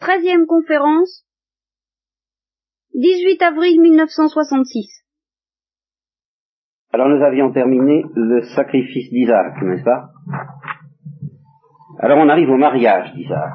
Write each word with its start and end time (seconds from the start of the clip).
Treizième 0.00 0.46
conférence, 0.46 1.26
18 2.94 3.42
avril 3.42 3.82
1966. 3.82 5.04
Alors 6.94 7.10
nous 7.10 7.22
avions 7.22 7.52
terminé 7.52 8.06
le 8.14 8.40
sacrifice 8.54 9.10
d'Isaac, 9.10 9.60
n'est-ce 9.60 9.84
pas? 9.84 10.08
Alors 11.98 12.16
on 12.16 12.30
arrive 12.30 12.48
au 12.48 12.56
mariage 12.56 13.12
d'Isaac. 13.12 13.52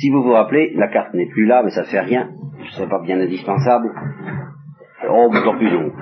Si 0.00 0.08
vous 0.08 0.22
vous 0.22 0.32
rappelez, 0.32 0.72
la 0.76 0.88
carte 0.88 1.12
n'est 1.12 1.28
plus 1.28 1.44
là, 1.44 1.62
mais 1.62 1.72
ça 1.72 1.82
ne 1.82 1.88
fait 1.88 2.00
rien. 2.00 2.30
Ce 2.70 2.80
n'est 2.80 2.88
pas 2.88 3.02
bien 3.02 3.20
indispensable. 3.20 3.92
Oh, 5.10 5.28
tant 5.44 5.58
plus 5.58 5.68
long. 5.68 5.92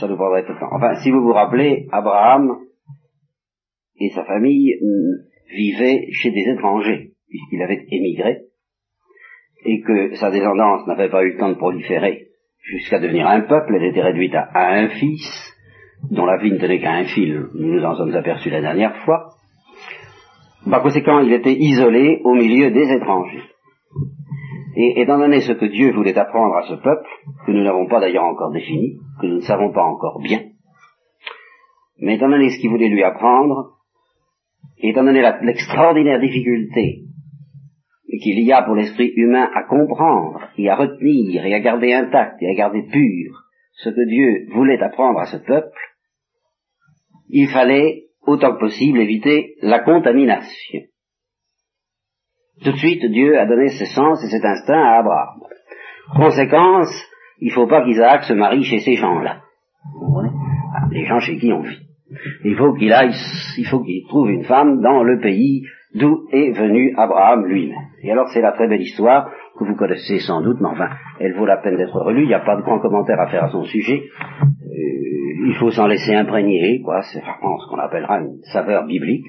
Ça 0.00 0.08
ne 0.08 0.12
devrait 0.14 0.40
être 0.40 0.58
temps. 0.58 0.72
Enfin, 0.72 0.96
si 0.96 1.12
vous 1.12 1.22
vous 1.22 1.32
rappelez, 1.32 1.86
Abraham 1.92 2.58
et 4.00 4.10
sa 4.10 4.24
famille 4.24 4.74
mm, 4.82 5.54
vivaient 5.54 6.08
chez 6.10 6.32
des 6.32 6.44
étrangers, 6.56 7.12
puisqu'il 7.28 7.62
avait 7.62 7.86
émigré, 7.90 8.38
et 9.64 9.80
que 9.80 10.14
sa 10.16 10.30
descendance 10.30 10.86
n'avait 10.86 11.10
pas 11.10 11.24
eu 11.24 11.32
le 11.32 11.38
temps 11.38 11.50
de 11.50 11.54
proliférer 11.54 12.28
jusqu'à 12.62 12.98
devenir 12.98 13.26
un 13.26 13.42
peuple, 13.42 13.74
elle 13.74 13.84
était 13.84 14.02
réduite 14.02 14.34
à, 14.34 14.50
un 14.54 14.88
fils, 14.88 15.54
dont 16.10 16.26
la 16.26 16.36
vie 16.38 16.52
ne 16.52 16.58
tenait 16.58 16.80
qu'à 16.80 16.92
un 16.92 17.04
fil, 17.04 17.46
nous 17.54 17.82
en 17.82 17.94
sommes 17.96 18.14
aperçus 18.14 18.50
la 18.50 18.60
dernière 18.60 18.96
fois. 19.04 19.30
Par 20.70 20.82
conséquent, 20.82 21.20
il 21.20 21.32
était 21.32 21.54
isolé 21.54 22.20
au 22.24 22.34
milieu 22.34 22.70
des 22.70 22.92
étrangers. 22.92 23.42
Et 24.76 25.00
étant 25.00 25.18
donné 25.18 25.40
ce 25.40 25.52
que 25.52 25.64
Dieu 25.64 25.92
voulait 25.92 26.16
apprendre 26.16 26.54
à 26.56 26.62
ce 26.68 26.74
peuple, 26.74 27.08
que 27.46 27.52
nous 27.52 27.64
n'avons 27.64 27.88
pas 27.88 28.00
d'ailleurs 28.00 28.24
encore 28.24 28.52
défini, 28.52 28.98
que 29.20 29.26
nous 29.26 29.36
ne 29.36 29.40
savons 29.40 29.72
pas 29.72 29.82
encore 29.82 30.20
bien, 30.20 30.42
mais 32.00 32.14
étant 32.14 32.28
donné 32.28 32.50
ce 32.50 32.60
qu'il 32.60 32.70
voulait 32.70 32.88
lui 32.88 33.02
apprendre, 33.02 33.78
étant 34.78 35.02
donné 35.02 35.22
l'extraordinaire 35.42 36.20
difficulté 36.20 37.07
qu'il 38.16 38.40
y 38.40 38.52
a 38.52 38.62
pour 38.62 38.74
l'esprit 38.74 39.12
humain 39.16 39.50
à 39.54 39.64
comprendre 39.64 40.48
et 40.56 40.68
à 40.70 40.76
retenir 40.76 41.44
et 41.44 41.54
à 41.54 41.60
garder 41.60 41.92
intact 41.92 42.42
et 42.42 42.48
à 42.48 42.54
garder 42.54 42.82
pur 42.90 43.44
ce 43.72 43.90
que 43.90 44.08
Dieu 44.08 44.46
voulait 44.54 44.82
apprendre 44.82 45.20
à 45.20 45.26
ce 45.26 45.36
peuple, 45.36 45.78
il 47.28 47.48
fallait 47.48 48.04
autant 48.26 48.54
que 48.54 48.60
possible 48.60 49.00
éviter 49.00 49.54
la 49.62 49.80
contamination. 49.80 50.80
Tout 52.64 52.72
de 52.72 52.76
suite, 52.76 53.04
Dieu 53.04 53.38
a 53.38 53.46
donné 53.46 53.68
ce 53.68 53.84
sens 53.84 54.24
et 54.24 54.30
cet 54.30 54.44
instinct 54.44 54.82
à 54.82 54.98
Abraham. 54.98 55.40
Conséquence, 56.16 56.90
il 57.40 57.48
ne 57.48 57.52
faut 57.52 57.68
pas 57.68 57.84
qu'Isaac 57.84 58.24
se 58.24 58.32
marie 58.32 58.64
chez 58.64 58.80
ces 58.80 58.96
gens-là. 58.96 59.42
Les 60.90 61.06
gens 61.06 61.20
chez 61.20 61.36
qui 61.36 61.52
on 61.52 61.60
vit. 61.60 61.86
Il 62.44 62.56
faut 62.56 62.72
qu'il 62.74 62.92
aille, 62.92 63.14
il 63.58 63.66
faut 63.66 63.82
qu'il 63.82 64.04
trouve 64.08 64.30
une 64.30 64.44
femme 64.44 64.80
dans 64.80 65.02
le 65.02 65.20
pays 65.20 65.66
d'où 65.94 66.26
est 66.32 66.52
venu 66.52 66.94
Abraham 66.96 67.46
lui-même. 67.46 67.78
Et 68.02 68.12
alors 68.12 68.28
c'est 68.28 68.40
la 68.40 68.52
très 68.52 68.68
belle 68.68 68.82
histoire 68.82 69.30
que 69.58 69.64
vous 69.64 69.74
connaissez 69.74 70.18
sans 70.20 70.42
doute, 70.42 70.58
mais 70.60 70.68
enfin, 70.68 70.90
elle 71.18 71.34
vaut 71.34 71.46
la 71.46 71.56
peine 71.58 71.76
d'être 71.76 71.98
relue, 71.98 72.22
il 72.22 72.28
n'y 72.28 72.34
a 72.34 72.40
pas 72.40 72.56
de 72.56 72.62
grand 72.62 72.78
commentaire 72.78 73.20
à 73.20 73.28
faire 73.28 73.44
à 73.44 73.50
son 73.50 73.64
sujet. 73.64 74.02
Euh, 74.42 75.48
il 75.48 75.54
faut 75.58 75.70
s'en 75.70 75.86
laisser 75.86 76.14
imprégner, 76.14 76.80
quoi, 76.82 77.02
c'est 77.02 77.20
vraiment 77.20 77.58
ce 77.58 77.68
qu'on 77.68 77.78
appellera 77.78 78.20
une 78.20 78.38
saveur 78.52 78.86
biblique, 78.86 79.26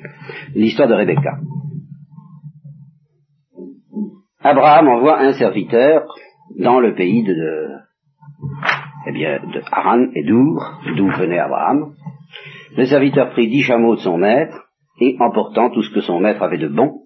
l'histoire 0.53 0.87
de 0.87 0.95
Rebecca. 0.95 1.37
Abraham 4.41 4.87
envoie 4.87 5.19
un 5.19 5.33
serviteur 5.33 6.05
dans 6.57 6.79
le 6.79 6.95
pays 6.95 7.23
de, 7.23 7.69
eh 9.07 9.11
bien, 9.11 9.39
de 9.39 9.61
Haran 9.71 10.07
et 10.13 10.23
d'Our, 10.23 10.81
d'où 10.95 11.09
venait 11.09 11.39
Abraham. 11.39 11.93
Le 12.77 12.85
serviteur 12.85 13.31
prit 13.31 13.49
dix 13.49 13.63
chameaux 13.63 13.95
de 13.95 14.01
son 14.01 14.17
maître, 14.17 14.68
et 14.99 15.15
emportant 15.19 15.69
tout 15.69 15.81
ce 15.81 15.93
que 15.93 16.01
son 16.01 16.19
maître 16.19 16.41
avait 16.41 16.57
de 16.57 16.67
bon, 16.67 17.03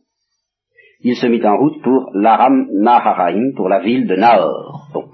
il 1.01 1.15
se 1.15 1.27
mit 1.27 1.45
en 1.45 1.57
route 1.57 1.81
pour 1.83 2.11
l'Aram 2.13 2.67
Naharaim, 2.71 3.51
pour 3.55 3.67
la 3.67 3.81
ville 3.81 4.07
de 4.07 4.15
Nahor. 4.15 4.87
Bon. 4.93 5.09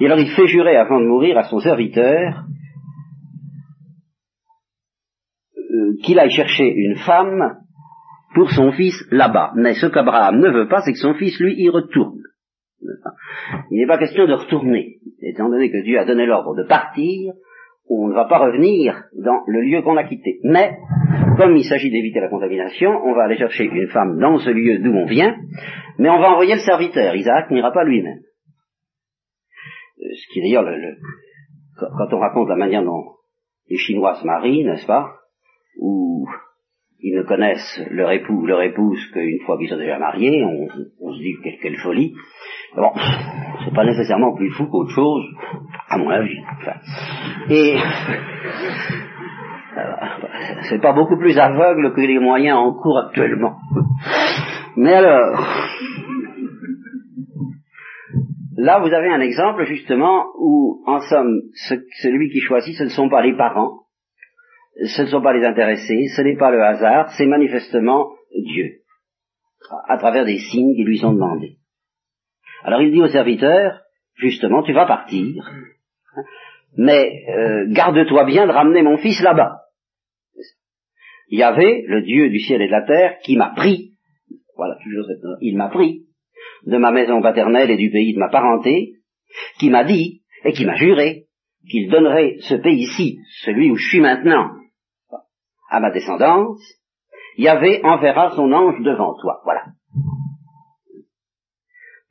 Et 0.00 0.06
alors 0.06 0.18
il 0.18 0.30
fait 0.30 0.46
jurer 0.46 0.76
avant 0.76 1.00
de 1.00 1.06
mourir 1.06 1.36
à 1.36 1.42
son 1.44 1.60
serviteur 1.60 2.44
euh, 5.58 5.96
qu'il 6.02 6.18
aille 6.18 6.30
chercher 6.30 6.66
une 6.66 6.96
femme 6.96 7.58
pour 8.34 8.50
son 8.50 8.72
fils 8.72 8.94
là-bas. 9.10 9.52
Mais 9.56 9.74
ce 9.74 9.86
qu'Abraham 9.86 10.38
ne 10.38 10.50
veut 10.50 10.68
pas, 10.68 10.80
c'est 10.80 10.92
que 10.92 10.98
son 10.98 11.14
fils, 11.14 11.38
lui, 11.40 11.54
y 11.58 11.68
retourne. 11.68 12.22
Il 13.70 13.78
n'est 13.78 13.86
pas 13.86 13.98
question 13.98 14.26
de 14.26 14.34
retourner. 14.34 14.98
Étant 15.20 15.48
donné 15.48 15.70
que 15.70 15.82
Dieu 15.82 15.98
a 15.98 16.04
donné 16.04 16.26
l'ordre 16.26 16.54
de 16.54 16.66
partir, 16.66 17.32
on 17.88 18.08
ne 18.08 18.14
va 18.14 18.24
pas 18.24 18.38
revenir 18.38 19.04
dans 19.14 19.42
le 19.46 19.60
lieu 19.60 19.82
qu'on 19.82 19.96
a 19.96 20.04
quitté. 20.04 20.40
Mais, 20.42 20.76
comme 21.36 21.56
il 21.56 21.64
s'agit 21.64 21.90
d'éviter 21.90 22.20
la 22.20 22.28
contamination, 22.28 22.90
on 23.04 23.14
va 23.14 23.24
aller 23.24 23.38
chercher 23.38 23.64
une 23.64 23.88
femme 23.88 24.18
dans 24.18 24.38
ce 24.38 24.50
lieu 24.50 24.78
d'où 24.78 24.92
on 24.92 25.06
vient, 25.06 25.36
mais 25.98 26.10
on 26.10 26.18
va 26.18 26.32
envoyer 26.32 26.54
le 26.54 26.60
serviteur. 26.60 27.14
Isaac 27.14 27.50
n'ira 27.50 27.72
pas 27.72 27.84
lui-même. 27.84 28.20
Euh, 29.98 30.14
ce 30.14 30.32
qui 30.32 30.40
d'ailleurs, 30.40 30.64
le, 30.64 30.96
quand 31.78 32.12
on 32.12 32.18
raconte 32.18 32.48
la 32.48 32.56
manière 32.56 32.84
dont 32.84 33.04
les 33.68 33.78
Chinois 33.78 34.14
se 34.14 34.26
marient, 34.26 34.64
n'est-ce 34.64 34.86
pas, 34.86 35.12
ou 35.80 36.26
ils 37.00 37.16
ne 37.16 37.22
connaissent 37.22 37.82
leur 37.90 38.10
époux 38.10 38.42
ou 38.42 38.46
leur 38.46 38.62
épouse 38.62 38.98
qu'une 39.12 39.40
fois 39.44 39.58
qu'ils 39.58 39.68
sont 39.68 39.76
déjà 39.76 39.98
mariés, 39.98 40.42
on, 40.44 41.12
se 41.12 41.18
dit 41.18 41.34
quelle 41.62 41.76
folie. 41.76 42.14
Bon, 42.74 42.90
c'est 43.64 43.74
pas 43.74 43.84
nécessairement 43.84 44.34
plus 44.34 44.50
fou 44.50 44.66
qu'autre 44.66 44.90
chose, 44.90 45.24
à 45.88 45.98
mon 45.98 46.10
avis. 46.10 46.38
et 47.48 47.76
euh, 49.76 49.94
c'est 50.68 50.80
pas 50.80 50.92
beaucoup 50.92 51.16
plus 51.16 51.38
aveugle 51.38 51.94
que 51.94 52.00
les 52.00 52.18
moyens 52.18 52.58
en 52.58 52.72
cours 52.74 52.98
actuellement. 52.98 53.56
Mais 54.76 54.94
alors, 54.94 55.40
là 58.56 58.80
vous 58.80 58.92
avez 58.92 59.08
un 59.08 59.20
exemple 59.20 59.64
justement 59.64 60.26
où, 60.38 60.82
en 60.86 61.00
somme, 61.00 61.40
celui 62.02 62.30
qui 62.30 62.40
choisit, 62.40 62.76
ce 62.76 62.84
ne 62.84 62.88
sont 62.88 63.08
pas 63.08 63.22
les 63.22 63.36
parents, 63.36 63.82
ce 64.84 65.02
ne 65.02 65.06
sont 65.06 65.22
pas 65.22 65.32
les 65.32 65.46
intéressés, 65.46 66.08
ce 66.14 66.22
n'est 66.22 66.36
pas 66.36 66.50
le 66.50 66.62
hasard, 66.62 67.10
c'est 67.16 67.26
manifestement 67.26 68.10
Dieu, 68.34 68.80
à 69.88 69.96
travers 69.96 70.24
des 70.24 70.38
signes 70.38 70.74
qui 70.74 70.84
lui 70.84 70.98
sont 70.98 71.14
demandés. 71.14 71.56
Alors 72.66 72.82
il 72.82 72.90
dit 72.90 73.00
au 73.00 73.06
serviteur, 73.06 73.80
justement, 74.16 74.64
tu 74.64 74.72
vas 74.72 74.86
partir, 74.86 75.48
mais 76.76 77.22
euh, 77.28 77.66
garde-toi 77.68 78.24
bien 78.24 78.44
de 78.48 78.50
ramener 78.50 78.82
mon 78.82 78.96
fils 78.96 79.22
là-bas. 79.22 79.60
Il 81.28 81.38
y 81.38 81.44
avait 81.44 81.84
le 81.86 82.02
Dieu 82.02 82.28
du 82.28 82.40
ciel 82.40 82.60
et 82.60 82.66
de 82.66 82.72
la 82.72 82.82
terre 82.82 83.18
qui 83.22 83.36
m'a 83.36 83.50
pris, 83.50 83.92
voilà, 84.56 84.76
toujours 84.82 85.06
il 85.42 85.56
m'a 85.56 85.68
pris 85.68 86.06
de 86.64 86.76
ma 86.76 86.90
maison 86.90 87.22
paternelle 87.22 87.70
et 87.70 87.76
du 87.76 87.92
pays 87.92 88.14
de 88.14 88.18
ma 88.18 88.30
parenté, 88.30 88.94
qui 89.60 89.70
m'a 89.70 89.84
dit 89.84 90.22
et 90.44 90.52
qui 90.52 90.66
m'a 90.66 90.74
juré 90.74 91.26
qu'il 91.70 91.88
donnerait 91.88 92.38
ce 92.40 92.56
pays-ci, 92.56 93.20
celui 93.44 93.70
où 93.70 93.76
je 93.76 93.88
suis 93.88 94.00
maintenant, 94.00 94.50
à 95.70 95.78
ma 95.78 95.92
descendance, 95.92 96.60
Yahvé 97.36 97.80
enverra 97.84 98.34
son 98.34 98.50
ange 98.50 98.80
devant 98.80 99.14
toi. 99.20 99.40
Voilà. 99.44 99.66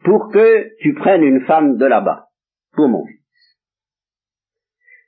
Pour 0.05 0.31
que 0.31 0.77
tu 0.79 0.93
prennes 0.93 1.23
une 1.23 1.45
femme 1.45 1.77
de 1.77 1.85
là-bas, 1.85 2.27
pour 2.73 2.87
mon 2.87 3.05
fils. 3.05 3.25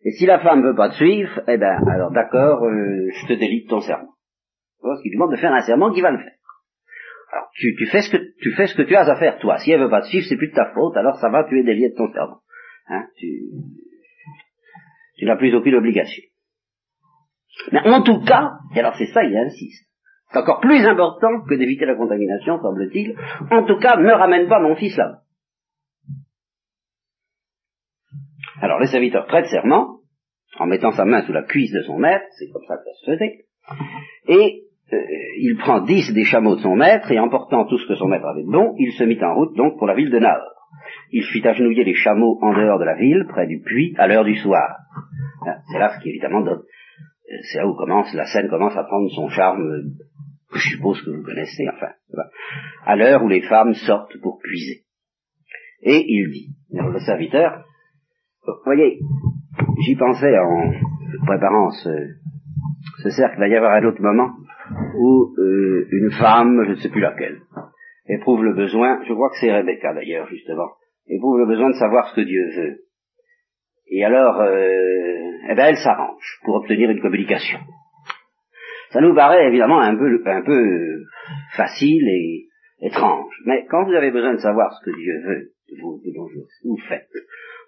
Et 0.04 0.12
si 0.12 0.26
la 0.26 0.40
femme 0.40 0.64
veut 0.64 0.76
pas 0.76 0.90
te 0.90 0.96
suivre, 0.96 1.42
eh 1.48 1.58
ben, 1.58 1.88
alors 1.88 2.12
d'accord, 2.12 2.64
euh, 2.66 3.10
je 3.14 3.28
te 3.28 3.34
délite 3.34 3.70
ton 3.70 3.82
serment. 3.82 4.14
Parce 4.82 5.02
qu'il 5.02 5.14
demande 5.14 5.32
de 5.32 5.38
faire 5.38 5.54
un 5.54 5.62
serment 5.62 5.92
qui 5.92 6.02
va 6.02 6.12
le 6.12 6.18
faire. 6.18 6.34
Alors, 7.32 7.50
tu, 7.54 7.86
fais 7.92 8.02
ce 8.02 8.10
que, 8.10 8.18
tu 8.42 8.52
fais 8.54 8.68
ce 8.68 8.76
que 8.76 8.84
tu 8.84 8.96
as 8.96 9.08
à 9.08 9.16
faire, 9.18 9.38
toi. 9.40 9.58
Si 9.58 9.72
elle 9.72 9.82
veut 9.82 9.90
pas 9.90 10.02
te 10.02 10.08
suivre, 10.08 10.26
c'est 10.28 10.38
plus 10.38 10.50
de 10.50 10.56
ta 10.56 10.72
faute, 10.74 10.96
alors 10.96 11.18
ça 11.18 11.30
va, 11.30 11.44
tu 11.44 11.60
es 11.60 11.64
délié 11.64 11.90
de 11.90 11.96
ton 11.96 12.12
serment. 12.12 12.40
Hein, 12.88 13.06
tu, 13.18 13.28
tu 15.18 15.26
n'as 15.26 15.36
plus 15.36 15.54
aucune 15.54 15.76
obligation. 15.76 16.24
Mais 17.72 17.82
en 17.82 18.02
tout 18.02 18.24
cas, 18.24 18.54
et 18.76 18.80
alors 18.80 18.96
c'est 18.98 19.08
ça, 19.08 19.24
il 19.24 19.36
insiste, 19.36 19.87
c'est 20.32 20.40
encore 20.40 20.60
plus 20.60 20.86
important 20.86 21.42
que 21.48 21.56
d'éviter 21.56 21.86
la 21.86 21.96
contamination, 21.96 22.60
semble-t-il, 22.62 23.16
en 23.50 23.64
tout 23.66 23.80
cas, 23.80 23.96
ne 23.96 24.12
ramène 24.12 24.48
pas 24.50 24.60
mon 24.60 24.76
fils 24.76 24.96
là. 24.98 25.20
Alors 28.62 28.80
le 28.80 28.88
serviteur 28.88 29.26
prête 29.28 29.46
serment, 29.46 30.00
en 30.60 30.66
mettant 30.66 30.92
sa 30.92 31.06
main 31.06 31.22
sous 31.22 31.32
la 31.32 31.44
cuisse 31.44 31.72
de 31.72 31.82
son 31.84 31.98
maître, 31.98 32.26
c'est 32.38 32.50
comme 32.52 32.64
ça 32.68 32.76
que 32.76 32.84
ça 32.84 32.92
se 32.94 33.12
faisait, 33.12 33.46
et 34.28 34.64
euh, 34.92 34.98
il 35.40 35.58
prend 35.58 35.82
dix 35.82 36.12
des 36.14 36.24
chameaux 36.24 36.56
de 36.56 36.62
son 36.62 36.76
maître, 36.76 37.12
et 37.12 37.20
emportant 37.20 37.66
tout 37.66 37.78
ce 37.78 37.88
que 37.88 37.96
son 37.96 38.08
maître 38.08 38.26
avait 38.26 38.44
de 38.44 38.52
bon, 38.52 38.74
il 38.78 38.92
se 38.94 39.04
mit 39.04 39.22
en 39.24 39.36
route 39.36 39.56
donc 39.56 39.78
pour 39.78 39.88
la 39.88 39.94
ville 39.94 40.10
de 40.10 40.20
Nahor. 40.20 40.54
Il 41.12 41.24
fit 41.24 41.48
agenouiller 41.48 41.84
les 41.84 41.96
chameaux 41.96 42.40
en 42.42 42.54
dehors 42.54 42.80
de 42.80 42.86
la 42.86 42.96
ville, 42.96 43.26
près 43.30 43.48
du 43.48 43.62
puits, 43.62 43.94
à 43.98 44.08
l'heure 44.08 44.26
du 44.26 44.36
soir. 44.36 44.78
C'est 45.72 45.80
là 45.80 45.94
ce 45.94 46.04
qui 46.04 46.10
évidemment 46.10 46.42
donne 46.42 46.64
c'est 47.44 47.58
là 47.58 47.68
où 47.68 47.76
commence, 47.76 48.14
la 48.14 48.26
scène 48.26 48.50
commence 48.50 48.76
à 48.76 48.84
prendre 48.84 49.10
son 49.12 49.28
charme, 49.30 49.60
que 49.60 50.07
je 50.54 50.70
suppose 50.70 51.02
que 51.02 51.12
vous 51.12 51.24
connaissez, 51.24 51.68
enfin, 51.74 51.92
à 52.86 52.96
l'heure 52.96 53.24
où 53.24 53.28
les 53.28 53.42
femmes 53.42 53.74
sortent 53.74 54.18
pour 54.22 54.40
puiser. 54.40 54.84
Et 55.82 56.04
il 56.08 56.32
dit, 56.32 56.56
le 56.72 57.00
serviteur, 57.00 57.66
vous 58.46 58.54
voyez, 58.66 59.00
j'y 59.86 59.96
pensais 59.96 60.38
en 60.38 60.74
préparant 61.26 61.70
ce, 61.72 63.10
cercle, 63.10 63.36
il 63.38 63.40
va 63.40 63.48
y 63.48 63.56
avoir 63.56 63.74
un 63.74 63.86
autre 63.86 64.02
moment 64.02 64.32
où 64.96 65.34
euh, 65.38 65.88
une 65.92 66.12
femme, 66.12 66.64
je 66.66 66.72
ne 66.72 66.76
sais 66.76 66.90
plus 66.90 67.02
laquelle, 67.02 67.42
éprouve 68.08 68.44
le 68.44 68.54
besoin, 68.54 69.04
je 69.08 69.14
crois 69.14 69.30
que 69.30 69.38
c'est 69.40 69.54
Rebecca 69.54 69.94
d'ailleurs, 69.94 70.28
justement, 70.28 70.70
éprouve 71.08 71.40
le 71.40 71.46
besoin 71.46 71.70
de 71.70 71.76
savoir 71.76 72.08
ce 72.10 72.16
que 72.16 72.26
Dieu 72.26 72.44
veut. 72.56 72.80
Et 73.90 74.04
alors, 74.04 74.42
euh, 74.42 75.32
eh 75.50 75.56
ben, 75.56 75.68
elle 75.68 75.78
s'arrange 75.78 76.40
pour 76.44 76.56
obtenir 76.56 76.90
une 76.90 77.02
communication. 77.02 77.60
Ça 78.92 79.02
nous 79.02 79.14
paraît 79.14 79.48
évidemment 79.48 79.80
un 79.80 79.96
peu, 79.96 80.22
un 80.26 80.42
peu 80.42 81.04
facile 81.56 82.08
et 82.08 82.48
étrange. 82.82 83.34
Mais 83.46 83.66
quand 83.70 83.86
vous 83.86 83.94
avez 83.94 84.12
besoin 84.12 84.34
de 84.34 84.40
savoir 84.40 84.72
ce 84.74 84.90
que 84.90 84.96
Dieu 84.96 85.22
veut 85.26 85.52
vous, 85.82 86.00
vous 86.64 86.78
faites, 86.88 87.10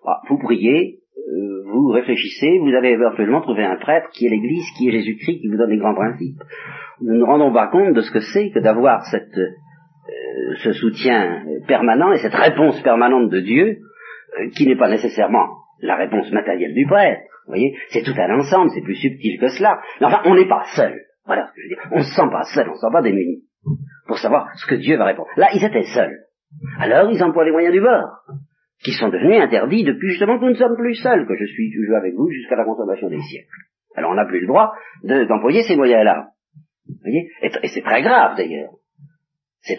bah, 0.05 0.21
vous 0.29 0.37
priez, 0.37 0.99
euh, 1.17 1.63
vous 1.65 1.87
réfléchissez, 1.89 2.59
vous 2.59 2.73
allez 2.73 2.89
éventuellement 2.89 3.41
trouver 3.41 3.63
un 3.63 3.75
prêtre 3.75 4.09
qui 4.13 4.25
est 4.25 4.29
l'Église, 4.29 4.65
qui 4.77 4.87
est 4.87 4.91
Jésus-Christ, 4.91 5.41
qui 5.41 5.47
vous 5.47 5.57
donne 5.57 5.71
les 5.71 5.77
grands 5.77 5.95
principes. 5.95 6.41
Nous 7.01 7.13
ne 7.13 7.19
nous 7.19 7.25
rendons 7.25 7.53
pas 7.53 7.67
compte 7.67 7.93
de 7.93 8.01
ce 8.01 8.11
que 8.11 8.21
c'est 8.33 8.51
que 8.51 8.59
d'avoir 8.59 9.03
cette, 9.05 9.37
euh, 9.37 10.55
ce 10.63 10.73
soutien 10.73 11.43
permanent 11.67 12.11
et 12.13 12.17
cette 12.19 12.33
réponse 12.33 12.81
permanente 12.81 13.29
de 13.29 13.39
Dieu, 13.41 13.77
euh, 14.39 14.49
qui 14.55 14.67
n'est 14.67 14.77
pas 14.77 14.89
nécessairement 14.89 15.47
la 15.81 15.95
réponse 15.95 16.31
matérielle 16.31 16.73
du 16.73 16.85
prêtre. 16.85 17.21
Vous 17.45 17.53
voyez, 17.53 17.75
c'est 17.89 18.03
tout 18.03 18.13
un 18.15 18.37
ensemble, 18.37 18.69
c'est 18.73 18.81
plus 18.83 18.95
subtil 18.95 19.39
que 19.39 19.47
cela. 19.49 19.81
Mais 19.99 20.07
enfin, 20.07 20.21
on 20.25 20.35
n'est 20.35 20.47
pas 20.47 20.63
seul. 20.75 21.01
Voilà 21.29 21.45
ce 21.45 21.53
que 21.53 21.61
je 21.61 21.67
veux 21.67 21.75
dire. 21.75 21.89
On 21.91 21.97
ne 21.99 22.03
se 22.03 22.15
sent 22.15 22.29
pas 22.31 22.43
seul, 22.55 22.67
on 22.69 22.71
ne 22.71 22.75
se 22.75 22.81
sent 22.81 22.91
pas 22.91 23.03
démuni 23.03 23.43
pour 24.07 24.17
savoir 24.17 24.49
ce 24.55 24.65
que 24.65 24.73
Dieu 24.73 24.97
va 24.97 25.05
répondre. 25.05 25.29
Là, 25.37 25.49
ils 25.53 25.63
étaient 25.63 25.85
seuls. 25.93 26.17
Alors, 26.79 27.11
ils 27.11 27.23
emploient 27.23 27.45
les 27.45 27.51
moyens 27.51 27.71
du 27.71 27.81
bord, 27.81 28.25
qui 28.83 28.93
sont 28.93 29.09
devenus 29.09 29.39
interdits 29.39 29.83
depuis 29.83 30.09
justement 30.09 30.39
que 30.39 30.45
nous 30.45 30.53
ne 30.53 30.55
sommes 30.55 30.75
plus 30.75 30.95
seuls, 30.95 31.27
que 31.27 31.35
je 31.35 31.45
suis 31.45 31.71
toujours 31.71 31.97
avec 31.97 32.15
vous 32.15 32.31
jusqu'à 32.31 32.55
la 32.55 32.65
consommation 32.65 33.09
des 33.09 33.21
siècles. 33.21 33.61
Alors, 33.93 34.09
on 34.09 34.15
n'a 34.15 34.25
plus 34.25 34.39
le 34.39 34.47
droit 34.47 34.73
d'employer 35.03 35.61
ces 35.61 35.75
moyens-là. 35.75 36.29
Voyez? 37.03 37.29
Et, 37.43 37.67
c'est 37.67 37.83
très 37.83 38.01
grave, 38.01 38.35
d'ailleurs. 38.35 38.71
C'est 39.61 39.77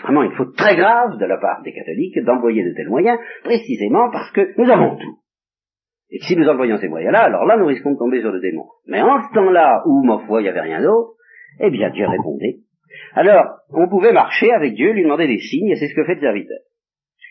vraiment 0.00 0.22
une 0.22 0.36
faute 0.36 0.54
très 0.54 0.76
grave 0.76 1.18
de 1.18 1.24
la 1.24 1.38
part 1.38 1.62
des 1.62 1.72
catholiques 1.72 2.20
d'employer 2.20 2.62
de 2.62 2.72
tels 2.72 2.88
moyens, 2.88 3.18
précisément 3.42 4.12
parce 4.12 4.30
que 4.30 4.54
nous 4.62 4.70
avons 4.70 4.96
tout. 4.96 5.18
Et 6.10 6.18
si 6.20 6.36
nous 6.36 6.48
employons 6.48 6.76
ces 6.78 6.88
moyens-là, 6.88 7.24
alors 7.24 7.44
là, 7.44 7.56
nous 7.56 7.66
risquons 7.66 7.92
de 7.92 7.98
tomber 7.98 8.20
sur 8.20 8.30
le 8.30 8.40
démon. 8.40 8.66
Mais 8.86 9.02
en 9.02 9.20
ce 9.20 9.34
temps-là, 9.34 9.82
où, 9.86 10.04
ma 10.04 10.24
foi, 10.26 10.40
il 10.40 10.44
n'y 10.44 10.50
avait 10.50 10.60
rien 10.60 10.82
d'autre, 10.82 11.14
eh 11.60 11.70
bien, 11.70 11.90
Dieu 11.90 12.06
répondait. 12.06 12.58
Alors, 13.14 13.58
on 13.70 13.88
pouvait 13.88 14.12
marcher 14.12 14.52
avec 14.52 14.74
Dieu, 14.74 14.92
lui 14.92 15.02
demander 15.02 15.26
des 15.26 15.40
signes, 15.40 15.70
et 15.70 15.76
c'est 15.76 15.88
ce 15.88 15.94
que 15.94 16.04
fait 16.04 16.16
le 16.16 16.20
serviteur. 16.20 16.58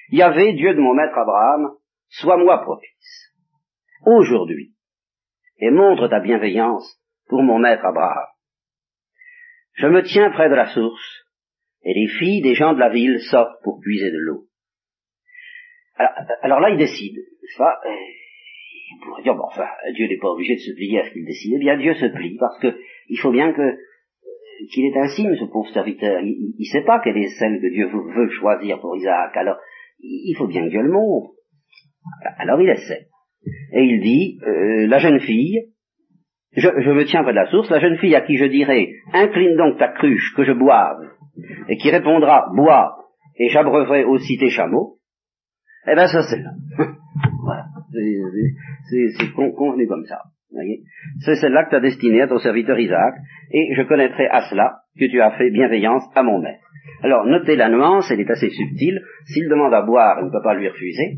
Il 0.10 0.18
y 0.18 0.22
avait 0.22 0.54
Dieu 0.54 0.74
de 0.74 0.80
mon 0.80 0.94
maître 0.94 1.18
Abraham, 1.18 1.72
sois-moi 2.10 2.62
propice. 2.64 3.34
Aujourd'hui, 4.06 4.74
et 5.60 5.72
montre 5.72 6.08
ta 6.10 6.20
bienveillance 6.20 7.00
pour 7.30 7.42
mon 7.42 7.60
maître 7.60 7.86
Abraham. 7.86 8.28
Je 9.76 9.88
me 9.88 10.04
tiens 10.04 10.30
près 10.32 10.50
de 10.50 10.56
la 10.56 10.68
source, 10.74 11.26
et 11.84 11.94
les 11.94 12.08
filles 12.08 12.42
des 12.42 12.56
gens 12.56 12.74
de 12.74 12.80
la 12.80 12.90
ville 12.90 13.20
sortent 13.20 13.62
pour 13.64 13.80
puiser 13.80 14.12
de 14.12 14.18
l'eau. 14.20 14.48
Alors, 16.42 16.60
là, 16.60 16.70
il 16.70 16.78
décide, 16.78 17.16
n'est-ce 17.16 17.58
pas? 17.58 17.80
On 18.96 19.06
pourrait 19.06 19.24
dire, 19.24 19.36
bon, 19.36 19.46
enfin, 19.46 19.68
Dieu 19.96 20.08
n'est 20.08 20.18
pas 20.18 20.30
obligé 20.30 20.56
de 20.56 20.60
se 20.60 20.74
plier 20.74 21.00
à 21.00 21.06
ce 21.06 21.12
qu'il 21.12 21.26
décide. 21.26 21.54
Eh 21.56 21.60
bien, 21.60 21.78
Dieu 21.78 21.94
se 21.94 22.06
plie, 22.06 22.38
parce 22.40 22.60
que 22.60 22.76
il 23.10 23.18
faut 23.18 23.32
bien 23.32 23.54
que 23.54 23.78
qu'il 24.72 24.86
est 24.86 24.98
un 24.98 25.08
signe, 25.08 25.36
ce 25.36 25.46
pauvre 25.46 25.70
serviteur. 25.74 26.22
Il 26.22 26.56
ne 26.58 26.66
sait 26.66 26.86
pas 26.86 27.00
quelle 27.04 27.18
est 27.18 27.30
celle 27.40 27.60
que 27.60 27.74
Dieu 27.74 27.88
veut 27.88 28.30
choisir 28.30 28.80
pour 28.80 28.96
Isaac. 28.96 29.36
Alors, 29.36 29.58
il 30.00 30.36
faut 30.38 30.48
bien 30.48 30.64
que 30.66 30.70
Dieu 30.70 30.82
le 30.82 30.92
montre. 30.92 31.32
Alors, 32.38 32.62
il 32.62 32.70
essaie. 32.70 33.08
Et 33.74 33.84
il 33.84 34.02
dit, 34.02 34.40
euh, 34.46 34.88
la 34.88 35.00
jeune 35.00 35.20
fille, 35.20 35.74
je, 36.56 36.70
je, 36.78 36.92
me 36.92 37.06
tiens 37.06 37.24
près 37.24 37.34
de 37.34 37.38
la 37.38 37.50
source, 37.50 37.70
la 37.70 37.80
jeune 37.80 37.98
fille 37.98 38.16
à 38.16 38.22
qui 38.22 38.38
je 38.38 38.46
dirai, 38.46 38.94
incline 39.12 39.58
donc 39.58 39.78
ta 39.80 39.90
cruche, 39.90 40.34
que 40.36 40.44
je 40.44 40.54
boive, 40.54 41.10
et 41.68 41.78
qui 41.78 41.90
répondra, 41.90 42.48
bois, 42.56 42.96
et 43.38 43.50
j'abreuverai 43.50 44.04
aussi 44.04 44.38
tes 44.38 44.50
chameaux, 44.50 45.00
eh 45.88 45.96
bien, 45.96 46.08
ça 46.08 46.22
c'est 46.22 46.40
là. 46.40 46.52
C'est 47.94 49.34
convenu 49.34 49.88
comme 49.88 50.06
ça. 50.06 50.20
C'est 51.26 51.36
celle-là 51.36 51.66
que 51.66 51.72
tu 51.72 51.76
as 51.76 51.80
destinée 51.80 52.22
à 52.22 52.28
ton 52.28 52.38
serviteur 52.38 52.80
Isaac, 52.80 53.16
et 53.52 53.74
je 53.76 53.82
connaîtrai 53.84 54.28
à 54.28 54.42
cela 54.50 54.78
que 55.00 55.06
tu 55.06 55.20
as 55.22 55.32
fait 55.32 55.50
bienveillance 55.50 56.04
à 56.16 56.24
mon 56.24 56.40
maître. 56.40 56.64
Alors, 57.02 57.26
notez 57.26 57.56
la 57.56 57.70
nuance, 57.70 58.10
elle 58.12 58.20
est 58.20 58.30
assez 58.30 58.50
subtile. 58.50 59.02
S'il 59.26 59.50
demande 59.50 59.74
à 59.74 59.82
boire, 59.82 60.18
elle 60.20 60.26
ne 60.26 60.32
peut 60.32 60.44
pas 60.44 60.54
lui 60.54 60.68
refuser, 60.70 61.18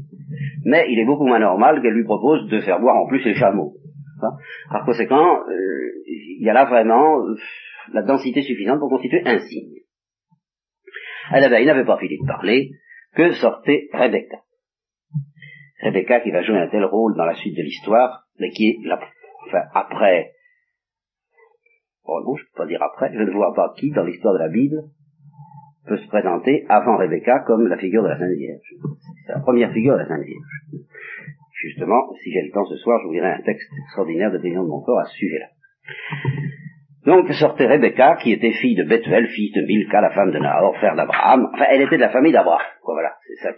mais 0.66 0.86
il 0.89 1.00
est 1.00 1.06
beaucoup 1.06 1.25
moins 1.25 1.39
normal 1.39 1.81
qu'elle 1.81 1.94
lui 1.94 2.06
propose 2.06 2.50
de 2.50 2.60
faire 2.62 2.80
boire 2.80 2.95
en 2.95 3.07
plus 3.07 3.24
les 3.24 3.36
chameaux. 3.36 3.74
Hein? 4.22 4.31
Par 4.72 4.86
conséquent, 4.86 5.42
euh, 5.48 5.86
il 6.07 6.44
y 6.44 6.50
a 6.50 6.54
là 6.54 6.66
vraiment 6.66 7.19
euh, 7.19 7.36
la 7.94 8.04
densité 8.04 8.42
suffisante 8.42 8.80
pour 8.80 8.89
constituer 8.89 9.22
un 9.25 9.39
signe. 9.39 9.81
Alors, 11.30 11.60
il 11.60 11.66
n'avait 11.66 11.86
pas 11.86 11.98
fini 11.98 12.18
de 12.19 12.27
parler 12.27 12.72
que 13.16 13.31
sortait 13.33 13.88
Rebecca. 13.94 14.38
Rebecca 15.85 16.19
qui 16.21 16.31
va 16.31 16.41
jouer 16.41 16.57
un 16.57 16.67
tel 16.67 16.83
rôle 16.83 17.15
dans 17.15 17.25
la 17.25 17.35
suite 17.35 17.55
de 17.55 17.61
l'histoire, 17.61 18.25
mais 18.39 18.49
qui 18.49 18.69
est, 18.69 18.87
la, 18.87 18.99
enfin, 19.45 19.61
après, 19.73 20.31
oh 22.05 22.21
non, 22.25 22.35
je 22.35 22.43
ne 22.43 22.47
peux 22.47 22.63
pas 22.63 22.65
dire 22.65 22.81
après, 22.81 23.11
je 23.13 23.21
ne 23.21 23.31
vois 23.31 23.53
pas 23.53 23.71
qui, 23.77 23.91
dans 23.91 24.03
l'histoire 24.03 24.33
de 24.33 24.39
la 24.39 24.49
Bible, 24.49 24.81
peut 25.85 25.97
se 25.97 26.07
présenter 26.07 26.65
avant 26.69 26.97
Rebecca 26.97 27.43
comme 27.45 27.67
la 27.67 27.77
figure 27.77 28.01
de 28.01 28.09
la 28.09 28.17
Sainte 28.17 28.35
Vierge. 28.35 28.73
C'est 29.27 29.33
la 29.33 29.39
première 29.41 29.71
figure 29.71 29.93
de 29.93 29.99
la 29.99 30.07
Sainte 30.07 30.25
Vierge. 30.25 30.85
Justement, 31.61 32.11
si 32.23 32.31
j'ai 32.31 32.41
le 32.41 32.51
temps 32.51 32.65
ce 32.65 32.77
soir, 32.77 32.99
je 33.01 33.07
vous 33.07 33.13
dirai 33.13 33.31
un 33.31 33.41
texte 33.41 33.71
extraordinaire 33.83 34.31
de 34.31 34.39
Bénion 34.39 34.63
de 34.63 34.69
Montfort 34.69 34.99
à 34.99 35.05
ce 35.05 35.15
sujet-là. 35.15 35.47
Donc 37.05 37.31
sortait 37.33 37.67
Rebecca, 37.67 38.17
qui 38.23 38.31
était 38.31 38.53
fille 38.53 38.75
de 38.75 38.83
Bethuel, 38.83 39.27
fille 39.27 39.51
de 39.51 39.61
Milka, 39.61 40.01
la 40.01 40.09
femme 40.09 40.31
de 40.31 40.39
Nahor, 40.39 40.75
frère 40.77 40.95
d'Abraham. 40.95 41.47
Enfin, 41.53 41.65
elle 41.69 41.81
était 41.81 41.97
de 41.97 42.01
la 42.01 42.09
famille 42.09 42.31
d'Abraham. 42.31 42.65
Voilà, 42.83 43.13
c'est 43.27 43.43
ça 43.43 43.55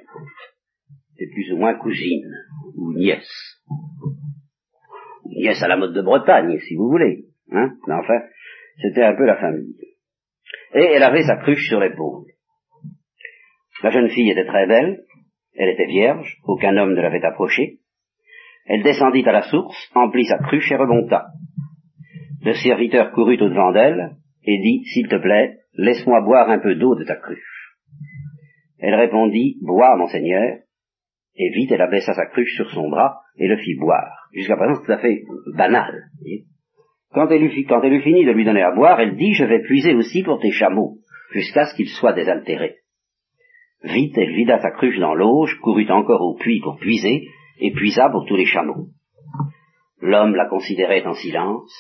c'est 1.17 1.27
plus 1.27 1.51
ou 1.53 1.57
moins 1.57 1.75
cousine, 1.75 2.31
ou 2.75 2.93
nièce. 2.93 3.61
Nièce 5.25 5.61
à 5.61 5.67
la 5.67 5.77
mode 5.77 5.93
de 5.93 6.01
Bretagne, 6.01 6.57
si 6.59 6.75
vous 6.75 6.89
voulez. 6.89 7.25
Hein 7.51 7.71
Mais 7.87 7.93
enfin, 7.93 8.21
c'était 8.81 9.03
un 9.03 9.15
peu 9.15 9.25
la 9.25 9.37
famille. 9.37 9.75
Et 10.73 10.83
elle 10.83 11.03
avait 11.03 11.23
sa 11.23 11.37
cruche 11.37 11.67
sur 11.67 11.79
l'épaule. 11.79 12.25
La 13.83 13.91
jeune 13.91 14.09
fille 14.09 14.31
était 14.31 14.45
très 14.45 14.67
belle, 14.67 15.03
elle 15.55 15.69
était 15.69 15.85
vierge, 15.87 16.37
aucun 16.45 16.75
homme 16.77 16.93
ne 16.93 17.01
l'avait 17.01 17.23
approchée. 17.23 17.79
Elle 18.65 18.83
descendit 18.83 19.27
à 19.27 19.31
la 19.31 19.43
source, 19.43 19.77
emplit 19.95 20.25
sa 20.25 20.37
cruche 20.37 20.71
et 20.71 20.75
remonta. 20.75 21.27
Le 22.43 22.53
serviteur 22.53 23.11
courut 23.11 23.41
au-devant 23.41 23.71
d'elle 23.71 24.17
et 24.43 24.57
dit, 24.59 24.83
S'il 24.85 25.07
te 25.07 25.15
plaît, 25.15 25.57
laisse-moi 25.73 26.21
boire 26.21 26.49
un 26.49 26.59
peu 26.59 26.75
d'eau 26.75 26.95
de 26.95 27.03
ta 27.03 27.15
cruche. 27.15 27.75
Elle 28.79 28.95
répondit, 28.95 29.57
Bois, 29.61 29.95
monseigneur, 29.95 30.59
et 31.37 31.49
vite 31.51 31.71
elle 31.71 31.81
abaissa 31.81 32.13
sa 32.13 32.25
cruche 32.25 32.55
sur 32.55 32.69
son 32.71 32.89
bras 32.89 33.21
et 33.37 33.47
le 33.47 33.57
fit 33.57 33.75
boire. 33.75 34.27
Jusqu'à 34.33 34.57
présent, 34.57 34.75
c'est 34.75 34.85
tout 34.85 34.91
à 34.91 34.97
fait 34.97 35.21
banal. 35.55 36.09
Quand 37.13 37.29
elle, 37.29 37.43
eut, 37.43 38.01
fini 38.01 38.25
de 38.25 38.31
lui 38.31 38.45
donner 38.45 38.63
à 38.63 38.71
boire, 38.71 38.99
elle 38.99 39.15
dit, 39.15 39.33
je 39.33 39.45
vais 39.45 39.61
puiser 39.61 39.93
aussi 39.93 40.23
pour 40.23 40.39
tes 40.39 40.51
chameaux, 40.51 40.97
jusqu'à 41.31 41.65
ce 41.65 41.75
qu'ils 41.75 41.89
soient 41.89 42.13
désaltérés. 42.13 42.75
Vite, 43.83 44.17
elle 44.17 44.33
vida 44.33 44.59
sa 44.59 44.71
cruche 44.71 44.99
dans 44.99 45.13
l'auge, 45.13 45.57
courut 45.61 45.89
encore 45.89 46.21
au 46.21 46.35
puits 46.35 46.61
pour 46.61 46.77
puiser, 46.77 47.27
et 47.59 47.71
puisa 47.71 48.09
pour 48.09 48.25
tous 48.25 48.35
les 48.35 48.45
chameaux. 48.45 48.87
L'homme 50.01 50.35
la 50.35 50.47
considérait 50.47 51.05
en 51.05 51.13
silence, 51.13 51.71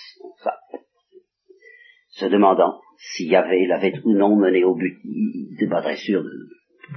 se 2.09 2.25
demandant 2.25 2.79
si 2.97 3.27
Yahvé 3.27 3.67
l'avait 3.67 3.93
ou 4.03 4.13
non 4.13 4.35
mené 4.37 4.63
au 4.63 4.75
but. 4.75 4.97
Il 5.03 5.49
n'était 5.51 5.67
pas 5.67 5.81
très 5.81 5.97
sûr 5.97 6.23
de, 6.23 6.29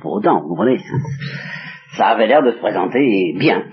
pour 0.01 0.13
autant, 0.13 0.41
vous 0.41 0.49
comprenez 0.49 0.79
ça 1.97 2.09
avait 2.09 2.27
l'air 2.27 2.43
de 2.43 2.53
se 2.53 2.59
présenter 2.59 3.35
bien. 3.39 3.65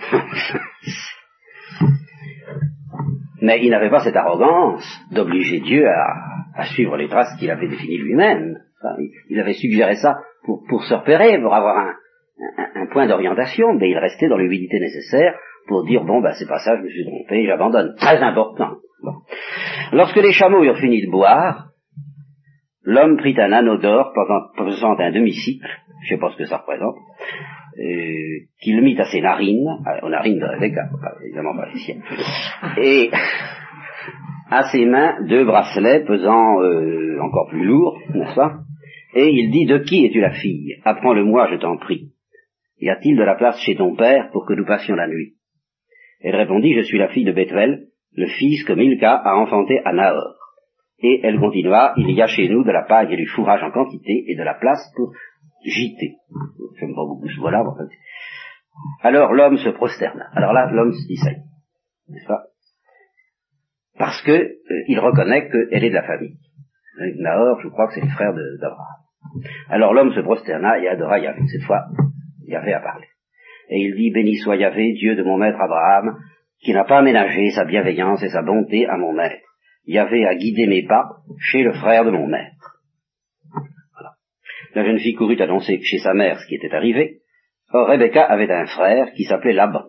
Mais 3.41 3.63
il 3.63 3.69
n'avait 3.69 3.89
pas 3.89 4.03
cette 4.03 4.15
arrogance 4.15 4.83
d'obliger 5.11 5.59
Dieu 5.59 5.87
à, 5.87 6.63
suivre 6.73 6.97
les 6.97 7.07
traces 7.07 7.37
qu'il 7.39 7.51
avait 7.51 7.67
définies 7.67 7.99
lui-même. 7.99 8.57
il 9.29 9.39
avait 9.39 9.53
suggéré 9.53 9.95
ça 9.95 10.17
pour, 10.67 10.83
se 10.83 10.93
repérer, 10.93 11.39
pour 11.39 11.53
avoir 11.53 11.77
un, 11.77 11.93
point 12.91 13.07
d'orientation, 13.07 13.73
mais 13.73 13.89
il 13.89 13.97
restait 13.97 14.27
dans 14.27 14.37
l'humilité 14.37 14.79
nécessaire 14.79 15.35
pour 15.67 15.85
dire 15.85 16.03
bon 16.03 16.21
ben 16.21 16.31
c'est 16.33 16.47
pas 16.47 16.59
ça, 16.59 16.77
je 16.77 16.83
me 16.83 16.89
suis 16.89 17.05
trompé, 17.05 17.45
j'abandonne. 17.45 17.95
Très 17.97 18.17
important. 18.17 18.77
Lorsque 19.91 20.17
les 20.17 20.31
chameaux 20.31 20.63
eurent 20.63 20.77
fini 20.77 21.05
de 21.05 21.11
boire, 21.11 21.69
l'homme 22.83 23.17
prit 23.17 23.35
un 23.39 23.51
anneau 23.51 23.77
d'or 23.77 24.13
pesant 24.55 24.97
un 24.97 25.11
demi-cycle, 25.11 25.67
je 26.03 26.09
sais 26.09 26.19
pas 26.19 26.31
ce 26.31 26.37
que 26.37 26.45
ça 26.45 26.57
représente, 26.57 26.95
euh, 27.79 28.45
qu'il 28.61 28.81
mit 28.81 28.99
à 28.99 29.05
ses 29.05 29.21
narines, 29.21 29.67
aux 30.03 30.09
narines 30.09 30.39
de 30.39 30.45
Rebecca, 30.45 30.89
évidemment 31.23 31.55
pas 31.55 31.67
les 31.73 31.79
siennes, 31.79 32.03
et 32.77 33.11
à 34.49 34.63
ses 34.71 34.85
mains 34.85 35.17
deux 35.27 35.45
bracelets 35.45 36.05
pesant 36.05 36.61
euh, 36.61 37.19
encore 37.21 37.49
plus 37.49 37.65
lourds, 37.65 37.99
n'est-ce 38.13 38.35
pas? 38.35 38.59
Et 39.15 39.29
il 39.29 39.51
dit, 39.51 39.65
de 39.65 39.79
qui 39.79 40.05
es-tu 40.05 40.19
la 40.19 40.31
fille? 40.31 40.75
Apprends-le-moi, 40.83 41.49
je 41.51 41.57
t'en 41.57 41.77
prie. 41.77 42.11
Y 42.79 42.89
a-t-il 42.89 43.17
de 43.17 43.23
la 43.23 43.35
place 43.35 43.59
chez 43.61 43.75
ton 43.75 43.95
père 43.95 44.29
pour 44.31 44.45
que 44.45 44.53
nous 44.53 44.65
passions 44.65 44.95
la 44.95 45.07
nuit? 45.07 45.33
Elle 46.21 46.35
répondit, 46.35 46.73
je 46.73 46.81
suis 46.81 46.97
la 46.97 47.07
fille 47.07 47.25
de 47.25 47.31
Bethuel, 47.31 47.87
le 48.15 48.27
fils 48.27 48.63
que 48.63 48.73
Milka 48.73 49.13
a 49.13 49.35
enfanté 49.37 49.79
à 49.85 49.93
Nahor. 49.93 50.35
Et 50.99 51.19
elle 51.23 51.39
continua, 51.39 51.93
il 51.97 52.09
y 52.11 52.21
a 52.21 52.27
chez 52.27 52.49
nous 52.49 52.63
de 52.63 52.71
la 52.71 52.83
paille 52.83 53.13
et 53.13 53.17
du 53.17 53.27
fourrage 53.27 53.63
en 53.63 53.71
quantité 53.71 54.25
et 54.27 54.35
de 54.35 54.43
la 54.43 54.55
place 54.55 54.91
pour 54.95 55.11
JT. 55.63 56.15
J'aime 56.79 56.95
pas 56.95 57.05
beaucoup 57.05 57.27
ce 57.27 57.39
mot-là, 57.39 57.63
en 57.63 57.75
fait. 57.75 57.89
Alors 59.01 59.33
l'homme 59.33 59.57
se 59.57 59.69
prosterna. 59.69 60.29
Alors 60.33 60.53
là, 60.53 60.69
l'homme 60.71 60.93
se 60.93 61.07
dit 61.07 61.17
ça 61.17 61.31
n'est-ce 62.09 62.27
pas? 62.27 62.43
Parce 63.97 64.21
que 64.21 64.31
euh, 64.31 64.83
il 64.87 64.99
reconnaît 64.99 65.49
qu'elle 65.49 65.83
est 65.83 65.89
de 65.89 65.95
la 65.95 66.03
famille. 66.03 66.37
Nahor, 67.19 67.59
je 67.61 67.67
crois 67.69 67.87
que 67.87 67.93
c'est 67.95 68.05
le 68.05 68.09
frère 68.09 68.33
d'Abraham. 68.33 69.41
Alors 69.69 69.93
l'homme 69.93 70.13
se 70.13 70.21
prosterna 70.21 70.79
et 70.79 70.87
adora 70.87 71.19
Yahvé. 71.19 71.41
Cette 71.47 71.63
fois, 71.63 71.85
Yahvé 72.45 72.73
a 72.73 72.79
parlé. 72.79 73.05
Et 73.69 73.79
il 73.81 73.95
dit, 73.95 74.11
béni 74.11 74.37
soit 74.37 74.55
Yahvé, 74.55 74.93
Dieu 74.93 75.15
de 75.15 75.23
mon 75.23 75.37
maître 75.37 75.59
Abraham, 75.59 76.17
qui 76.59 76.73
n'a 76.73 76.85
pas 76.85 76.99
aménagé 76.99 77.51
sa 77.51 77.65
bienveillance 77.65 78.23
et 78.23 78.29
sa 78.29 78.41
bonté 78.41 78.87
à 78.87 78.97
mon 78.97 79.13
maître. 79.13 79.45
Yahvé 79.85 80.25
a 80.25 80.35
guidé 80.35 80.67
mes 80.67 80.85
pas 80.85 81.17
chez 81.39 81.63
le 81.63 81.73
frère 81.73 82.05
de 82.05 82.11
mon 82.11 82.27
maître. 82.27 82.55
La 84.77 84.85
jeune 84.85 84.99
fille 84.99 85.15
courut 85.15 85.41
annoncer 85.41 85.79
chez 85.81 85.97
sa 85.97 86.13
mère 86.13 86.37
ce 86.37 86.45
qui 86.45 86.53
était 86.53 86.71
arrivé. 86.71 87.21
Rebecca 87.73 88.23
avait 88.23 88.51
un 88.51 88.67
frère 88.67 89.11
qui 89.15 89.23
s'appelait 89.23 89.53
Laban. 89.53 89.81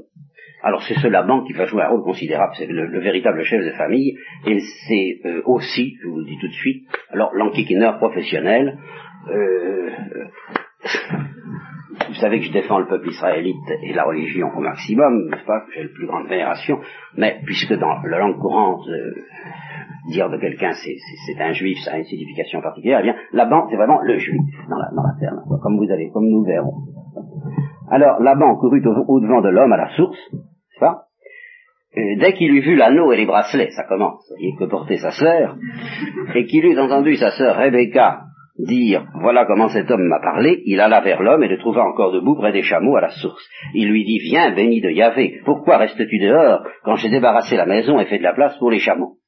Alors 0.63 0.83
c'est 0.85 0.95
ce 0.95 1.07
Laban 1.09 1.45
qui 1.45 1.53
va 1.53 1.67
jouer 1.67 1.83
un 1.83 1.89
rôle 1.89 2.05
considérable, 2.05 2.55
c'est 2.57 2.65
le, 2.65 2.99
véritable 2.99 3.45
chef 3.45 3.63
de 3.63 3.73
famille, 3.73 4.17
et 4.47 4.59
c'est 4.89 5.29
euh, 5.29 5.43
aussi, 5.45 5.95
je 6.03 6.09
vous 6.09 6.21
le 6.21 6.25
dis 6.25 6.39
tout 6.41 6.49
de 6.49 6.55
suite, 6.55 6.89
alors 7.11 7.35
l'antiquineur 7.35 7.99
professionnel, 7.99 8.79
euh, 9.31 9.91
vous 12.09 12.15
savez 12.15 12.39
que 12.39 12.47
je 12.47 12.53
défends 12.53 12.79
le 12.79 12.87
peuple 12.87 13.11
israélite 13.11 13.71
et 13.83 13.93
la 13.93 14.05
religion 14.05 14.49
au 14.57 14.61
maximum, 14.61 15.29
n'est-ce 15.29 15.45
pas, 15.45 15.67
j'ai 15.75 15.83
la 15.83 15.89
plus 15.91 16.07
grande 16.07 16.29
vénération, 16.29 16.81
mais 17.15 17.43
puisque 17.45 17.75
dans 17.75 18.01
la 18.05 18.19
langue 18.21 18.39
courante, 18.39 18.89
euh, 18.89 19.15
dire 20.09 20.29
de 20.31 20.39
quelqu'un 20.39 20.73
c'est 20.73 21.41
un 21.41 21.53
juif, 21.53 21.79
ça 21.85 21.93
a 21.93 21.99
une 21.99 22.05
signification 22.05 22.61
particulière, 22.61 23.01
eh 23.01 23.05
bien, 23.05 23.17
Laban, 23.33 23.67
c'est 23.71 23.77
vraiment 23.77 24.01
le 24.03 24.19
juif 24.19 24.41
dans 24.69 24.77
la, 24.77 24.91
dans 24.95 25.03
la 25.03 25.15
terme, 25.21 25.43
comme 25.63 25.77
vous 25.77 25.91
allez, 25.91 26.11
comme 26.13 26.29
nous 26.29 26.45
verrons. 26.45 26.75
Alors 27.91 28.21
Laban 28.21 28.57
courut 28.57 28.83
au-devant 29.09 29.41
de 29.41 29.49
l'homme 29.49 29.73
à 29.73 29.77
la 29.77 29.89
source, 29.97 30.19
c'est 30.31 30.81
ça 30.81 31.05
dès 31.95 32.33
qu'il 32.35 32.53
eut 32.53 32.61
vu 32.61 32.77
l'anneau 32.77 33.13
et 33.13 33.17
les 33.17 33.27
bracelets, 33.27 33.71
ça 33.71 33.85
commence, 33.85 34.25
voyez, 34.31 34.55
que 34.59 34.65
portait 34.65 34.99
sa 34.99 35.11
sœur, 35.11 35.57
et 36.35 36.47
qu'il 36.47 36.65
eut 36.65 36.79
entendu 36.79 37.17
sa 37.17 37.31
sœur 37.31 37.57
Rebecca 37.57 38.21
dire 38.59 39.07
voilà 39.21 39.47
comment 39.47 39.69
cet 39.69 39.91
homme 39.91 40.09
m'a 40.09 40.21
parlé, 40.21 40.63
il 40.67 40.81
alla 40.81 41.01
vers 41.01 41.23
l'homme 41.23 41.45
et 41.45 41.49
le 41.49 41.59
trouva 41.59 41.85
encore 41.85 42.13
debout 42.13 42.35
près 42.35 42.53
des 42.53 42.63
chameaux 42.63 42.97
à 42.97 43.01
la 43.01 43.11
source. 43.11 43.49
Il 43.75 43.89
lui 43.89 44.05
dit 44.05 44.19
Viens, 44.19 44.55
béni 44.55 44.81
de 44.81 44.91
Yahvé, 44.91 45.41
pourquoi 45.45 45.79
restes-tu 45.79 46.19
dehors 46.19 46.65
quand 46.83 46.97
j'ai 46.97 47.09
débarrassé 47.09 47.57
la 47.57 47.67
maison 47.67 48.01
et 48.01 48.07
fait 48.07 48.19
de 48.19 48.25
la 48.25 48.35
place 48.35 48.57
pour 48.59 48.71
les 48.71 48.81
chameaux? 48.81 49.19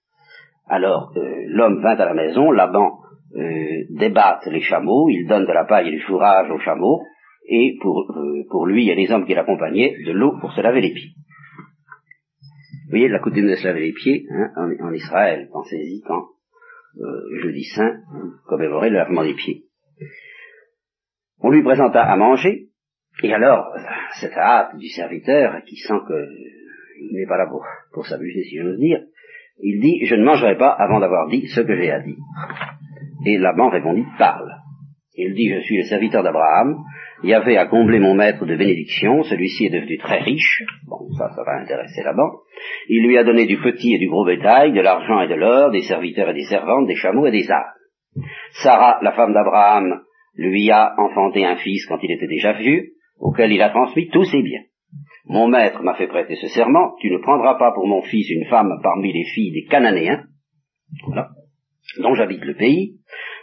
Alors 0.70 1.12
euh, 1.16 1.44
l'homme 1.48 1.82
vint 1.82 1.96
à 1.96 2.04
la 2.04 2.14
maison, 2.14 2.52
Laban 2.52 3.00
euh, 3.34 3.84
débatte 3.90 4.46
les 4.46 4.60
chameaux, 4.60 5.08
il 5.08 5.26
donne 5.26 5.44
de 5.44 5.52
la 5.52 5.64
paille 5.64 5.88
et 5.88 5.90
du 5.90 6.00
fourrage 6.00 6.48
aux 6.48 6.60
chameaux, 6.60 7.02
et 7.48 7.76
pour, 7.82 8.08
euh, 8.16 8.44
pour 8.48 8.66
lui 8.66 8.88
et 8.88 8.94
les 8.94 9.10
hommes 9.10 9.26
qui 9.26 9.34
l'accompagnaient, 9.34 9.96
de 10.06 10.12
l'eau 10.12 10.38
pour 10.40 10.52
se 10.52 10.60
laver 10.60 10.80
les 10.80 10.92
pieds. 10.92 11.10
Vous 12.84 12.90
voyez, 12.90 13.08
la 13.08 13.18
coutume 13.18 13.48
de 13.48 13.56
se 13.56 13.66
laver 13.66 13.80
les 13.80 13.92
pieds, 13.92 14.26
hein, 14.30 14.76
en, 14.80 14.92
Israël, 14.92 15.48
pensez-y 15.52 16.02
quand 16.02 16.22
euh, 17.00 17.40
jeudi 17.42 17.64
saint, 17.64 18.02
commémorer 18.46 18.90
le 18.90 18.96
lavement 18.96 19.24
des 19.24 19.34
pieds. 19.34 19.64
On 21.40 21.50
lui 21.50 21.64
présenta 21.64 22.04
à 22.04 22.16
manger, 22.16 22.68
et 23.24 23.34
alors, 23.34 23.74
cette 24.20 24.36
hâte 24.36 24.76
du 24.76 24.86
serviteur, 24.88 25.64
qui 25.66 25.76
sent 25.76 25.98
qu'il 26.06 27.12
n'est 27.12 27.26
pas 27.26 27.38
là 27.38 27.46
pour, 27.48 27.66
pour 27.92 28.06
s'amuser, 28.06 28.44
si 28.44 28.56
j'ose 28.56 28.78
dire, 28.78 29.00
il 29.62 29.80
dit, 29.80 30.06
je 30.06 30.14
ne 30.14 30.24
mangerai 30.24 30.56
pas 30.56 30.70
avant 30.70 31.00
d'avoir 31.00 31.28
dit 31.28 31.46
ce 31.48 31.60
que 31.60 31.76
j'ai 31.76 31.90
à 31.90 32.00
dire. 32.00 32.16
Et 33.26 33.38
Laban 33.38 33.68
répondit, 33.68 34.04
parle. 34.18 34.50
Il 35.14 35.34
dit, 35.34 35.52
je 35.54 35.60
suis 35.60 35.76
le 35.76 35.84
serviteur 35.84 36.22
d'Abraham, 36.22 36.78
Yahvé 37.22 37.58
a 37.58 37.66
comblé 37.66 37.98
mon 37.98 38.14
maître 38.14 38.46
de 38.46 38.56
bénédiction, 38.56 39.22
celui-ci 39.24 39.66
est 39.66 39.70
devenu 39.70 39.98
très 39.98 40.20
riche, 40.20 40.62
bon, 40.88 41.10
ça, 41.18 41.28
ça 41.36 41.42
va 41.44 41.60
intéresser 41.60 42.02
Laban, 42.02 42.30
il 42.88 43.06
lui 43.06 43.18
a 43.18 43.24
donné 43.24 43.46
du 43.46 43.58
petit 43.58 43.94
et 43.94 43.98
du 43.98 44.08
gros 44.08 44.24
bétail, 44.24 44.72
de 44.72 44.80
l'argent 44.80 45.20
et 45.20 45.28
de 45.28 45.34
l'or, 45.34 45.70
des 45.70 45.82
serviteurs 45.82 46.30
et 46.30 46.34
des 46.34 46.44
servantes, 46.44 46.86
des 46.86 46.96
chameaux 46.96 47.26
et 47.26 47.30
des 47.30 47.50
ânes. 47.50 48.24
Sarah, 48.62 48.98
la 49.02 49.12
femme 49.12 49.34
d'Abraham, 49.34 50.00
lui 50.36 50.70
a 50.70 50.94
enfanté 50.96 51.44
un 51.44 51.56
fils 51.56 51.84
quand 51.86 51.98
il 52.02 52.12
était 52.12 52.26
déjà 52.26 52.52
vieux, 52.52 52.92
auquel 53.18 53.52
il 53.52 53.60
a 53.60 53.70
transmis 53.70 54.08
tous 54.08 54.24
ses 54.24 54.42
biens. 54.42 54.62
Mon 55.30 55.46
maître 55.46 55.80
m'a 55.84 55.94
fait 55.94 56.08
prêter 56.08 56.34
ce 56.34 56.48
serment, 56.48 56.96
tu 57.00 57.08
ne 57.08 57.18
prendras 57.18 57.54
pas 57.54 57.70
pour 57.72 57.86
mon 57.86 58.02
fils 58.02 58.28
une 58.30 58.46
femme 58.46 58.72
parmi 58.82 59.12
les 59.12 59.22
filles 59.32 59.52
des 59.52 59.64
Cananéens, 59.64 60.24
dont 62.02 62.14
j'habite 62.16 62.44
le 62.44 62.54
pays, 62.54 62.96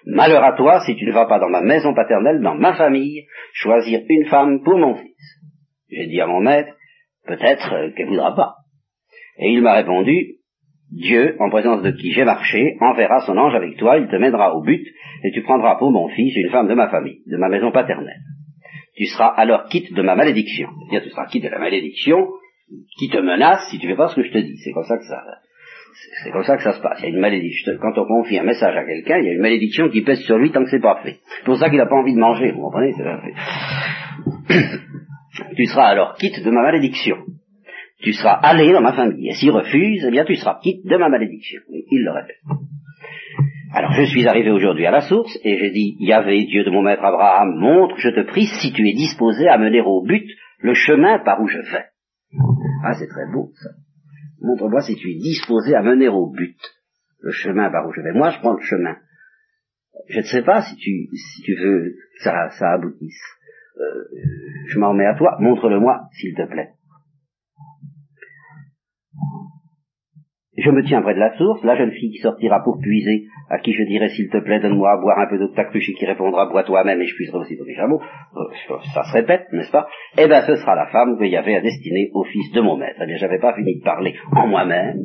Malheur 0.06 0.44
à 0.44 0.52
toi 0.54 0.82
si 0.82 0.98
tu 0.98 1.06
ne 1.06 1.14
vas 1.14 1.28
pas 1.28 1.40
dans 1.40 1.50
ma 1.50 1.62
maison 1.62 1.94
paternelle, 1.94 2.42
dans 2.42 2.56
ma 2.56 2.74
famille, 2.74 3.26
choisir 3.54 4.02
une 4.10 4.26
femme 4.26 4.64
pour 4.64 4.78
mon 4.78 4.96
fils. 4.96 5.42
J'ai 5.90 6.08
dit 6.08 6.20
à 6.20 6.28
mon 6.28 6.42
maître, 6.42 6.74
peut-être 7.26 7.94
qu'elle 7.96 8.08
voudra 8.08 8.36
pas. 8.36 8.56
Et 9.40 9.50
il 9.52 9.62
m'a 9.62 9.76
répondu, 9.76 10.36
Dieu, 10.92 11.38
en 11.40 11.50
présence 11.50 11.84
de 11.84 11.92
qui 11.92 12.12
j'ai 12.12 12.26
marché, 12.26 12.76
enverra 12.82 13.22
son 13.22 13.38
ange 13.38 13.56
avec 13.56 13.78
toi, 13.78 13.98
il 13.98 14.08
te 14.08 14.16
mènera 14.18 14.56
au 14.56 14.62
but, 14.62 14.86
et 15.24 15.32
tu 15.32 15.42
prendras 15.42 15.78
pour 15.78 15.92
mon 15.92 16.10
fils 16.10 16.36
une 16.36 16.52
femme 16.52 16.68
de 16.68 16.74
ma 16.74 16.90
famille, 16.90 17.22
de 17.28 17.38
ma 17.38 17.48
maison 17.48 17.72
paternelle. 17.72 18.22
Tu 18.98 19.06
seras 19.06 19.28
alors 19.28 19.68
quitte 19.70 19.94
de 19.94 20.02
ma 20.02 20.16
malédiction. 20.16 20.70
C'est-à-dire, 20.80 21.04
tu 21.04 21.12
seras 21.12 21.28
quitte 21.28 21.44
de 21.44 21.50
la 21.50 21.60
malédiction 21.60 22.28
qui 22.98 23.10
te 23.10 23.18
menace 23.18 23.70
si 23.70 23.80
tu 23.80 23.88
fais 23.88 23.96
pas 23.96 24.08
ce 24.08 24.16
que 24.16 24.24
je 24.24 24.32
te 24.32 24.40
dis. 24.40 24.58
C'est 24.58 24.72
comme 24.72 24.86
ça 24.86 24.98
que 24.98 25.04
ça, 25.04 25.24
c'est 26.24 26.32
comme 26.32 26.44
ça 26.44 26.58
que 26.58 26.64
ça 26.64 26.74
se 26.74 26.82
passe. 26.82 27.00
Il 27.00 27.04
y 27.04 27.06
a 27.06 27.10
une 27.10 27.20
malédiction. 27.20 27.74
Quand 27.80 27.98
on 27.98 28.06
confie 28.06 28.40
un 28.40 28.44
message 28.44 28.76
à 28.76 28.84
quelqu'un, 28.84 29.20
il 29.20 29.26
y 29.26 29.30
a 29.30 29.34
une 29.34 29.42
malédiction 29.42 29.90
qui 29.90 30.02
pèse 30.02 30.22
sur 30.22 30.38
lui 30.38 30.52
tant 30.52 30.64
que 30.64 30.70
c'est 30.70 30.82
pas 30.82 31.02
fait. 31.04 31.20
C'est 31.38 31.46
pour 31.46 31.58
ça 31.58 31.70
qu'il 31.70 31.78
n'a 31.78 31.86
pas 31.86 31.96
envie 31.96 32.14
de 32.14 32.20
manger, 32.20 32.52
vous 32.52 32.62
comprenez 32.62 32.94
Tu 35.56 35.66
seras 35.66 35.90
alors 35.90 36.16
quitte 36.16 36.44
de 36.44 36.50
ma 36.50 36.64
malédiction. 36.64 37.18
Tu 38.02 38.14
seras 38.14 38.34
allé 38.34 38.72
dans 38.74 38.82
ma 38.82 38.94
famille. 38.94 39.30
Et 39.30 39.34
s'il 39.34 39.52
refuse, 39.52 40.04
eh 40.08 40.12
bien 40.12 40.26
tu 40.26 40.36
seras 40.36 40.60
quitte 40.62 40.86
de 40.86 40.98
ma 40.98 41.10
malédiction. 41.10 41.62
il 41.70 42.04
le 42.04 42.12
répète. 42.12 42.38
Alors 43.74 43.92
je 43.92 44.04
suis 44.04 44.26
arrivé 44.28 44.50
aujourd'hui 44.50 44.86
à 44.86 44.92
la 44.92 45.02
source 45.02 45.38
et 45.44 45.58
j'ai 45.58 45.72
dit, 45.72 45.98
Yahvé, 46.00 46.46
Dieu 46.46 46.64
de 46.64 46.70
mon 46.70 46.82
maître 46.82 47.04
Abraham, 47.04 47.56
montre, 47.56 47.98
je 47.98 48.10
te 48.10 48.26
prie, 48.26 48.48
si 48.62 48.72
tu 48.72 48.88
es 48.88 48.94
disposé 48.94 49.48
à 49.48 49.58
mener 49.58 49.82
au 49.82 50.04
but 50.04 50.26
le 50.60 50.74
chemin 50.74 51.20
par 51.20 51.42
où 51.42 51.48
je 51.48 51.60
vais. 51.60 51.86
Ah, 52.84 52.94
c'est 52.94 53.08
très 53.08 53.32
beau 53.32 53.52
ça. 53.56 53.70
Montre-moi 54.42 54.82
si 54.82 54.96
tu 54.96 55.12
es 55.12 55.16
disposé 55.16 55.76
à 55.76 55.82
mener 55.82 56.08
au 56.08 56.32
but 56.32 56.58
le 57.22 57.32
chemin 57.32 57.70
par 57.70 57.88
où 57.88 57.94
je 57.94 58.02
vais. 58.02 58.14
Moi, 58.14 58.30
je 58.30 58.40
prends 58.40 58.54
le 58.54 58.62
chemin. 58.62 58.96
Je 60.10 60.20
ne 60.20 60.26
sais 60.26 60.44
pas 60.44 60.62
si 60.62 60.76
tu, 60.76 61.10
si 61.16 61.42
tu 61.42 61.56
veux 61.56 61.92
que 61.92 62.24
ça, 62.24 62.50
ça 62.52 62.74
aboutisse. 62.74 63.22
Euh, 63.80 64.04
je 64.68 64.80
m'en 64.80 64.92
remets 64.92 65.06
à 65.06 65.16
toi. 65.16 65.38
Montre-le-moi, 65.40 66.04
s'il 66.14 66.36
te 66.36 66.48
plaît. 66.48 66.70
Je 70.58 70.72
me 70.72 70.84
tiens 70.84 71.02
près 71.02 71.14
de 71.14 71.20
la 71.20 71.38
source, 71.38 71.64
la 71.64 71.76
jeune 71.76 71.92
fille 71.92 72.12
qui 72.12 72.20
sortira 72.20 72.64
pour 72.64 72.80
puiser, 72.80 73.28
à 73.50 73.60
qui 73.60 73.74
je 73.74 73.84
dirai 73.84 74.10
s'il 74.10 74.30
te 74.30 74.38
plaît, 74.38 74.60
donne-moi 74.60 74.92
à 74.92 74.98
boire 74.98 75.20
un 75.20 75.28
peu 75.28 75.38
d'eau 75.38 75.50
de 75.50 75.56
ta 75.56 75.66
cruche 75.66 75.90
et 75.90 75.94
qui 75.94 76.06
répondra 76.06 76.48
bois 76.48 76.64
toi-même 76.64 77.02
et 77.02 77.06
je 77.06 77.16
puiserai 77.16 77.38
aussi 77.38 77.58
les 77.66 77.76
chameaux, 77.76 78.02
euh, 78.02 78.76
ça 78.94 79.04
se 79.04 79.14
répète, 79.14 79.48
n'est-ce 79.52 79.72
pas? 79.72 79.88
Eh 80.18 80.28
bien 80.28 80.42
ce 80.42 80.56
sera 80.56 80.76
la 80.76 80.88
femme 80.88 81.18
qu'il 81.18 81.30
y 81.30 81.38
avait 81.38 81.56
à 81.56 81.62
destiner 81.62 82.10
au 82.14 82.24
fils 82.24 82.52
de 82.52 82.62
mon 82.62 82.78
maître. 82.78 83.00
Eh 83.02 83.06
bien 83.06 83.18
j'avais 83.18 83.40
pas 83.40 83.54
fini 83.56 83.80
de 83.80 83.84
parler 83.84 84.16
en 84.36 84.48
moi-même, 84.48 84.98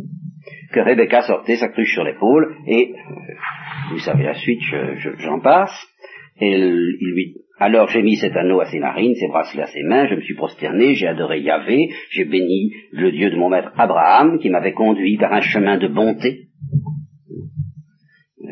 que 0.72 0.80
Rebecca 0.80 1.22
sortait 1.22 1.56
sa 1.56 1.68
cruche 1.68 1.92
sur 1.92 2.04
l'épaule 2.04 2.56
et, 2.66 2.92
euh, 2.92 3.32
vous 3.92 3.98
savez 3.98 4.24
la 4.24 4.34
suite, 4.34 4.60
j'en 5.18 5.40
passe, 5.40 5.86
et 6.40 6.50
il 6.50 7.12
lui 7.14 7.34
alors 7.62 7.86
j'ai 7.86 8.02
mis 8.02 8.16
cet 8.16 8.36
anneau 8.36 8.60
à 8.60 8.64
ses 8.64 8.80
narines, 8.80 9.14
ses 9.14 9.28
bracelets 9.28 9.62
à 9.62 9.66
ses 9.66 9.84
mains, 9.84 10.08
je 10.08 10.16
me 10.16 10.20
suis 10.20 10.34
prosterné, 10.34 10.94
j'ai 10.94 11.06
adoré 11.06 11.40
Yahvé, 11.40 11.90
j'ai 12.10 12.24
béni 12.24 12.72
le 12.90 13.12
Dieu 13.12 13.30
de 13.30 13.36
mon 13.36 13.50
maître 13.50 13.70
Abraham, 13.76 14.40
qui 14.40 14.50
m'avait 14.50 14.72
conduit 14.72 15.16
par 15.16 15.32
un 15.32 15.42
chemin 15.42 15.78
de 15.78 15.86
bonté, 15.86 16.48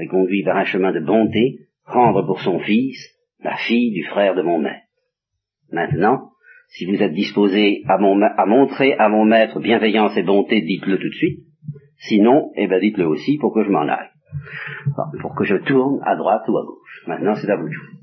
conduit 0.07 0.42
par 0.45 0.57
un 0.57 0.64
chemin 0.64 0.92
de 0.92 1.00
bonté, 1.00 1.61
prendre 1.85 2.23
pour 2.23 2.40
son 2.40 2.61
fils 2.61 2.99
la 3.42 3.57
fille 3.57 3.92
du 3.92 4.04
frère 4.04 4.35
de 4.35 4.42
mon 4.42 4.59
maître. 4.59 4.87
Maintenant, 5.73 6.30
si 6.69 6.87
vous 6.87 7.02
êtes 7.02 7.12
disposé 7.12 7.83
à, 7.88 7.95
à 7.95 8.47
montrer 8.47 8.95
à 8.95 9.09
mon 9.09 9.25
maître 9.25 9.61
bienveillance 9.61 10.16
et 10.16 10.23
bonté, 10.23 10.61
dites-le 10.61 10.99
tout 10.99 11.09
de 11.09 11.14
suite. 11.14 11.40
Sinon, 11.99 12.50
eh 12.57 12.66
ben 12.66 12.80
dites-le 12.80 13.07
aussi 13.07 13.38
pour 13.38 13.52
que 13.52 13.64
je 13.64 13.71
m'en 13.71 13.88
aille. 13.88 14.09
pour 15.21 15.35
que 15.35 15.45
je 15.45 15.57
tourne 15.57 16.00
à 16.04 16.16
droite 16.16 16.42
ou 16.49 16.57
à 16.57 16.64
gauche. 16.64 17.02
Maintenant, 17.07 17.35
c'est 17.35 17.50
à 17.50 17.57
vous 17.57 17.69
de 17.69 17.73
jouer. 17.73 18.00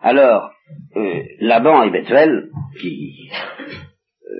Alors, 0.00 0.52
euh, 0.96 1.22
Laban 1.40 1.82
et 1.82 1.90
Bethuel, 1.90 2.50
qui 2.80 3.30
euh, 4.22 4.36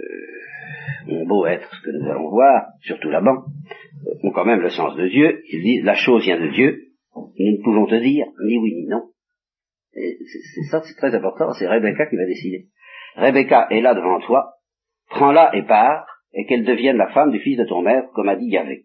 ont 1.09 1.27
beau 1.27 1.47
être 1.47 1.69
ce 1.75 1.83
que 1.83 1.91
nous 1.91 2.11
allons 2.11 2.31
voir, 2.31 2.67
surtout 2.83 3.11
Laban, 3.11 3.37
euh, 3.37 4.27
ont 4.29 4.31
quand 4.33 4.45
même 4.45 4.61
le 4.61 4.71
sens 4.71 4.97
de 4.97 5.09
Dieu, 5.09 5.43
ils 5.51 5.63
disent 5.63 5.85
la 5.85 5.95
chose 5.95 6.25
vient 6.25 6.41
de 6.41 6.49
Dieu, 6.49 6.89
nous 7.15 7.59
ne 7.59 7.63
pouvons 7.63 7.87
te 7.87 7.95
dire 7.97 8.27
ni 8.45 8.59
oui 8.59 8.75
ni 8.75 8.87
non. 8.87 9.11
C'est 9.93 10.71
ça, 10.71 10.83
c'est 10.83 10.97
très 10.97 11.15
important, 11.15 11.53
c'est 11.55 11.67
Rebecca 11.67 12.07
qui 12.07 12.17
va 12.17 12.27
décider. 12.27 12.67
Rebecca 13.17 13.67
est 13.71 13.81
là 13.81 13.95
devant 13.95 14.21
toi, 14.21 14.55
prends-la 15.11 15.57
et 15.57 15.63
pars, 15.63 16.07
et 16.33 16.47
qu'elle 16.47 16.65
devienne 16.65 16.97
la 16.97 17.09
femme 17.09 17.31
du 17.31 17.41
fils 17.41 17.59
de 17.59 17.65
ton 17.65 17.83
maître, 17.83 18.09
comme 18.15 18.29
a 18.29 18.37
dit 18.37 18.47
Yahvé. 18.47 18.85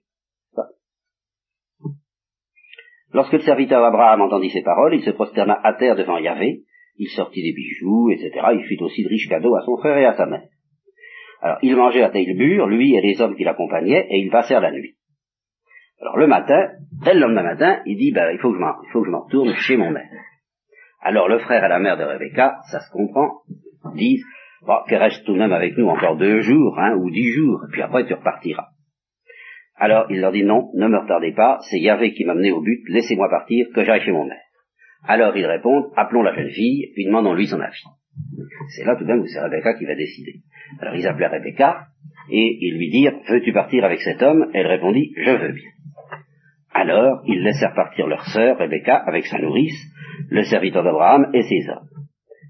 Lorsque 3.12 3.34
le 3.34 3.41
serviteur 3.41 3.79
d'Abraham 3.82 4.22
entendit 4.22 4.50
ces 4.50 4.63
paroles, 4.63 4.96
il 4.96 5.03
se 5.03 5.12
prosterna 5.12 5.60
à 5.63 5.74
terre 5.74 5.96
devant 5.96 6.17
Yahvé, 6.17 6.63
il 6.98 7.10
sortit 7.10 7.43
des 7.43 7.53
bijoux, 7.53 8.10
etc. 8.10 8.32
Il 8.53 8.63
fit 8.65 8.82
aussi 8.82 9.03
de 9.03 9.10
riches 9.10 9.29
cadeaux 9.29 9.55
à 9.55 9.62
son 9.65 9.77
frère 9.77 9.98
et 9.98 10.05
à 10.05 10.15
sa 10.15 10.25
mère. 10.25 10.48
Alors, 11.43 11.57
il 11.62 11.75
mangeait 11.75 12.03
à 12.03 12.09
Tailbur, 12.09 12.67
lui 12.67 12.95
et 12.95 13.01
les 13.01 13.19
hommes 13.21 13.35
qui 13.35 13.43
l'accompagnaient, 13.43 14.07
et 14.09 14.17
ils 14.19 14.31
passèrent 14.31 14.62
la 14.62 14.71
nuit. 14.71 14.95
Alors, 16.00 16.17
le 16.17 16.27
matin, 16.27 16.69
dès 17.03 17.13
le 17.13 17.19
lendemain 17.19 17.43
matin, 17.43 17.81
il 17.85 17.97
dit, 17.97 18.13
ben, 18.13 18.31
il 18.31 18.39
faut 18.39 18.51
que 18.51 18.57
je 18.57 19.12
m'en 19.12 19.25
retourne 19.25 19.53
chez 19.55 19.75
mon 19.75 19.91
maître. 19.91 20.07
Alors, 21.01 21.27
le 21.27 21.39
frère 21.39 21.65
et 21.65 21.67
la 21.67 21.79
mère 21.79 21.97
de 21.97 22.03
Rebecca, 22.05 22.59
ça 22.71 22.79
se 22.79 22.89
comprend, 22.91 23.41
disent, 23.93 24.23
bon, 24.65 24.77
qu'elle 24.88 25.01
reste 25.01 25.25
tout 25.25 25.33
de 25.33 25.39
même 25.39 25.51
avec 25.51 25.77
nous 25.77 25.88
encore 25.88 26.15
deux 26.15 26.39
jours, 26.39 26.79
hein, 26.79 26.95
ou 26.95 27.09
dix 27.12 27.29
jours, 27.33 27.62
et 27.67 27.71
puis 27.73 27.81
après 27.81 28.05
tu 28.05 28.13
repartiras. 28.13 28.67
Alors 29.75 30.05
il 30.09 30.21
leur 30.21 30.31
dit 30.31 30.43
non, 30.43 30.69
ne 30.75 30.88
me 30.88 31.00
retardez 31.00 31.33
pas, 31.33 31.57
c'est 31.69 31.79
Yahvé 31.79 32.13
qui 32.13 32.25
m'a 32.25 32.35
mené 32.35 32.51
au 32.51 32.62
but, 32.62 32.83
laissez-moi 32.88 33.27
partir, 33.29 33.65
que 33.73 33.83
j'aille 33.83 34.01
chez 34.01 34.12
mon 34.12 34.25
maître. 34.25 34.39
Alors 35.05 35.35
ils 35.35 35.45
répondent, 35.45 35.91
appelons 35.97 36.21
la 36.21 36.33
jeune 36.33 36.51
fille, 36.51 36.91
puis 36.93 37.05
demandons-lui 37.05 37.47
son 37.47 37.59
avis. 37.59 37.83
C'est 38.75 38.86
là 38.86 38.96
tout 38.96 39.05
même 39.05 39.20
où 39.20 39.27
c'est 39.27 39.41
Rebecca 39.41 39.74
qui 39.74 39.86
va 39.86 39.96
décider. 39.96 40.41
Alors 40.79 40.96
ils 40.96 41.08
appelaient 41.08 41.27
Rebecca, 41.27 41.88
et 42.32 42.58
ils 42.62 42.77
lui 42.77 42.89
dirent, 42.89 43.20
veux-tu 43.29 43.53
partir 43.53 43.84
avec 43.84 44.01
cet 44.01 44.22
homme? 44.22 44.50
Elle 44.53 44.67
répondit, 44.67 45.13
je 45.17 45.32
veux 45.32 45.51
bien. 45.51 45.70
Alors 46.72 47.22
ils 47.25 47.43
laissèrent 47.43 47.75
partir 47.75 48.08
leur 48.08 48.25
sœur, 48.25 48.58
Rebecca, 48.58 48.96
avec 48.96 49.25
sa 49.25 49.39
nourrice, 49.39 49.79
le 50.29 50.43
serviteur 50.43 50.84
d'Abraham 50.84 51.29
et 51.34 51.43
ses 51.43 51.70
hommes. 51.70 51.88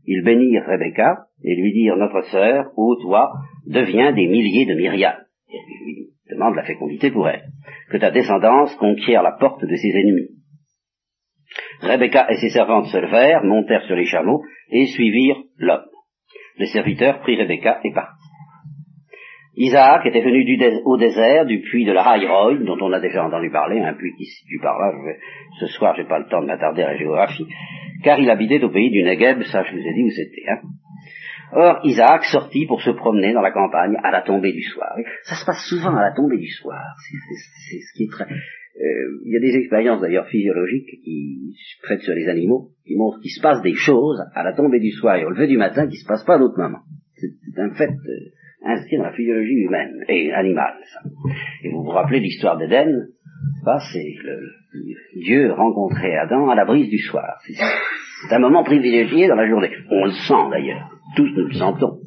Ils 0.05 0.24
bénirent 0.24 0.65
Rebecca 0.65 1.25
et 1.43 1.55
lui 1.55 1.74
dirent, 1.74 1.98
notre 1.98 2.22
sœur, 2.29 2.72
ô 2.75 2.96
toi, 3.01 3.32
deviens 3.67 4.12
des 4.12 4.27
milliers 4.27 4.65
de 4.65 4.75
myriades 4.75 5.24
demande 6.34 6.55
la 6.55 6.63
fécondité 6.63 7.12
pour 7.12 7.27
elle, 7.27 7.43
que 7.89 7.98
ta 7.98 8.12
descendance 8.12 8.75
conquiert 8.75 9.24
la 9.24 9.34
porte 9.34 9.63
de 9.63 9.75
ses 9.75 9.89
ennemis. 9.89 10.29
Rebecca 11.82 12.32
et 12.32 12.38
ses 12.38 12.50
servantes 12.50 12.88
se 12.88 12.98
levèrent, 12.98 13.43
montèrent 13.43 13.84
sur 13.84 13.96
les 13.96 14.05
chameaux 14.05 14.41
et 14.74 14.88
suivirent 14.88 15.44
l'homme. 15.58 15.86
Le 16.58 16.65
serviteur 16.65 17.20
prit 17.22 17.36
Rebecca 17.36 17.80
et 17.84 17.94
partit. 17.94 18.24
Isaac 19.56 20.06
était 20.08 20.22
venu 20.22 20.44
au 20.84 20.98
désert 20.98 21.46
du 21.46 21.62
puits 21.62 21.86
de 21.86 21.92
la 21.92 22.01
Haïroï, 22.01 22.65
dont 22.65 22.77
on 22.82 22.92
a 22.92 23.00
déjà 23.00 23.24
entendu 23.24 23.51
parler, 23.51 23.80
un 23.80 23.94
puits 23.94 24.15
qui 24.18 24.25
se 24.25 24.39
situe 24.39 24.60
par 24.60 24.80
là. 24.80 24.92
ce 25.60 25.68
soir, 25.68 25.94
j'ai 25.96 26.06
pas 26.06 26.18
le 26.18 26.25
temps 26.25 26.42
de 26.42 26.48
m'attarder 26.48 26.82
à 26.82 26.94
la 26.94 26.98
géographie, 26.98 27.46
car 28.03 28.20
il 28.20 28.30
habitait 28.32 28.63
au 28.63 28.70
pays 28.70 28.89
du 28.89 29.03
Negev, 29.03 29.44
ça 29.44 29.63
je 29.63 29.74
vous 29.74 29.88
ai 29.88 29.94
dit 29.94 30.03
où 30.03 30.10
c'était. 30.10 30.50
Hein. 30.50 30.62
Or, 31.56 31.80
Isaac 31.84 32.24
sortit 32.25 32.65
pour 32.65 32.82
se 32.82 32.89
promener 32.89 33.32
dans 33.32 33.42
la 33.42 33.51
campagne 33.51 33.96
à 34.03 34.10
la 34.10 34.24
tombée 34.24 34.53
du 34.53 34.63
soir. 34.63 34.96
Ça 35.22 35.36
se 35.36 35.46
passe 35.46 35.63
souvent 35.70 35.96
à 35.96 36.01
la 36.01 36.12
tombée 36.15 36.39
du 36.39 36.50
soir. 36.50 36.82
C'est 37.70 37.77
ce 37.77 37.94
qui 37.96 38.06
est 38.06 38.12
très... 38.12 38.25
Euh, 38.75 39.20
il 39.25 39.32
y 39.32 39.38
a 39.38 39.39
des 39.39 39.56
expériences 39.56 40.01
d'ailleurs 40.01 40.27
physiologiques 40.27 40.89
qui 41.03 41.56
prêtent 41.84 42.01
sur 42.01 42.15
les 42.15 42.27
animaux, 42.27 42.70
qui 42.86 42.96
montrent 42.96 43.20
qu'il 43.22 43.32
se 43.32 43.42
passe 43.42 43.62
des 43.62 43.75
choses 43.75 44.20
à 44.34 44.44
la 44.44 44.53
tombée 44.53 44.80
du 44.80 44.92
soir 44.92 45.15
et 45.15 45.25
au 45.25 45.30
lever 45.30 45.48
du 45.48 45.58
matin 45.58 45.84
qui 45.86 45.94
ne 45.94 46.01
se 46.01 46.08
passent 46.08 46.25
pas 46.25 46.36
à 46.36 46.39
d'autres 46.39 46.60
moments. 46.60 46.82
C'est 47.15 47.62
un 47.62 47.72
fait 47.75 47.89
euh, 47.89 48.65
inscrit 48.65 48.98
dans 48.98 49.03
la 49.03 49.13
physiologie 49.13 49.65
humaine 49.65 50.03
et 50.10 50.34
animale. 50.34 50.74
Ça. 50.92 51.00
Et 51.63 51.70
vous 51.70 51.84
vous 51.84 51.92
rappelez 51.92 52.20
l'histoire 52.20 52.58
d'Éden? 52.58 53.10
C'est 53.92 54.15
Dieu 55.15 55.51
rencontré 55.51 56.15
Adam 56.15 56.50
à 56.50 56.56
la 56.56 56.65
brise 56.65 56.89
du 56.89 56.98
soir. 56.98 57.39
C'est 57.48 58.36
un 58.36 58.39
moment 58.39 58.63
privilégié 58.63 59.27
dans 59.27 59.36
la 59.36 59.48
journée. 59.48 59.70
On 59.89 60.06
le 60.06 60.12
sent 60.12 60.50
d'ailleurs. 60.51 60.89
Tous 61.15 61.27
nous 61.27 61.48
le 61.48 61.53
sentons. 61.53 62.00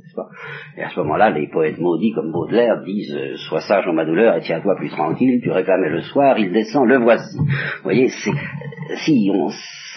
Et 0.77 0.83
à 0.83 0.89
ce 0.91 1.01
moment-là, 1.01 1.31
les 1.31 1.49
poètes 1.49 1.79
maudits 1.79 2.13
comme 2.13 2.33
Baudelaire 2.33 2.83
disent 2.83 3.17
euh, 3.17 3.37
Sois 3.37 3.61
sage 3.61 3.87
en 3.87 3.93
ma 3.93 4.05
douleur 4.05 4.37
et 4.37 4.41
tiens-toi 4.41 4.77
plus 4.77 4.91
tranquille, 4.91 5.41
tu 5.43 5.51
réclamais 5.51 5.91
le 5.91 6.01
soir, 6.03 6.39
il 6.39 6.53
descend, 6.53 6.87
le 6.87 6.99
voici. 6.99 7.39
Vous 7.39 7.83
voyez, 7.83 8.09
si 8.09 9.31
on, 9.33 9.49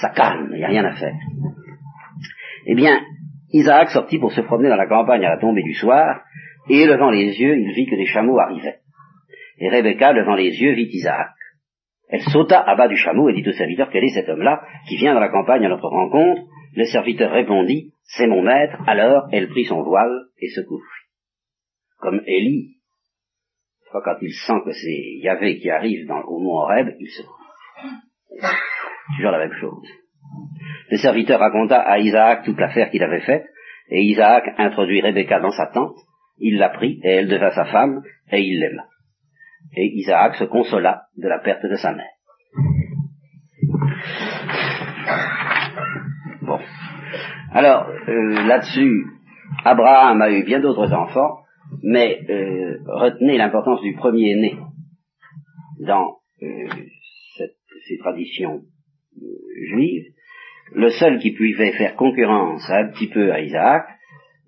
ça 0.02 0.12
il 0.52 0.58
n'y 0.58 0.64
a 0.64 0.68
rien 0.68 0.86
à 0.86 0.94
faire. 0.94 1.16
Eh 2.66 2.76
bien, 2.76 3.00
Isaac 3.52 3.90
sortit 3.90 4.20
pour 4.20 4.32
se 4.32 4.42
promener 4.42 4.70
dans 4.70 4.76
la 4.76 4.88
campagne 4.88 5.26
à 5.26 5.30
la 5.30 5.38
tombée 5.40 5.64
du 5.64 5.74
soir, 5.74 6.22
et 6.70 6.86
levant 6.86 7.10
les 7.10 7.40
yeux, 7.40 7.58
il 7.58 7.74
vit 7.74 7.88
que 7.88 7.96
des 7.96 8.06
chameaux 8.06 8.40
arrivaient. 8.40 8.80
Et 9.60 9.70
Rebecca, 9.70 10.14
levant 10.14 10.36
les 10.36 10.52
yeux, 10.62 10.74
vit 10.74 10.90
Isaac. 10.92 11.30
Elle 12.10 12.22
sauta 12.22 12.60
à 12.60 12.76
bas 12.76 12.88
du 12.88 12.96
chameau 12.96 13.30
et 13.30 13.34
dit 13.34 13.48
au 13.48 13.52
serviteur, 13.52 13.90
quel 13.92 14.04
est 14.04 14.14
cet 14.14 14.30
homme-là 14.30 14.62
qui 14.88 14.98
vient 14.98 15.14
dans 15.14 15.20
la 15.20 15.30
campagne 15.30 15.66
à 15.66 15.70
notre 15.70 15.88
rencontre 15.88 16.42
Le 16.80 16.86
serviteur 16.86 17.32
répondit, 17.32 17.92
c'est 18.04 18.28
mon 18.28 18.42
maître. 18.42 18.78
Alors 18.88 19.28
elle 19.32 19.50
prit 19.50 19.66
son 19.66 19.84
voile 19.84 20.28
et 20.40 20.48
se 20.50 20.62
couvrit. 20.62 20.86
Comme 22.00 22.22
Élie, 22.26 22.78
quand 23.92 24.16
il 24.22 24.32
sent 24.32 24.62
que 24.66 24.72
c'est 24.72 25.18
Yahvé 25.22 25.60
qui 25.60 25.70
arrive 25.70 26.08
dans, 26.08 26.22
au 26.22 26.40
mont 26.40 26.60
Horeb, 26.60 26.96
il 27.00 27.10
se 27.10 27.22
couvre. 27.22 28.54
Toujours 29.18 29.32
la 29.32 29.40
même 29.40 29.60
chose. 29.60 29.88
Le 30.90 30.98
serviteur 30.98 31.40
raconta 31.40 31.80
à 31.82 32.00
Isaac 32.00 32.46
toute 32.46 32.60
l'affaire 32.60 32.90
qu'il 32.92 33.04
avait 33.04 33.26
faite, 33.26 33.46
et 33.90 34.02
Isaac 34.04 34.46
introduit 34.58 35.02
Rebecca 35.02 35.40
dans 35.40 35.52
sa 35.52 35.68
tente, 35.68 35.98
il 36.38 36.58
la 36.58 36.70
prit, 36.70 37.00
et 37.04 37.10
elle 37.10 37.28
devint 37.28 37.52
sa 37.52 37.66
femme, 37.66 38.02
et 38.32 38.42
il 38.42 38.60
l'aima 38.60 38.86
et 39.76 39.86
Isaac 39.96 40.36
se 40.36 40.46
consola 40.46 41.04
de 41.18 41.28
la 41.28 41.40
perte 41.40 41.66
de 41.66 41.76
sa 41.76 41.94
mère. 41.94 42.06
Bon. 46.42 46.60
Alors, 47.52 47.90
euh, 47.90 48.48
là-dessus, 48.48 49.06
Abraham 49.66 50.22
a 50.22 50.32
eu 50.32 50.44
bien 50.44 50.60
d'autres 50.60 50.94
enfants, 50.94 51.40
mais 51.82 52.20
euh, 52.30 52.78
retenez 52.86 53.38
l'importance 53.38 53.82
du 53.82 53.96
premier-né 53.96 54.56
dans 55.80 56.18
euh, 56.44 56.68
ces 57.88 57.98
traditions 57.98 58.62
juives. 59.72 60.14
Le 60.74 60.90
seul 60.90 61.18
qui 61.18 61.32
pouvait 61.32 61.72
faire 61.72 61.96
concurrence 61.96 62.70
un 62.70 62.90
petit 62.90 63.08
peu 63.08 63.32
à 63.32 63.42
Isaac, 63.42 63.88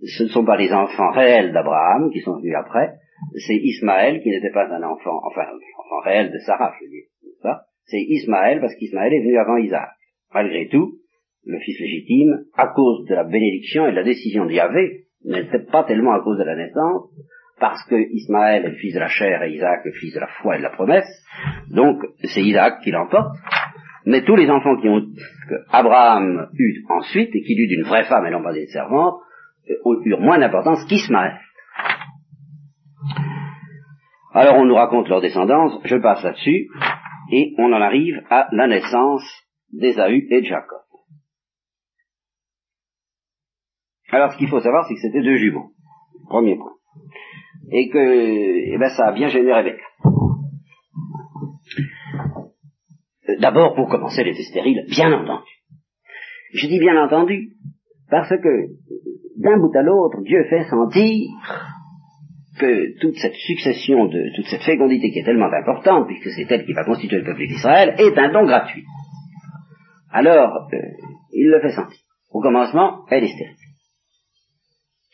ce 0.03 0.23
ne 0.23 0.27
sont 0.29 0.45
pas 0.45 0.57
les 0.57 0.71
enfants 0.71 1.11
réels 1.11 1.53
d'Abraham 1.53 2.11
qui 2.11 2.21
sont 2.21 2.37
venus 2.37 2.55
après, 2.55 2.93
c'est 3.47 3.55
Ismaël 3.55 4.21
qui 4.21 4.29
n'était 4.29 4.51
pas 4.51 4.67
un 4.67 4.83
enfant, 4.83 5.19
enfin, 5.25 5.41
enfant 5.43 5.99
réel 6.03 6.31
de 6.31 6.37
Sarah, 6.39 6.73
je 6.79 6.85
veux 6.85 6.91
dire. 6.91 7.57
C'est 7.85 8.01
Ismaël 8.01 8.61
parce 8.61 8.75
qu'Ismaël 8.75 9.11
est 9.11 9.21
venu 9.21 9.37
avant 9.37 9.57
Isaac. 9.57 9.89
Malgré 10.33 10.69
tout, 10.69 11.00
le 11.45 11.59
fils 11.59 11.79
légitime, 11.79 12.45
à 12.55 12.67
cause 12.67 13.05
de 13.07 13.15
la 13.15 13.23
bénédiction 13.23 13.87
et 13.87 13.91
de 13.91 13.95
la 13.95 14.03
décision 14.03 14.45
de 14.45 14.51
Yahvé, 14.51 15.05
n'était 15.25 15.65
pas 15.71 15.83
tellement 15.83 16.13
à 16.13 16.21
cause 16.21 16.37
de 16.37 16.43
la 16.43 16.55
naissance, 16.55 17.09
parce 17.59 17.83
que 17.87 17.95
Ismaël 17.95 18.65
est 18.65 18.69
le 18.69 18.75
fils 18.75 18.93
de 18.93 18.99
la 18.99 19.07
chair 19.07 19.43
et 19.43 19.53
Isaac 19.53 19.85
le 19.85 19.91
fils 19.91 20.13
de 20.13 20.19
la 20.19 20.27
foi 20.41 20.55
et 20.55 20.57
de 20.57 20.63
la 20.63 20.71
promesse, 20.71 21.09
donc 21.69 22.01
c'est 22.23 22.41
Isaac 22.41 22.81
qui 22.83 22.91
l'emporte, 22.91 23.35
mais 24.05 24.23
tous 24.23 24.35
les 24.35 24.49
enfants 24.49 24.77
qui 24.77 24.87
eut 24.87 26.85
ensuite, 26.89 27.35
et 27.35 27.41
qu'il 27.43 27.59
eut 27.59 27.67
d'une 27.67 27.83
vraie 27.83 28.05
femme 28.05 28.25
et 28.25 28.31
non 28.31 28.41
pas 28.41 28.53
des 28.53 28.65
servantes, 28.67 29.19
euh, 29.69 30.01
eurent 30.05 30.21
moins 30.21 30.39
d'importance 30.39 30.83
qu'Ismaël. 30.85 31.39
Alors 34.33 34.55
on 34.55 34.65
nous 34.65 34.75
raconte 34.75 35.09
leur 35.09 35.21
descendance, 35.21 35.79
je 35.83 35.97
passe 35.97 36.23
là-dessus, 36.23 36.67
et 37.31 37.53
on 37.57 37.71
en 37.73 37.81
arrive 37.81 38.21
à 38.29 38.47
la 38.51 38.67
naissance 38.67 39.23
d'Ésaü 39.71 40.27
et 40.29 40.41
de 40.41 40.45
Jacob. 40.45 40.79
Alors 44.11 44.33
ce 44.33 44.37
qu'il 44.37 44.49
faut 44.49 44.59
savoir, 44.59 44.85
c'est 44.87 44.95
que 44.95 44.99
c'était 45.01 45.21
deux 45.21 45.37
jumeaux, 45.37 45.71
premier 46.27 46.57
point, 46.57 46.73
et 47.71 47.89
que 47.89 48.73
eh 48.73 48.77
ben, 48.77 48.89
ça 48.89 49.07
a 49.07 49.11
bien 49.13 49.29
gêné 49.29 49.53
Rebecca. 49.53 49.83
D'abord, 53.39 53.73
pour 53.73 53.87
commencer, 53.87 54.23
les 54.23 54.33
stériles, 54.33 54.85
bien 54.89 55.13
entendu. 55.13 55.49
Je 56.53 56.67
dis 56.67 56.79
bien 56.79 57.01
entendu, 57.01 57.53
parce 58.09 58.29
que 58.29 58.67
d'un 59.37 59.57
bout 59.57 59.75
à 59.75 59.81
l'autre, 59.81 60.21
Dieu 60.23 60.43
fait 60.49 60.65
sentir 60.65 61.29
que 62.59 62.99
toute 62.99 63.15
cette 63.15 63.33
succession 63.33 64.05
de, 64.05 64.35
toute 64.35 64.47
cette 64.47 64.63
fécondité 64.63 65.11
qui 65.11 65.19
est 65.19 65.23
tellement 65.23 65.51
importante, 65.51 66.07
puisque 66.07 66.29
c'est 66.31 66.51
elle 66.51 66.65
qui 66.65 66.73
va 66.73 66.83
constituer 66.83 67.17
le 67.17 67.23
peuple 67.23 67.47
d'Israël, 67.47 67.95
est 67.97 68.17
un 68.17 68.31
don 68.31 68.45
gratuit. 68.45 68.83
Alors, 70.11 70.67
euh, 70.73 70.77
il 71.31 71.47
le 71.47 71.61
fait 71.61 71.71
sentir. 71.71 71.97
Au 72.29 72.41
commencement, 72.41 73.05
elle 73.09 73.23
est 73.23 73.33
stérile. 73.33 73.55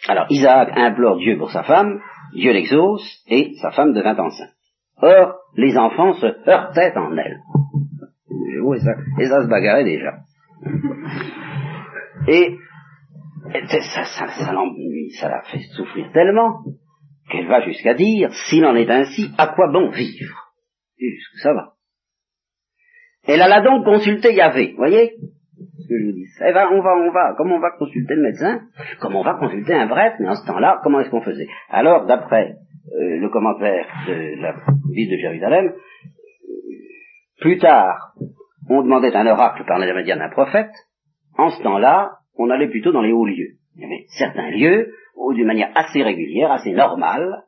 Alors, 0.08 0.26
Isaac 0.30 0.70
implore 0.76 1.18
Dieu 1.18 1.38
pour 1.38 1.52
sa 1.52 1.64
femme, 1.64 2.00
Dieu 2.34 2.52
l'exauce, 2.54 3.24
et 3.28 3.54
sa 3.62 3.72
femme 3.72 3.94
devint 3.94 4.18
enceinte. 4.18 4.54
Or, 5.02 5.36
les 5.56 5.78
enfants 5.78 6.14
se 6.14 6.26
heurtaient 6.50 6.98
en 6.98 7.16
elle. 7.18 7.40
Et 8.30 8.80
ça, 8.80 8.92
et 9.20 9.26
ça 9.26 9.44
se 9.44 9.48
bagarrait 9.48 9.84
déjà. 9.84 10.14
Et 12.28 12.58
ça, 13.68 13.80
ça, 13.82 14.04
ça, 14.04 14.28
ça 14.28 15.30
l'a 15.30 15.42
fait 15.44 15.60
souffrir 15.76 16.12
tellement 16.14 16.64
qu'elle 17.30 17.48
va 17.48 17.62
jusqu'à 17.62 17.94
dire, 17.94 18.32
s'il 18.34 18.66
en 18.66 18.76
est 18.76 18.90
ainsi, 18.90 19.32
à 19.38 19.48
quoi 19.48 19.72
bon 19.72 19.90
vivre? 19.90 20.54
Jusque 20.98 21.40
ça 21.44 21.54
va. 21.54 21.74
Elle 23.26 23.42
alla 23.42 23.62
donc 23.62 23.84
consulter 23.84 24.34
Yahvé, 24.34 24.74
voyez? 24.78 25.14
Dis. 25.88 26.26
Eh 26.46 26.54
ben, 26.54 26.68
on 26.72 26.82
va, 26.82 26.96
on 26.96 27.12
va, 27.12 27.34
comme 27.38 27.52
on 27.52 27.60
va 27.60 27.72
consulter 27.72 28.16
le 28.16 28.24
médecin, 28.24 28.62
comme 29.00 29.16
on 29.16 29.24
va 29.24 29.36
consulter 29.36 29.74
un 29.74 29.88
prêtre, 29.88 30.18
mais 30.20 30.28
en 30.28 30.36
ce 30.36 30.46
temps-là, 30.48 30.80
comment 30.84 31.00
est-ce 31.00 31.10
qu'on 31.10 31.22
faisait? 31.22 31.48
Alors, 31.70 32.06
d'après 32.06 32.56
euh, 32.94 33.20
le 33.20 33.30
commentaire 33.30 33.86
de 34.08 34.42
la 34.42 34.56
ville 34.92 35.12
de 35.12 35.18
Jérusalem, 35.18 35.74
plus 37.40 37.58
tard, 37.60 38.14
on 38.70 38.82
demandait 38.82 39.16
un 39.16 39.28
oracle 39.28 39.64
par 39.66 39.80
l'intermédiaire 39.80 40.18
d'un 40.18 40.30
prophète, 40.30 40.72
en 41.38 41.50
ce 41.50 41.62
temps-là, 41.64 42.14
on 42.38 42.50
allait 42.50 42.70
plutôt 42.70 42.92
dans 42.92 43.02
les 43.02 43.12
hauts 43.12 43.26
lieux. 43.26 43.58
Il 43.76 43.82
y 43.82 43.86
avait 43.86 44.06
certains 44.18 44.50
lieux 44.50 44.94
où, 45.16 45.34
d'une 45.34 45.46
manière 45.46 45.72
assez 45.76 46.02
régulière, 46.02 46.52
assez 46.52 46.72
normale, 46.72 47.44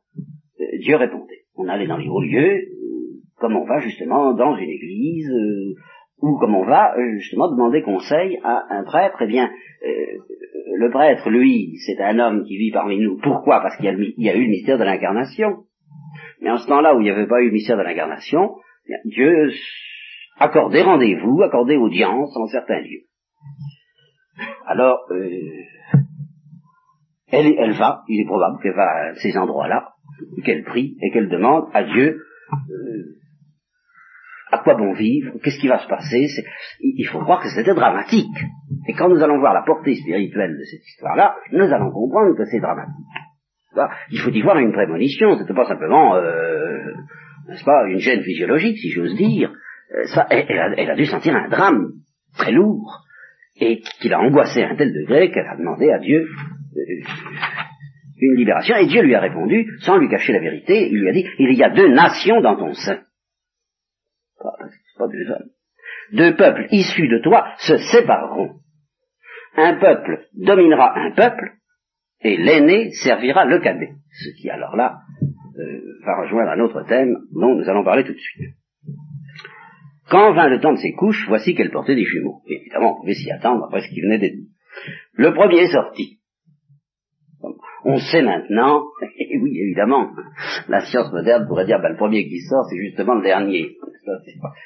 euh, 0.59 0.77
Dieu 0.79 0.95
répondait. 0.95 1.45
On 1.55 1.67
allait 1.67 1.87
dans 1.87 1.97
les 1.97 2.07
hauts 2.07 2.21
lieux, 2.21 2.57
euh, 2.57 3.21
comme 3.37 3.55
on 3.55 3.65
va 3.65 3.79
justement 3.79 4.33
dans 4.33 4.55
une 4.55 4.69
église, 4.69 5.29
euh, 5.29 5.73
ou 6.21 6.37
comme 6.37 6.55
on 6.55 6.65
va 6.65 6.93
justement 7.17 7.49
demander 7.49 7.81
conseil 7.81 8.39
à 8.43 8.65
un 8.69 8.83
prêtre. 8.83 9.17
Eh 9.21 9.27
bien, 9.27 9.49
le 10.77 10.89
prêtre, 10.91 11.29
lui, 11.29 11.77
c'est 11.85 12.01
un 12.01 12.19
homme 12.19 12.43
qui 12.43 12.57
vit 12.57 12.71
parmi 12.71 12.99
nous. 12.99 13.17
Pourquoi? 13.17 13.61
Parce 13.61 13.75
qu'il 13.77 13.85
y, 14.17 14.29
a 14.29 14.35
eu 14.35 14.43
le 14.43 14.49
mystère 14.49 14.77
de 14.77 14.83
l'incarnation. 14.83 15.65
Mais 16.41 16.51
en 16.51 16.57
ce 16.57 16.67
temps-là 16.67 16.95
où 16.95 17.01
il 17.01 17.03
n'y 17.03 17.09
avait 17.09 17.27
pas 17.27 17.41
eu 17.41 17.47
le 17.47 17.51
mystère 17.51 17.77
de 17.77 17.83
l'incarnation, 17.83 18.55
Dieu 19.05 19.51
accordait 20.37 20.83
rendez-vous, 20.83 21.41
accordait 21.41 21.75
audience 21.75 22.35
en 22.37 22.47
certains 22.47 22.79
lieux. 22.79 23.03
Alors, 24.65 24.99
elle, 27.31 27.53
elle 27.57 27.73
va, 27.73 28.03
il 28.07 28.21
est 28.21 28.25
probable 28.25 28.61
qu'elle 28.61 28.75
va 28.75 29.09
à 29.09 29.15
ces 29.15 29.37
endroits-là, 29.37 29.89
qu'elle 30.45 30.63
prie 30.63 30.97
et 31.01 31.11
qu'elle 31.11 31.29
demande 31.29 31.65
à 31.73 31.83
Dieu 31.83 32.21
euh, 32.53 33.19
à 34.51 34.59
quoi 34.59 34.75
bon 34.75 34.93
vivre, 34.93 35.33
qu'est-ce 35.43 35.59
qui 35.59 35.67
va 35.67 35.79
se 35.79 35.87
passer? 35.87 36.27
Il 36.81 37.05
faut 37.05 37.19
croire 37.19 37.41
que 37.41 37.49
c'était 37.49 37.73
dramatique. 37.73 38.25
Et 38.87 38.93
quand 38.93 39.09
nous 39.09 39.21
allons 39.21 39.39
voir 39.39 39.53
la 39.53 39.63
portée 39.63 39.95
spirituelle 39.95 40.57
de 40.57 40.63
cette 40.63 40.85
histoire-là, 40.87 41.35
nous 41.51 41.71
allons 41.71 41.91
comprendre 41.91 42.35
que 42.35 42.45
c'est 42.45 42.59
dramatique. 42.59 42.93
Il 44.11 44.19
faut 44.19 44.31
y 44.31 44.41
voir 44.41 44.57
une 44.57 44.71
prémonition, 44.71 45.37
c'était 45.37 45.53
pas 45.53 45.65
simplement, 45.65 46.15
euh, 46.15 46.93
n'est-ce 47.47 47.63
pas, 47.63 47.85
une 47.87 47.99
gêne 47.99 48.21
physiologique, 48.21 48.77
si 48.77 48.89
j'ose 48.89 49.15
dire. 49.15 49.51
Euh, 49.95 50.05
ça, 50.05 50.27
elle, 50.29 50.89
a, 50.89 50.95
dû 50.95 51.05
sentir 51.05 51.35
un 51.35 51.49
drame 51.49 51.91
très 52.37 52.51
lourd 52.51 53.03
et 53.59 53.81
qu'il 54.01 54.13
a 54.13 54.19
angoissé 54.19 54.63
à 54.63 54.69
un 54.69 54.75
tel 54.75 54.93
degré 54.93 55.31
qu'elle 55.31 55.47
a 55.47 55.57
demandé 55.57 55.91
à 55.91 55.99
Dieu 55.99 56.27
euh, 56.75 56.81
une 58.21 58.35
libération, 58.35 58.75
et 58.75 58.87
Dieu 58.87 59.01
lui 59.01 59.15
a 59.15 59.21
répondu, 59.21 59.67
sans 59.79 59.97
lui 59.97 60.09
cacher 60.09 60.33
la 60.33 60.39
vérité, 60.39 60.89
il 60.89 60.99
lui 60.99 61.09
a 61.09 61.13
dit, 61.13 61.25
il 61.37 61.53
y 61.53 61.63
a 61.63 61.69
deux 61.69 61.87
nations 61.87 62.41
dans 62.41 62.57
ton 62.57 62.73
sein. 62.73 62.99
Pas, 64.99 65.07
deux 65.07 65.31
hommes. 65.31 65.49
Deux 66.11 66.35
peuples 66.35 66.67
issus 66.71 67.07
de 67.07 67.19
toi 67.23 67.53
se 67.57 67.77
sépareront. 67.77 68.59
Un 69.55 69.79
peuple 69.79 70.25
dominera 70.33 70.97
un 70.99 71.11
peuple, 71.11 71.53
et 72.21 72.37
l'aîné 72.37 72.91
servira 72.91 73.45
le 73.45 73.59
cadet. 73.59 73.93
Ce 74.11 74.41
qui 74.41 74.49
alors 74.49 74.75
là 74.75 74.99
euh, 75.57 75.81
va 76.05 76.21
rejoindre 76.21 76.51
un 76.51 76.59
autre 76.59 76.83
thème 76.83 77.15
dont 77.33 77.55
nous 77.55 77.69
allons 77.69 77.83
parler 77.83 78.03
tout 78.03 78.13
de 78.13 78.19
suite. 78.19 78.53
Quand 80.09 80.33
vint 80.33 80.49
le 80.49 80.59
temps 80.59 80.73
de 80.73 80.79
ses 80.79 80.93
couches, 80.93 81.25
voici 81.27 81.55
qu'elle 81.55 81.71
portait 81.71 81.95
des 81.95 82.03
jumeaux. 82.03 82.41
évidemment, 82.47 82.97
on 82.97 83.01
pouvait 83.01 83.13
s'y 83.13 83.31
attendre 83.31 83.65
après 83.65 83.81
ce 83.81 83.89
qui 83.89 84.01
venait 84.01 84.17
d'être 84.17 84.35
dit. 84.35 84.51
Le 85.13 85.33
premier 85.33 85.67
sortit. 85.67 86.18
On 87.85 87.97
sait 87.97 88.21
maintenant, 88.21 88.83
et 89.17 89.37
oui 89.39 89.57
évidemment, 89.57 90.11
la 90.67 90.81
science 90.81 91.11
moderne 91.11 91.45
pourrait 91.47 91.65
dire, 91.65 91.79
ben, 91.81 91.89
le 91.89 91.97
premier 91.97 92.27
qui 92.27 92.39
sort, 92.41 92.65
c'est 92.69 92.77
justement 92.77 93.15
le 93.15 93.23
dernier. 93.23 93.75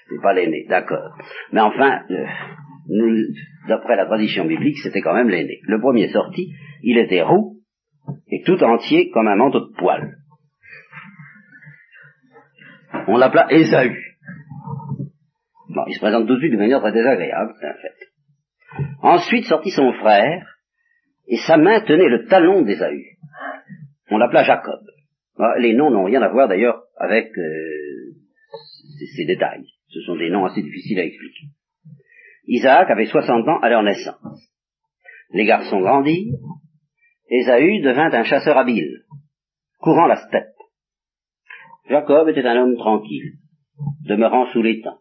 C'est 0.10 0.22
pas, 0.22 0.34
l'aîné, 0.34 0.66
d'accord. 0.70 1.18
Mais 1.52 1.62
enfin, 1.62 2.02
euh, 2.10 3.24
d'après 3.68 3.96
la 3.96 4.06
tradition 4.06 4.46
biblique, 4.46 4.78
c'était 4.82 5.02
quand 5.02 5.14
même 5.14 5.30
l'aîné. 5.30 5.60
Le 5.64 5.80
premier 5.80 6.08
sorti, 6.10 6.54
il 6.82 6.98
était 6.98 7.22
roux 7.22 7.58
et 8.32 8.42
tout 8.44 8.62
entier 8.64 9.10
comme 9.12 9.28
un 9.28 9.36
manteau 9.36 9.60
de 9.60 9.74
poil. 9.78 10.16
On 13.08 13.18
l'appela 13.18 13.52
Ésaü. 13.52 13.96
Bon, 15.70 15.84
il 15.88 15.96
se 15.96 16.00
présente 16.00 16.28
tout 16.28 16.36
de 16.36 16.40
suite 16.40 16.54
de 16.54 16.58
manière 16.58 16.80
très 16.80 16.92
désagréable, 16.92 17.54
un 17.62 17.74
fait. 17.74 18.84
Ensuite 19.02 19.46
sortit 19.46 19.72
son 19.72 19.92
frère, 19.94 20.53
et 21.28 21.38
sa 21.48 21.58
main 21.58 21.82
tenait 21.82 22.10
le 22.10 22.26
talon 22.28 22.62
d'Ésaü. 22.62 23.18
On 24.10 24.18
l'appela 24.18 24.44
Jacob. 24.44 24.82
Ah, 25.38 25.56
les 25.60 25.74
noms 25.74 25.90
n'ont 25.90 26.04
rien 26.04 26.22
à 26.22 26.30
voir 26.30 26.48
d'ailleurs 26.48 26.84
avec 26.98 27.36
euh, 27.38 28.14
ces, 29.16 29.26
détails. 29.26 29.66
Ce 29.88 30.02
sont 30.02 30.16
des 30.16 30.30
noms 30.30 30.46
assez 30.46 30.62
difficiles 30.62 31.00
à 31.00 31.06
expliquer. 31.06 31.48
Isaac 32.46 32.90
avait 32.92 33.06
60 33.06 33.48
ans 33.48 33.60
à 33.62 33.70
leur 33.70 33.84
naissance. 33.84 34.52
Les 35.32 35.46
garçons 35.46 35.82
grandirent. 35.82 36.38
Ésaü 37.30 37.82
devint 37.82 38.12
un 38.14 38.24
chasseur 38.24 38.58
habile, 38.58 39.06
courant 39.80 40.06
la 40.06 40.18
steppe. 40.28 40.54
Jacob 41.90 42.30
était 42.30 42.46
un 42.46 42.62
homme 42.62 42.76
tranquille, 42.76 43.38
demeurant 44.06 44.52
sous 44.52 44.62
les 44.62 44.82
tentes. 44.82 45.00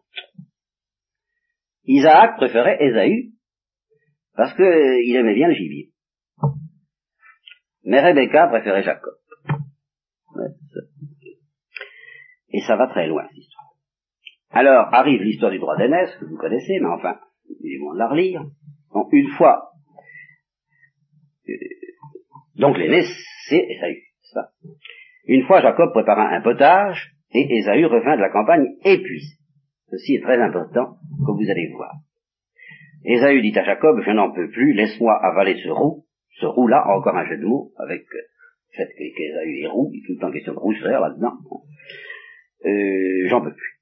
Isaac 1.85 2.37
préférait 2.37 2.77
Ésaü 2.81 3.33
parce 4.35 4.55
qu'il 4.55 5.15
aimait 5.15 5.35
bien 5.35 5.49
le 5.49 5.53
gibier. 5.53 5.92
Mais 7.83 7.99
Rebecca 7.99 8.47
préférait 8.47 8.83
Jacob. 8.83 9.13
Et 12.49 12.61
ça 12.61 12.75
va 12.75 12.87
très 12.87 13.07
loin, 13.07 13.27
cette 13.29 13.37
histoire. 13.37 13.73
Alors, 14.51 14.93
arrive 14.93 15.21
l'histoire 15.23 15.51
du 15.51 15.59
droit 15.59 15.75
d'aînesse, 15.75 16.15
que 16.19 16.25
vous 16.25 16.37
connaissez, 16.37 16.79
mais 16.79 16.87
enfin, 16.87 17.17
il 17.49 17.75
est 17.75 17.79
bon 17.79 17.93
de 17.93 17.97
la 17.97 18.07
relire. 18.07 18.43
une 19.11 19.29
fois, 19.29 19.71
euh, 21.49 21.53
donc 22.55 22.77
l'aîné, 22.77 23.01
c'est 23.47 23.57
Esaü, 23.57 24.03
ça. 24.21 24.51
Une 25.25 25.45
fois, 25.47 25.61
Jacob 25.61 25.91
prépara 25.91 26.29
un 26.29 26.41
potage, 26.41 27.15
et 27.31 27.57
Esaü 27.57 27.85
revint 27.85 28.15
de 28.15 28.21
la 28.21 28.29
campagne 28.29 28.67
épuisé. 28.85 29.37
Ceci 29.89 30.15
est 30.15 30.21
très 30.21 30.39
important, 30.39 30.97
comme 31.25 31.37
vous 31.37 31.49
allez 31.49 31.71
voir. 31.75 31.95
Esaü 33.03 33.41
dit 33.41 33.57
à 33.57 33.63
Jacob, 33.63 33.99
je 34.05 34.11
n'en 34.11 34.31
peux 34.31 34.49
plus, 34.51 34.73
laisse-moi 34.73 35.13
avaler 35.25 35.59
ce 35.63 35.69
roux, 35.69 36.05
ce 36.39 36.45
roux-là, 36.45 36.85
encore 36.87 37.15
un 37.15 37.25
jeu 37.27 37.37
de 37.37 37.45
mots, 37.45 37.71
avec 37.77 38.01
le 38.11 38.21
fait 38.75 38.87
qu'Esaü 38.95 39.61
est 39.61 39.67
roux, 39.67 39.91
il 39.93 39.99
est 39.99 40.07
tout 40.07 40.13
le 40.13 40.19
temps 40.19 40.31
question 40.31 40.53
de 40.53 40.59
rousseur 40.59 41.01
là-dedans. 41.01 41.33
Euh, 42.65 43.27
j'en 43.27 43.41
peux 43.41 43.53
plus. 43.53 43.79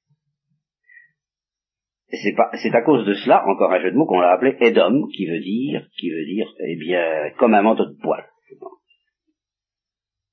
C'est 2.09 2.75
à 2.75 2.81
cause 2.81 3.05
de 3.05 3.13
cela, 3.13 3.47
encore 3.47 3.71
un 3.71 3.81
jeu 3.81 3.91
de 3.91 3.95
mots, 3.95 4.05
qu'on 4.05 4.19
l'a 4.19 4.33
appelé 4.33 4.57
Edom, 4.59 5.07
qui 5.15 5.27
veut 5.27 5.39
dire, 5.39 5.87
qui 5.97 6.09
veut 6.09 6.25
dire, 6.25 6.47
eh 6.67 6.75
bien, 6.75 7.31
comme 7.37 7.53
un 7.53 7.61
manteau 7.61 7.85
de 7.85 7.97
poil. 8.01 8.25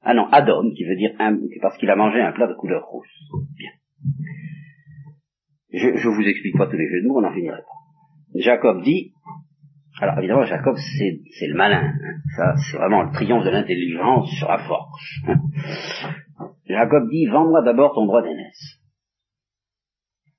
Ah 0.01 0.15
non, 0.15 0.27
Adom, 0.31 0.73
qui 0.75 0.85
veut 0.85 0.97
dire 0.97 1.11
un, 1.19 1.39
parce 1.61 1.77
qu'il 1.79 1.91
a 1.91 1.97
mangé 1.97 2.21
un 2.21 2.33
plat 2.33 2.47
de 2.47 2.55
couleur 2.55 2.85
rousse. 2.85 3.07
Bien. 3.57 3.71
Je, 5.71 5.97
je 5.97 6.09
vous 6.09 6.23
explique 6.23 6.57
pas 6.57 6.67
tous 6.67 6.77
les 6.77 6.89
jeux 6.89 7.03
de 7.03 7.09
mots, 7.09 7.19
on 7.19 7.23
n'en 7.23 7.33
finirait 7.33 7.61
pas. 7.61 8.41
Jacob 8.41 8.83
dit, 8.83 9.13
alors 10.01 10.19
évidemment 10.19 10.45
Jacob 10.45 10.77
c'est 10.77 11.47
le 11.47 11.57
malin, 11.57 11.83
hein. 11.83 12.21
ça 12.37 12.55
c'est 12.57 12.77
vraiment 12.77 13.03
le 13.03 13.13
triomphe 13.13 13.45
de 13.45 13.51
l'intelligence 13.51 14.31
sur 14.39 14.49
la 14.49 14.59
force. 14.59 15.21
Hein. 15.27 15.41
Jacob 16.69 17.09
dit, 17.11 17.27
vends-moi 17.27 17.63
d'abord 17.63 17.95
ton 17.95 18.07
droit 18.07 18.23
d'aînesse. 18.23 18.81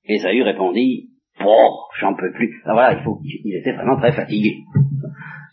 Esaü 0.05 0.43
répondit, 0.43 1.09
oh, 1.43 1.79
j'en 1.99 2.15
peux 2.15 2.31
plus. 2.31 2.61
Alors 2.65 2.77
voilà, 2.77 2.99
il 2.99 3.03
faut, 3.03 3.19
il 3.23 3.55
était 3.55 3.73
vraiment 3.73 3.97
très 3.97 4.11
fatigué. 4.11 4.57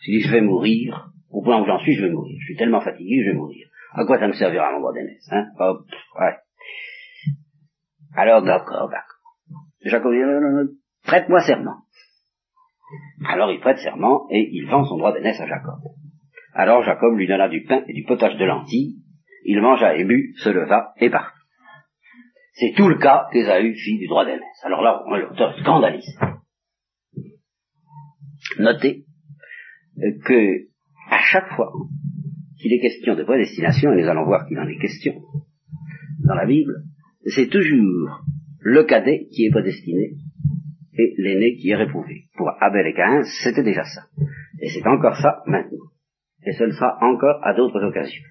Il 0.06 0.18
dit, 0.18 0.20
je 0.20 0.32
vais 0.32 0.40
mourir, 0.40 1.10
au 1.30 1.42
point 1.42 1.60
où 1.60 1.66
j'en 1.66 1.78
suis, 1.78 1.94
je 1.94 2.04
vais 2.04 2.12
mourir. 2.12 2.36
Je 2.40 2.44
suis 2.44 2.56
tellement 2.56 2.80
fatigué, 2.80 3.22
je 3.24 3.30
vais 3.30 3.36
mourir. 3.36 3.66
À 3.94 4.04
quoi 4.04 4.18
ça 4.18 4.28
me 4.28 4.32
servira 4.32 4.70
mon 4.72 4.80
droit 4.80 4.92
d'aînesse, 4.92 5.28
hein? 5.32 5.46
ouais. 5.58 6.36
Alors 8.14 8.42
d'accord, 8.42 8.88
d'accord. 8.88 9.16
Jacob 9.82 10.12
dit, 10.12 10.78
prête-moi 11.04 11.40
serment. 11.40 11.85
Alors 13.26 13.50
il 13.50 13.60
prête 13.60 13.78
serment 13.78 14.26
et 14.30 14.48
il 14.52 14.66
vend 14.66 14.84
son 14.84 14.96
droit 14.96 15.12
d'aînesse 15.12 15.40
à 15.40 15.46
Jacob. 15.46 15.80
Alors 16.54 16.82
Jacob 16.82 17.16
lui 17.16 17.26
donna 17.26 17.48
du 17.48 17.64
pain 17.64 17.82
et 17.86 17.92
du 17.92 18.04
potage 18.04 18.36
de 18.36 18.44
lentilles. 18.44 18.96
Il 19.44 19.60
mangea 19.60 19.96
et 19.96 20.04
but, 20.04 20.34
se 20.38 20.48
leva 20.48 20.92
et 20.98 21.10
partit. 21.10 21.38
C'est 22.54 22.72
tout 22.74 22.88
le 22.88 22.96
cas 22.96 23.26
qu'Ésaü 23.32 23.74
fit 23.74 23.98
du 23.98 24.06
droit 24.06 24.24
d'aînesse. 24.24 24.64
Alors 24.64 24.82
là, 24.82 25.02
l'auteur 25.08 25.56
scandalise. 25.60 26.18
Notez 28.58 29.04
que 30.24 30.66
à 31.10 31.20
chaque 31.20 31.48
fois 31.54 31.72
qu'il 32.58 32.72
est 32.72 32.80
question 32.80 33.14
de 33.14 33.24
prédestination, 33.24 33.92
et 33.92 34.02
nous 34.02 34.08
allons 34.08 34.24
voir 34.24 34.46
qu'il 34.46 34.58
en 34.58 34.66
est 34.66 34.78
question 34.78 35.14
dans 36.24 36.34
la 36.34 36.46
Bible, 36.46 36.82
c'est 37.26 37.48
toujours 37.48 38.22
le 38.60 38.84
cadet 38.84 39.26
qui 39.30 39.46
est 39.46 39.50
prédestiné 39.50 40.14
et 40.98 41.14
l'aîné 41.18 41.56
qui 41.56 41.70
est 41.70 41.76
réprouvé. 41.76 42.24
Pour 42.36 42.50
Abel 42.60 42.86
et 42.86 42.94
Caïn, 42.94 43.22
c'était 43.42 43.62
déjà 43.62 43.84
ça. 43.84 44.02
Et 44.60 44.68
c'est 44.68 44.86
encore 44.86 45.16
ça 45.16 45.42
maintenant. 45.46 45.90
Et 46.44 46.52
ce 46.52 46.64
le 46.64 46.72
sera 46.72 46.98
encore 47.02 47.40
à 47.42 47.54
d'autres 47.54 47.82
occasions. 47.82 48.24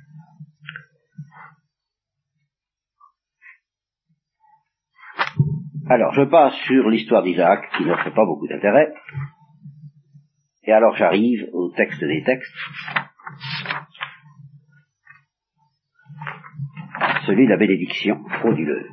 Alors, 5.87 6.13
je 6.13 6.23
passe 6.23 6.55
sur 6.65 6.89
l'histoire 6.89 7.21
d'Isaac, 7.21 7.69
qui 7.77 7.83
fait 7.83 8.15
pas 8.15 8.25
beaucoup 8.25 8.47
d'intérêt. 8.47 8.91
Et 10.67 10.71
alors 10.71 10.95
j'arrive 10.95 11.47
au 11.53 11.71
texte 11.75 12.03
des 12.03 12.23
textes, 12.23 12.55
celui 17.27 17.45
de 17.45 17.51
la 17.51 17.57
bénédiction 17.57 18.23
frauduleuse. 18.39 18.89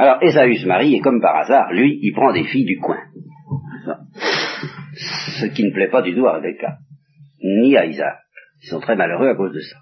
Alors 0.00 0.16
Ésaü 0.22 0.56
se 0.56 0.66
marie 0.66 0.94
et 0.94 1.00
comme 1.00 1.20
par 1.20 1.36
hasard, 1.36 1.74
lui, 1.74 1.98
il 2.00 2.14
prend 2.14 2.32
des 2.32 2.44
filles 2.44 2.64
du 2.64 2.78
coin. 2.78 2.96
Ce 4.94 5.44
qui 5.44 5.62
ne 5.62 5.74
plaît 5.74 5.90
pas 5.90 6.00
du 6.00 6.14
tout 6.14 6.26
à 6.26 6.36
Rebecca, 6.36 6.78
ni 7.42 7.76
à 7.76 7.84
Isaac. 7.84 8.16
Ils 8.62 8.68
sont 8.68 8.80
très 8.80 8.96
malheureux 8.96 9.28
à 9.28 9.34
cause 9.34 9.52
de 9.52 9.60
ça. 9.60 9.76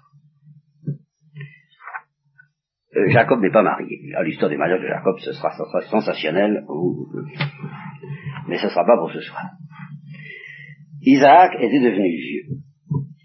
Euh, 2.97 3.07
Jacob 3.11 3.39
n'est 3.39 3.49
pas 3.49 3.63
marié. 3.63 4.11
L'histoire 4.25 4.49
des 4.49 4.57
mariages 4.57 4.81
de 4.81 4.87
Jacob, 4.87 5.15
ce 5.19 5.31
sera, 5.31 5.51
ce 5.51 5.63
sera 5.63 5.81
sensationnel, 5.83 6.65
mais 8.49 8.57
ce 8.57 8.65
ne 8.65 8.71
sera 8.71 8.85
pas 8.85 8.97
pour 8.97 9.13
ce 9.13 9.21
soir. 9.21 9.45
Isaac 11.01 11.53
était 11.61 11.79
devenu 11.79 12.09
vieux, 12.09 12.57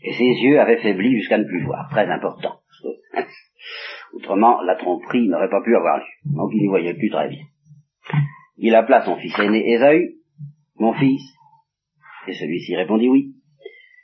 et 0.04 0.12
ses 0.12 0.44
yeux 0.44 0.60
avaient 0.60 0.80
faibli 0.80 1.16
jusqu'à 1.16 1.38
ne 1.38 1.44
plus 1.44 1.64
voir, 1.64 1.88
très 1.90 2.06
important. 2.08 2.53
Autrement, 4.24 4.62
la 4.62 4.76
tromperie 4.76 5.28
n'aurait 5.28 5.50
pas 5.50 5.60
pu 5.62 5.76
avoir 5.76 5.98
lieu, 5.98 6.32
donc 6.34 6.50
il 6.54 6.62
n'y 6.62 6.68
voyait 6.68 6.94
plus 6.94 7.10
très 7.10 7.28
bien. 7.28 7.44
Il 8.56 8.74
appela 8.74 9.04
son 9.04 9.16
fils 9.16 9.38
aîné 9.38 9.72
Ésaü, 9.72 10.14
mon 10.76 10.94
fils, 10.94 11.22
et 12.26 12.32
celui-ci 12.32 12.74
répondit 12.74 13.08
oui. 13.08 13.34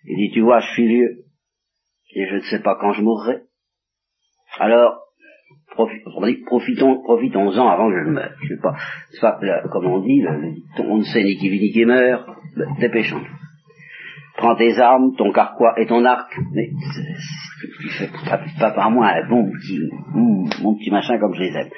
Il 0.05 0.17
dit, 0.19 0.31
tu 0.35 0.43
vois, 0.43 0.61
je 0.61 0.73
suis 0.73 0.87
vieux, 0.87 1.25
et 2.15 2.27
je 2.27 2.35
ne 2.35 2.41
sais 2.41 2.61
pas 2.61 2.77
quand 2.79 2.93
je 2.93 3.01
mourrai. 3.01 3.39
Alors, 4.59 4.99
profitons, 5.71 7.03
profitons-en 7.03 7.69
avant 7.69 7.89
que 7.89 8.05
je 8.05 8.11
meure. 8.11 8.35
Je 8.43 8.55
sais 8.55 8.61
pas, 8.61 8.77
pas, 9.23 9.69
comme 9.69 9.87
on 9.87 10.01
dit, 10.01 10.23
on 10.81 10.99
ne 10.99 11.05
sait 11.05 11.25
ni 11.25 11.39
qui 11.39 11.49
vit 11.49 11.61
ni 11.61 11.73
qui 11.73 11.87
meurt, 11.87 12.29
ben, 12.57 12.69
dépêchons 12.79 13.25
Prends 14.41 14.57
tes 14.57 14.79
armes, 14.79 15.15
ton 15.17 15.33
carquois 15.33 15.79
et 15.79 15.85
ton 15.85 16.03
arc, 16.07 16.33
mais 16.55 16.71
tu 17.79 17.89
fais 17.91 18.09
pas, 18.25 18.41
pas, 18.59 18.71
par 18.71 18.91
moi 18.91 19.09
un 19.09 19.29
bon 19.29 19.51
petit, 19.53 19.79
mon 20.15 20.77
petit 20.77 20.91
machin 20.91 21.19
comme 21.19 21.35
je 21.35 21.43
les 21.43 21.55
aime. 21.55 21.69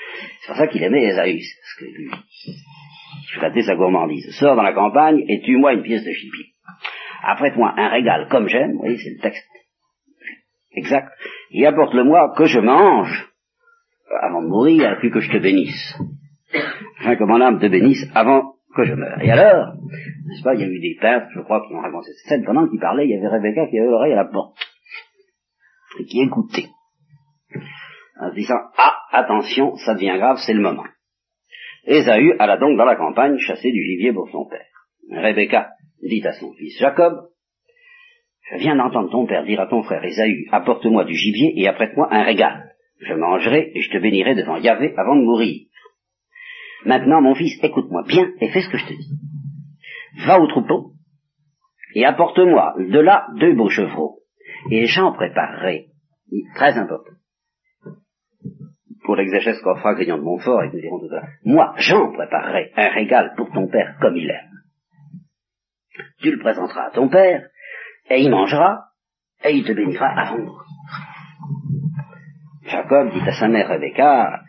C'est 0.41 0.47
pour 0.47 0.57
ça 0.57 0.69
qu'il 0.69 0.81
aimait 0.85 1.03
Esaü, 1.03 1.41
parce 1.41 1.75
que 1.81 1.85
lui, 1.87 2.09
il 2.47 3.39
flattait 3.39 3.63
sa 3.63 3.75
gourmandise. 3.75 4.31
Sors 4.39 4.55
dans 4.55 4.63
la 4.63 4.75
campagne 4.75 5.25
et 5.27 5.41
tue-moi 5.41 5.73
une 5.73 5.83
pièce 5.83 6.05
de 6.05 6.13
gibier. 6.13 6.55
Apprête-moi 7.25 7.75
un 7.77 7.89
régal 7.89 8.29
comme 8.31 8.47
j'aime, 8.47 8.75
vous 8.75 8.79
voyez, 8.79 8.99
c'est 8.99 9.11
le 9.11 9.21
texte 9.21 9.45
exact, 10.77 11.09
et 11.51 11.67
apporte-le-moi 11.67 12.33
que 12.37 12.45
je 12.45 12.61
mange 12.61 13.29
avant 14.23 14.41
de 14.41 14.47
mourir, 14.47 14.99
puis 15.01 15.11
que 15.11 15.19
je 15.19 15.33
te 15.33 15.39
bénisse. 15.39 15.99
Afin 17.01 17.17
que 17.17 17.25
mon 17.25 17.41
âme 17.41 17.59
te 17.59 17.67
bénisse 17.67 18.09
avant 18.15 18.52
que 18.75 18.85
je 18.85 18.95
meure. 18.95 19.21
Et 19.23 19.31
alors, 19.31 19.75
n'est-ce 20.27 20.43
pas, 20.43 20.55
il 20.55 20.61
y 20.61 20.65
a 20.65 20.67
eu 20.67 20.81
des 20.81 20.97
peintres, 21.01 21.29
je 21.35 21.41
crois, 21.41 21.65
qui 21.67 21.75
ont 21.75 21.81
raconté 21.81 22.11
cette 22.13 22.29
scène, 22.29 22.45
pendant 22.45 22.69
qu'ils 22.69 22.81
parlaient, 22.81 23.07
il 23.07 23.11
y 23.11 23.17
avait 23.17 23.29
Rebecca 23.29 23.67
qui 23.69 23.79
avait 23.79 23.89
l'oreille 23.89 24.13
à 24.13 24.17
la 24.17 24.25
porte, 24.25 24.57
et 25.99 26.05
qui 26.05 26.23
écoutait, 26.23 26.69
en 28.21 28.31
se 28.31 28.35
disant, 28.35 28.59
ah, 28.79 28.95
attention, 29.13 29.77
ça 29.77 29.95
devient 29.95 30.17
grave, 30.17 30.39
c'est 30.45 30.55
le 30.55 30.63
moment. 30.63 30.85
Ésaü 31.85 32.37
alla 32.39 32.59
donc 32.59 32.77
dans 32.77 32.85
la 32.85 32.97
campagne 32.97 33.39
chasser 33.39 33.73
du 33.73 33.83
gibier 33.83 34.13
pour 34.13 34.29
son 34.31 34.47
père. 34.49 34.67
Rebecca 35.11 35.71
dit 36.03 36.25
à 36.27 36.33
son 36.33 36.53
fils 36.53 36.79
Jacob, 36.79 37.29
je 38.51 38.59
viens 38.59 38.77
d'entendre 38.77 39.11
ton 39.11 39.27
père 39.27 39.45
dire 39.45 39.61
à 39.61 39.67
ton 39.67 39.83
frère 39.83 40.05
Ésaü, 40.05 40.47
apporte-moi 40.53 41.05
du 41.05 41.15
gibier 41.15 41.55
et 41.57 41.67
apprête-moi 41.67 42.09
un 42.11 42.23
régal. 42.23 42.73
Je 43.01 43.15
mangerai 43.15 43.73
et 43.75 43.81
je 43.81 43.91
te 43.91 43.99
bénirai 43.99 44.37
devant 44.37 44.59
Yahvé 44.59 44.95
avant 44.97 45.17
de 45.17 45.23
mourir. 45.23 45.67
Maintenant, 46.85 47.21
mon 47.21 47.35
fils, 47.35 47.59
écoute-moi 47.63 48.05
bien 48.07 48.31
et 48.41 48.51
fais 48.51 48.63
ce 48.63 48.69
que 48.69 48.79
je 48.79 48.87
te 48.87 48.93
dis. 48.93 49.19
Va 50.27 50.41
au 50.41 50.47
troupeau 50.47 50.93
et 51.95 52.05
apporte-moi 52.05 52.75
de 52.79 52.99
là 52.99 53.27
deux 53.39 53.55
beaux 53.55 53.71
chevreaux 53.71 54.19
et 54.71 54.87
j'en 54.87 55.13
préparerai. 55.13 55.87
Très 56.55 56.79
important. 56.79 57.13
Pour 59.05 59.17
l'exégèse 59.17 59.61
qu'on 59.61 59.77
fera 59.77 59.95
Grignon 59.95 60.19
de 60.19 60.23
Montfort, 60.23 60.63
et 60.63 60.71
nous 60.73 60.81
dirons 60.81 61.01
tout 61.01 61.09
l'heure, 61.09 61.27
moi, 61.45 61.75
j'en 61.77 62.13
préparerai 62.13 62.73
un 62.77 62.89
régal 62.89 63.35
pour 63.37 63.51
ton 63.51 63.67
père 63.69 63.97
comme 64.01 64.17
il 64.17 64.31
aime. 64.31 64.51
Tu 66.21 66.31
le 66.31 66.39
présenteras 66.39 66.87
à 66.87 66.91
ton 66.91 67.09
père, 67.09 67.49
et 68.09 68.23
il 68.23 68.31
mangera, 68.31 68.85
et 69.45 69.53
il 69.53 69.65
te 69.65 69.73
bénira 69.73 70.07
avant 70.07 70.39
de. 70.39 70.51
Jacob 72.65 73.13
dit 73.13 73.29
à 73.29 73.33
sa 73.33 73.49
mère 73.49 73.69
Rebecca, 73.69 74.41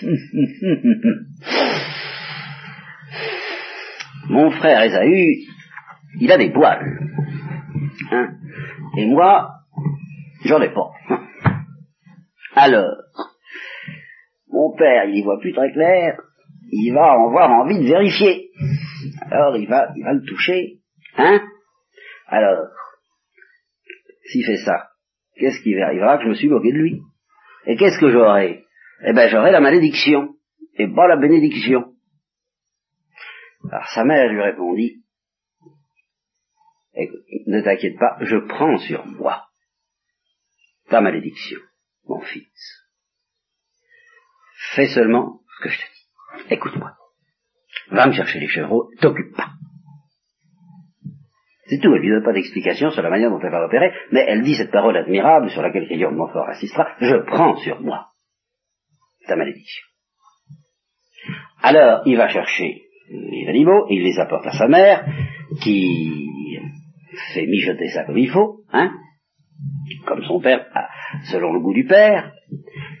mon 4.28 4.50
frère 4.52 4.82
Esaü, 4.82 5.46
il 6.20 6.32
a 6.32 6.38
des 6.38 6.50
poils. 6.50 6.98
Hein, 8.10 8.30
et 8.96 9.06
moi, 9.06 9.50
j'en 10.44 10.60
ai 10.60 10.72
pas. 10.72 10.90
Alors, 12.54 12.94
mon 14.50 14.74
père, 14.76 15.04
il 15.06 15.18
y 15.18 15.22
voit 15.22 15.40
plus 15.40 15.52
très 15.52 15.72
clair, 15.72 16.20
il 16.70 16.92
va 16.92 17.12
avoir 17.12 17.50
envie 17.50 17.78
de 17.78 17.84
vérifier. 17.84 18.50
Alors, 19.30 19.56
il 19.56 19.68
va, 19.68 19.92
il 19.96 20.04
va 20.04 20.12
le 20.12 20.24
toucher. 20.24 20.80
Hein 21.16 21.40
Alors, 22.28 22.66
s'il 24.26 24.44
fait 24.44 24.58
ça, 24.58 24.88
qu'est-ce 25.36 25.62
qui 25.62 25.80
arrivera 25.80 26.18
que 26.18 26.24
je 26.24 26.28
me 26.28 26.34
suis 26.34 26.48
moqué 26.48 26.72
de 26.72 26.78
lui? 26.78 27.00
Et 27.66 27.76
qu'est-ce 27.76 27.98
que 27.98 28.10
j'aurai? 28.10 28.64
Eh 29.04 29.12
ben 29.12 29.28
j'aurai 29.28 29.52
la 29.52 29.60
malédiction, 29.60 30.34
et 30.74 30.88
pas 30.88 31.06
la 31.06 31.16
bénédiction. 31.16 31.94
Alors 33.70 33.88
sa 33.88 34.04
mère 34.04 34.28
lui 34.28 34.42
répondit, 34.42 35.04
ne 37.46 37.60
t'inquiète 37.60 37.98
pas, 37.98 38.16
je 38.20 38.36
prends 38.36 38.76
sur 38.78 39.06
moi 39.06 39.46
ta 40.88 41.00
malédiction, 41.00 41.60
mon 42.06 42.20
fils. 42.20 42.84
Fais 44.74 44.88
seulement 44.88 45.40
ce 45.56 45.64
que 45.64 45.68
je 45.70 45.78
te 45.78 45.82
dis. 45.82 46.54
Écoute-moi. 46.54 46.92
Va 47.90 48.06
me 48.06 48.12
chercher 48.12 48.40
les 48.40 48.48
chevreaux, 48.48 48.90
t'occupe 49.00 49.36
pas. 49.36 49.50
C'est 51.66 51.78
tout, 51.80 51.94
elle 51.94 52.00
lui 52.00 52.10
donne 52.10 52.24
pas 52.24 52.32
d'explication 52.32 52.90
sur 52.90 53.02
la 53.02 53.10
manière 53.10 53.30
dont 53.30 53.40
elle 53.40 53.50
va 53.50 53.64
opérer, 53.64 53.92
mais 54.10 54.24
elle 54.26 54.42
dit 54.42 54.56
cette 54.56 54.70
parole 54.70 54.96
admirable 54.96 55.50
sur 55.50 55.62
laquelle 55.62 55.86
Guillaume 55.86 56.16
Montfort 56.16 56.48
insistera, 56.48 56.96
je 57.00 57.16
prends 57.26 57.56
sur 57.56 57.80
moi 57.80 58.08
malédiction. 59.36 59.84
Alors, 61.62 62.02
il 62.06 62.16
va 62.16 62.28
chercher 62.28 62.82
les 63.10 63.48
animaux, 63.48 63.86
et 63.88 63.94
il 63.96 64.02
les 64.02 64.18
apporte 64.18 64.46
à 64.46 64.52
sa 64.52 64.68
mère, 64.68 65.04
qui 65.62 66.28
fait 67.34 67.46
mijoter 67.46 67.88
ça 67.88 68.04
comme 68.04 68.18
il 68.18 68.30
faut, 68.30 68.60
hein, 68.72 68.92
comme 70.06 70.22
son 70.24 70.40
père, 70.40 70.66
selon 71.30 71.52
le 71.52 71.60
goût 71.60 71.74
du 71.74 71.84
père. 71.84 72.32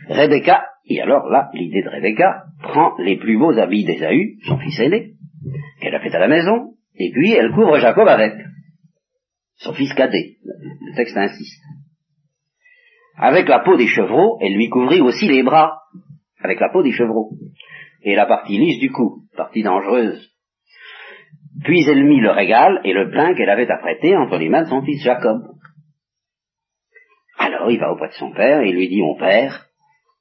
Rebecca, 0.08 0.66
et 0.86 1.00
alors 1.00 1.28
là, 1.28 1.50
l'idée 1.52 1.82
de 1.82 1.88
Rebecca, 1.88 2.44
prend 2.62 2.96
les 2.98 3.16
plus 3.16 3.38
beaux 3.38 3.56
habits 3.58 3.84
d'Ésaü, 3.84 4.38
son 4.46 4.58
fils 4.58 4.80
aîné, 4.80 5.12
qu'elle 5.80 5.94
a 5.94 6.00
fait 6.00 6.14
à 6.14 6.18
la 6.18 6.28
maison, 6.28 6.74
et 6.96 7.10
puis 7.12 7.32
elle 7.32 7.52
couvre 7.52 7.78
Jacob 7.78 8.08
avec 8.08 8.32
son 9.56 9.72
fils 9.72 9.92
cadet. 9.94 10.36
Le 10.44 10.96
texte 10.96 11.16
insiste. 11.16 11.62
Avec 13.16 13.48
la 13.48 13.60
peau 13.60 13.76
des 13.76 13.86
chevreaux, 13.86 14.38
elle 14.40 14.54
lui 14.54 14.68
couvrit 14.68 15.00
aussi 15.00 15.28
les 15.28 15.42
bras, 15.42 15.78
avec 16.40 16.60
la 16.60 16.68
peau 16.70 16.82
des 16.82 16.92
chevreaux, 16.92 17.32
et 18.02 18.14
la 18.14 18.26
partie 18.26 18.58
lisse 18.58 18.78
du 18.78 18.90
cou, 18.90 19.22
partie 19.36 19.62
dangereuse. 19.62 20.32
Puis 21.64 21.84
elle 21.88 22.04
mit 22.04 22.20
le 22.20 22.30
régal 22.30 22.80
et 22.84 22.92
le 22.92 23.10
pain 23.10 23.34
qu'elle 23.34 23.50
avait 23.50 23.70
apprêté 23.70 24.16
entre 24.16 24.38
les 24.38 24.48
mains 24.48 24.62
de 24.62 24.68
son 24.68 24.82
fils 24.82 25.02
Jacob. 25.02 25.40
Alors 27.38 27.70
il 27.70 27.78
va 27.78 27.92
auprès 27.92 28.08
de 28.08 28.14
son 28.14 28.32
père 28.32 28.60
et 28.60 28.72
lui 28.72 28.88
dit, 28.88 29.00
mon 29.00 29.16
père, 29.16 29.66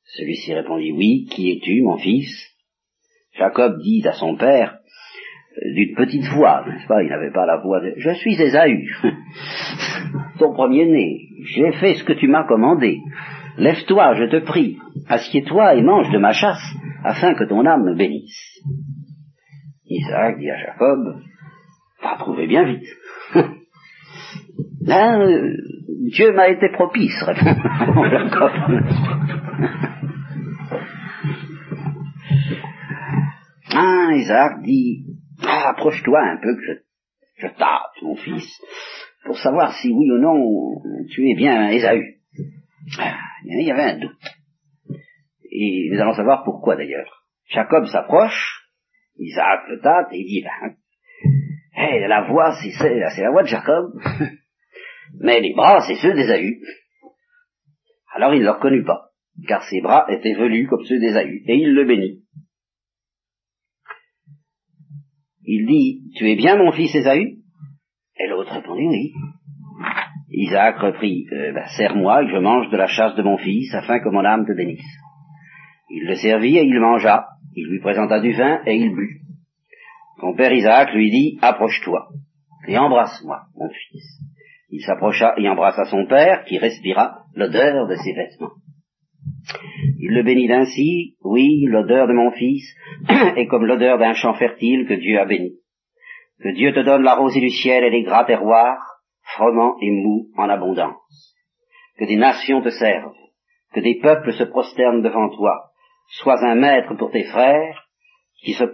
celui-ci 0.05 0.53
répondit, 0.53 0.91
oui, 0.91 1.27
qui 1.29 1.51
es-tu, 1.51 1.81
mon 1.81 1.97
fils? 1.97 2.29
Jacob 3.37 3.79
dit 3.81 4.07
à 4.07 4.13
son 4.13 4.35
père, 4.35 4.79
d'une 5.61 5.95
petite 5.95 6.25
voix, 6.27 6.63
n'est-ce 6.67 6.87
pas? 6.87 7.03
Il 7.03 7.09
n'avait 7.09 7.31
pas 7.31 7.45
la 7.45 7.57
voix 7.57 7.79
de 7.81 7.93
Je 7.97 8.13
suis 8.15 8.39
Ésaü, 8.41 8.87
ton 10.39 10.53
premier-né, 10.53 11.19
j'ai 11.43 11.71
fait 11.73 11.95
ce 11.95 12.03
que 12.03 12.13
tu 12.13 12.27
m'as 12.27 12.47
commandé. 12.47 12.99
Lève-toi, 13.57 14.13
je 14.13 14.25
te 14.25 14.45
prie, 14.45 14.77
assieds-toi 15.07 15.75
et 15.75 15.81
mange 15.81 16.11
de 16.11 16.19
ma 16.19 16.31
chasse, 16.31 16.63
afin 17.03 17.33
que 17.33 17.43
ton 17.43 17.65
âme 17.65 17.85
me 17.85 17.95
bénisse. 17.95 18.61
Isaac 19.89 20.37
dit 20.37 20.49
à 20.49 20.57
Jacob, 20.57 21.21
va 22.03 22.17
trouver 22.17 22.45
bien 22.45 22.65
vite. 22.65 22.87
Là, 24.81 25.19
euh, 25.21 25.53
Dieu 26.11 26.33
m'a 26.33 26.49
été 26.49 26.69
propice, 26.69 27.19
répond 27.23 27.55
Jacob. 28.11 28.51
ah, 33.73 34.09
Isaac 34.15 34.61
dit, 34.61 35.05
ah, 35.43 35.69
approche-toi 35.69 36.19
un 36.21 36.37
peu 36.37 36.55
que 36.55 36.61
je, 36.61 36.73
je 37.37 37.47
tape, 37.57 38.01
mon 38.03 38.15
fils, 38.17 38.61
pour 39.25 39.37
savoir 39.39 39.73
si 39.73 39.91
oui 39.91 40.11
ou 40.11 40.19
non 40.19 40.43
tu 41.09 41.27
es 41.29 41.35
bien 41.35 41.69
Ésaü. 41.69 42.17
Mais 43.47 43.61
il 43.61 43.67
y 43.67 43.71
avait 43.71 43.91
un 43.91 43.99
doute. 43.99 44.23
Et 45.49 45.89
nous 45.91 45.99
allons 45.99 46.13
savoir 46.13 46.43
pourquoi 46.43 46.75
d'ailleurs. 46.75 47.25
Jacob 47.49 47.85
s'approche, 47.85 48.67
Isaac 49.17 49.67
le 49.69 49.79
tâte 49.79 50.07
et 50.11 50.19
il 50.19 50.25
dit, 50.25 50.43
ben, 50.43 52.07
la 52.07 52.27
voix, 52.27 52.53
c'est 52.61 53.21
la 53.21 53.31
voix 53.31 53.43
de 53.43 53.47
Jacob, 53.47 53.93
mais 55.19 55.39
les 55.39 55.53
bras, 55.53 55.79
c'est 55.87 55.95
ceux 55.95 56.13
d'Ésaü. 56.13 56.61
Alors 58.13 58.33
il 58.33 58.39
ne 58.39 58.45
le 58.45 58.51
reconnut 58.51 58.83
pas, 58.83 59.11
car 59.47 59.63
ses 59.63 59.81
bras 59.81 60.05
étaient 60.09 60.33
velus 60.33 60.67
comme 60.67 60.83
ceux 60.83 60.99
d'Ésaü, 60.99 61.43
et 61.47 61.55
il 61.55 61.73
le 61.73 61.85
bénit. 61.85 62.23
Il 65.43 65.65
dit, 65.65 66.11
tu 66.17 66.29
es 66.29 66.35
bien 66.35 66.57
mon 66.57 66.73
fils 66.73 66.93
Ésaü 66.93 67.37
Et 68.17 68.27
l'autre 68.27 68.53
répondit, 68.53 68.87
oui. 68.87 69.13
Isaac 70.29 70.77
reprit, 70.79 71.25
euh, 71.31 71.53
ben, 71.53 71.65
serre-moi 71.77 72.23
et 72.23 72.29
je 72.29 72.37
mange 72.37 72.69
de 72.69 72.77
la 72.77 72.87
chasse 72.87 73.15
de 73.15 73.23
mon 73.23 73.37
fils, 73.37 73.73
afin 73.73 73.99
que 73.99 74.09
mon 74.09 74.25
âme 74.25 74.45
te 74.45 74.53
bénisse. 74.53 74.83
Il 75.89 76.05
le 76.05 76.15
servit 76.15 76.57
et 76.57 76.65
il 76.65 76.79
manga, 76.79 77.27
il 77.55 77.67
lui 77.67 77.79
présenta 77.79 78.19
du 78.19 78.33
vin 78.33 78.61
et 78.65 78.75
il 78.75 78.93
but. 78.93 79.21
Son 80.19 80.35
père 80.35 80.51
Isaac 80.51 80.93
lui 80.93 81.09
dit, 81.09 81.39
approche-toi 81.41 82.09
et 82.67 82.77
embrasse-moi, 82.77 83.43
mon 83.55 83.69
fils. 83.69 84.19
Il 84.69 84.81
s'approcha 84.81 85.33
et 85.37 85.47
embrassa 85.47 85.85
son 85.85 86.05
père, 86.05 86.43
qui 86.43 86.57
respira 86.57 87.19
l'odeur 87.35 87.87
de 87.87 87.95
ses 87.95 88.13
vêtements. 88.13 88.51
Il 89.99 90.11
le 90.13 90.23
bénit 90.23 90.51
ainsi, 90.51 91.15
oui, 91.23 91.63
l'odeur 91.67 92.07
de 92.07 92.13
mon 92.13 92.31
fils 92.31 92.65
est 93.37 93.47
comme 93.47 93.65
l'odeur 93.65 93.97
d'un 93.97 94.13
champ 94.13 94.33
fertile 94.33 94.85
que 94.87 94.95
Dieu 94.95 95.19
a 95.19 95.25
béni. 95.25 95.53
Que 96.43 96.53
Dieu 96.53 96.73
te 96.73 96.81
donne 96.81 97.03
la 97.03 97.15
rosée 97.15 97.39
du 97.39 97.49
ciel 97.49 97.83
et 97.85 97.89
les 97.89 98.03
gras 98.03 98.25
terroirs, 98.25 98.86
froment 99.33 99.75
et 99.81 99.91
mous 99.91 100.29
en 100.37 100.49
abondance. 100.49 101.35
Que 101.97 102.05
des 102.05 102.15
nations 102.15 102.61
te 102.61 102.69
servent, 102.69 103.15
que 103.73 103.79
des 103.79 103.99
peuples 104.01 104.33
se 104.33 104.43
prosternent 104.43 105.01
devant 105.01 105.29
toi. 105.29 105.71
Sois 106.09 106.43
un 106.45 106.55
maître 106.55 106.95
pour 106.95 107.11
tes 107.11 107.25
frères, 107.25 107.87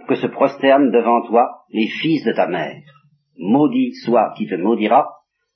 que 0.08 0.14
se 0.14 0.26
prosternent 0.26 0.90
devant 0.90 1.22
toi 1.26 1.64
les 1.70 1.88
fils 1.88 2.24
de 2.24 2.32
ta 2.32 2.46
mère. 2.46 2.82
Maudit 3.36 3.94
soit 4.04 4.32
qui 4.36 4.46
te 4.46 4.54
maudira, 4.54 5.08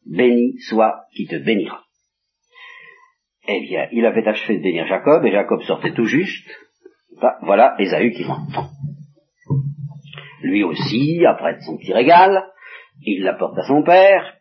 béni 0.04 0.58
soit 0.68 1.04
qui 1.14 1.26
te 1.26 1.36
bénira. 1.36 1.82
Eh 3.46 3.60
bien, 3.60 3.88
il 3.92 4.04
avait 4.04 4.26
achevé 4.26 4.58
de 4.58 4.62
bénir 4.62 4.86
Jacob, 4.86 5.24
et 5.24 5.32
Jacob 5.32 5.62
sortait 5.62 5.94
tout 5.94 6.04
juste. 6.04 6.50
Voilà 7.42 7.76
Ésaü 7.78 8.12
qui 8.12 8.24
rentre. 8.24 8.70
Lui 10.42 10.64
aussi, 10.64 11.24
après 11.26 11.58
son 11.60 11.76
petit 11.76 11.92
régal, 11.92 12.44
il 13.02 13.22
l'apporte 13.22 13.58
à 13.58 13.66
son 13.66 13.82
père, 13.82 14.37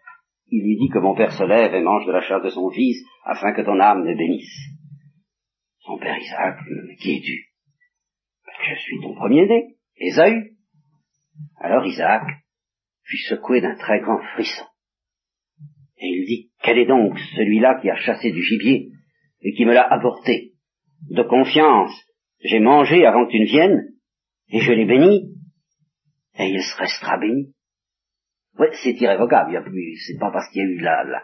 il 0.50 0.64
lui 0.64 0.78
dit 0.78 0.90
que 0.90 1.00
mon 1.00 1.16
père 1.16 1.32
se 1.32 1.44
lève 1.44 1.74
et 1.74 1.82
mange 1.82 2.06
de 2.06 2.12
la 2.12 2.22
chair 2.22 2.42
de 2.42 2.50
son 2.50 2.70
fils, 2.70 2.98
afin 3.26 3.54
que 3.54 3.62
ton 3.62 3.80
âme 3.80 4.04
me 4.04 4.16
bénisse. 4.16 4.58
Son 5.80 5.98
père 5.98 6.18
Isaac, 6.18 6.60
qui 7.00 7.18
es-tu? 7.18 7.46
Je 8.70 8.76
suis 8.76 9.00
ton 9.02 9.14
premier-né, 9.14 9.76
Ésaü. 9.98 10.56
Alors 11.60 11.86
Isaac 11.86 12.24
fut 13.04 13.18
secoué 13.30 13.62
d'un 13.62 13.76
très 13.76 14.00
grand 14.02 14.20
frisson. 14.34 14.66
Et 15.98 16.08
il 16.08 16.26
dit, 16.26 16.52
quel 16.62 16.78
est 16.78 16.86
donc 16.86 17.18
celui-là 17.36 17.80
qui 17.82 17.90
a 17.90 17.96
chassé 17.96 18.32
du 18.32 18.42
gibier 18.42 18.92
et 19.42 19.54
qui 19.54 19.66
me 19.66 19.74
l'a 19.74 19.88
apporté? 19.88 20.54
De 21.10 21.24
confiance, 21.24 21.94
j'ai 22.44 22.60
mangé 22.60 23.06
avant 23.06 23.26
que 23.26 23.32
tu 23.32 23.40
ne 23.40 23.46
viennes, 23.46 23.82
et 24.50 24.60
je 24.60 24.72
l'ai 24.72 24.86
béni, 24.86 25.34
et 26.40 26.50
il 26.50 26.62
se 26.62 26.78
restera 26.78 27.18
béni. 27.18 27.54
Oui, 28.60 28.68
c'est 28.84 29.00
irrévocable, 29.00 29.64
c'est 30.06 30.20
pas 30.20 30.32
parce 30.32 30.50
qu'il 30.52 30.62
y 30.62 30.66
a 30.66 30.68
eu 30.68 30.80
la, 30.80 31.04
la, 31.04 31.22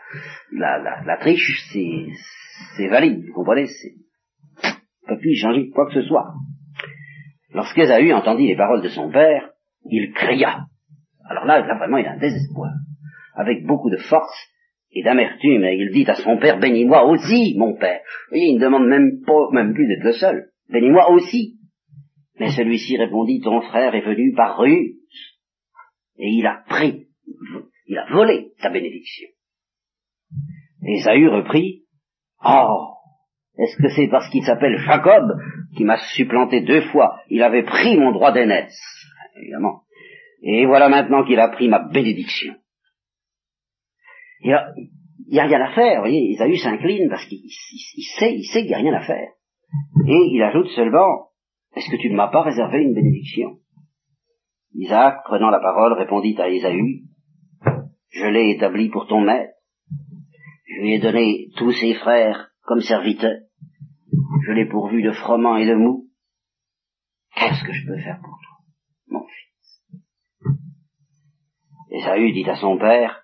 la, 0.51 1.03
la, 1.03 1.17
triche, 1.17 1.63
c'est 1.71 2.87
valide, 2.87 3.25
vous 3.25 3.33
comprenez, 3.33 3.65
c'est, 3.65 3.93
peut 5.07 5.17
plus 5.17 5.35
changer 5.35 5.69
quoi 5.69 5.87
que 5.87 5.93
ce 5.93 6.07
soit. 6.07 6.33
Lorsqu'Ésaü 7.53 8.13
entendit 8.13 8.47
les 8.47 8.55
paroles 8.55 8.81
de 8.81 8.89
son 8.89 9.11
père, 9.11 9.49
il 9.85 10.11
cria. 10.13 10.65
Alors 11.29 11.45
là, 11.45 11.65
là 11.65 11.75
vraiment, 11.77 11.97
il 11.97 12.05
a 12.05 12.13
un 12.13 12.17
désespoir. 12.17 12.71
Avec 13.35 13.65
beaucoup 13.65 13.89
de 13.89 13.97
force, 13.97 14.49
et 14.91 15.03
d'amertume, 15.03 15.63
il 15.63 15.89
dit 15.91 16.05
à 16.07 16.15
son 16.15 16.37
père, 16.37 16.59
bénis-moi 16.59 17.05
aussi, 17.05 17.55
mon 17.57 17.75
père. 17.75 18.01
Vous 18.29 18.37
voyez, 18.37 18.51
il 18.51 18.55
ne 18.57 18.61
demande 18.63 18.87
même 18.87 19.21
pas, 19.25 19.49
même 19.51 19.73
plus 19.73 19.87
d'être 19.87 20.03
le 20.03 20.13
seul. 20.13 20.49
Bénis-moi 20.69 21.09
aussi. 21.11 21.57
Mais 22.39 22.51
celui-ci 22.51 22.97
répondit, 22.97 23.41
ton 23.41 23.61
frère 23.61 23.95
est 23.95 24.05
venu 24.05 24.33
par 24.33 24.59
ruse, 24.59 24.95
et 26.17 26.29
il 26.29 26.45
a 26.45 26.63
pris, 26.67 27.07
il 27.87 27.97
a 27.97 28.11
volé 28.11 28.51
ta 28.61 28.69
bénédiction. 28.69 29.27
Et 30.85 31.01
Saül 31.01 31.29
reprit, 31.29 31.83
oh, 32.43 32.93
est-ce 33.57 33.77
que 33.77 33.89
c'est 33.89 34.07
parce 34.09 34.29
qu'il 34.29 34.43
s'appelle 34.43 34.77
Jacob 34.79 35.31
qui 35.77 35.83
m'a 35.83 35.97
supplanté 36.15 36.61
deux 36.61 36.81
fois? 36.89 37.19
Il 37.29 37.43
avait 37.43 37.63
pris 37.63 37.97
mon 37.97 38.11
droit 38.11 38.31
d'aînesse, 38.31 38.79
évidemment. 39.37 39.83
Et 40.41 40.65
voilà 40.65 40.89
maintenant 40.89 41.23
qu'il 41.23 41.39
a 41.39 41.49
pris 41.49 41.69
ma 41.69 41.79
bénédiction. 41.79 42.55
Il 44.41 44.57
n'y 45.29 45.39
a, 45.39 45.45
rien 45.45 45.61
à 45.61 45.73
faire, 45.73 45.95
vous 45.95 46.01
voyez, 46.01 46.31
Isaïe 46.31 46.57
s'incline 46.57 47.07
parce 47.09 47.25
qu'il 47.27 47.39
sait, 48.19 48.33
il 48.35 48.43
sait 48.43 48.61
qu'il 48.61 48.69
n'y 48.69 48.73
a 48.73 48.79
rien 48.79 48.93
à 48.93 49.05
faire. 49.05 49.29
Et 50.05 50.29
il 50.31 50.43
ajoute 50.43 50.67
seulement, 50.69 51.29
est-ce 51.75 51.89
que 51.89 52.01
tu 52.01 52.09
ne 52.09 52.15
m'as 52.15 52.27
pas 52.27 52.41
réservé 52.41 52.81
une 52.81 52.93
bénédiction? 52.93 53.57
Isaac, 54.75 55.23
prenant 55.23 55.49
la 55.49 55.59
parole, 55.59 55.93
répondit 55.93 56.35
à 56.39 56.49
Ésaü, 56.49 57.03
je 58.13 58.25
l'ai 58.25 58.51
établi 58.51 58.89
pour 58.89 59.07
ton 59.07 59.21
maître, 59.21 59.53
je 60.65 60.81
lui 60.81 60.93
ai 60.93 60.99
donné 60.99 61.49
tous 61.57 61.71
ses 61.73 61.95
frères 61.95 62.49
comme 62.61 62.81
serviteurs, 62.81 63.41
je 64.45 64.51
l'ai 64.51 64.65
pourvu 64.65 65.01
de 65.01 65.11
froment 65.11 65.57
et 65.57 65.67
de 65.67 65.75
mou. 65.75 66.07
Qu'est-ce 67.35 67.63
que 67.65 67.73
je 67.73 67.85
peux 67.87 67.97
faire 67.97 68.19
pour 68.21 68.37
toi, 68.39 68.57
mon 69.07 69.25
fils? 69.27 69.81
Ésaü 71.91 72.31
dit 72.31 72.49
à 72.49 72.55
son 72.55 72.77
père, 72.77 73.23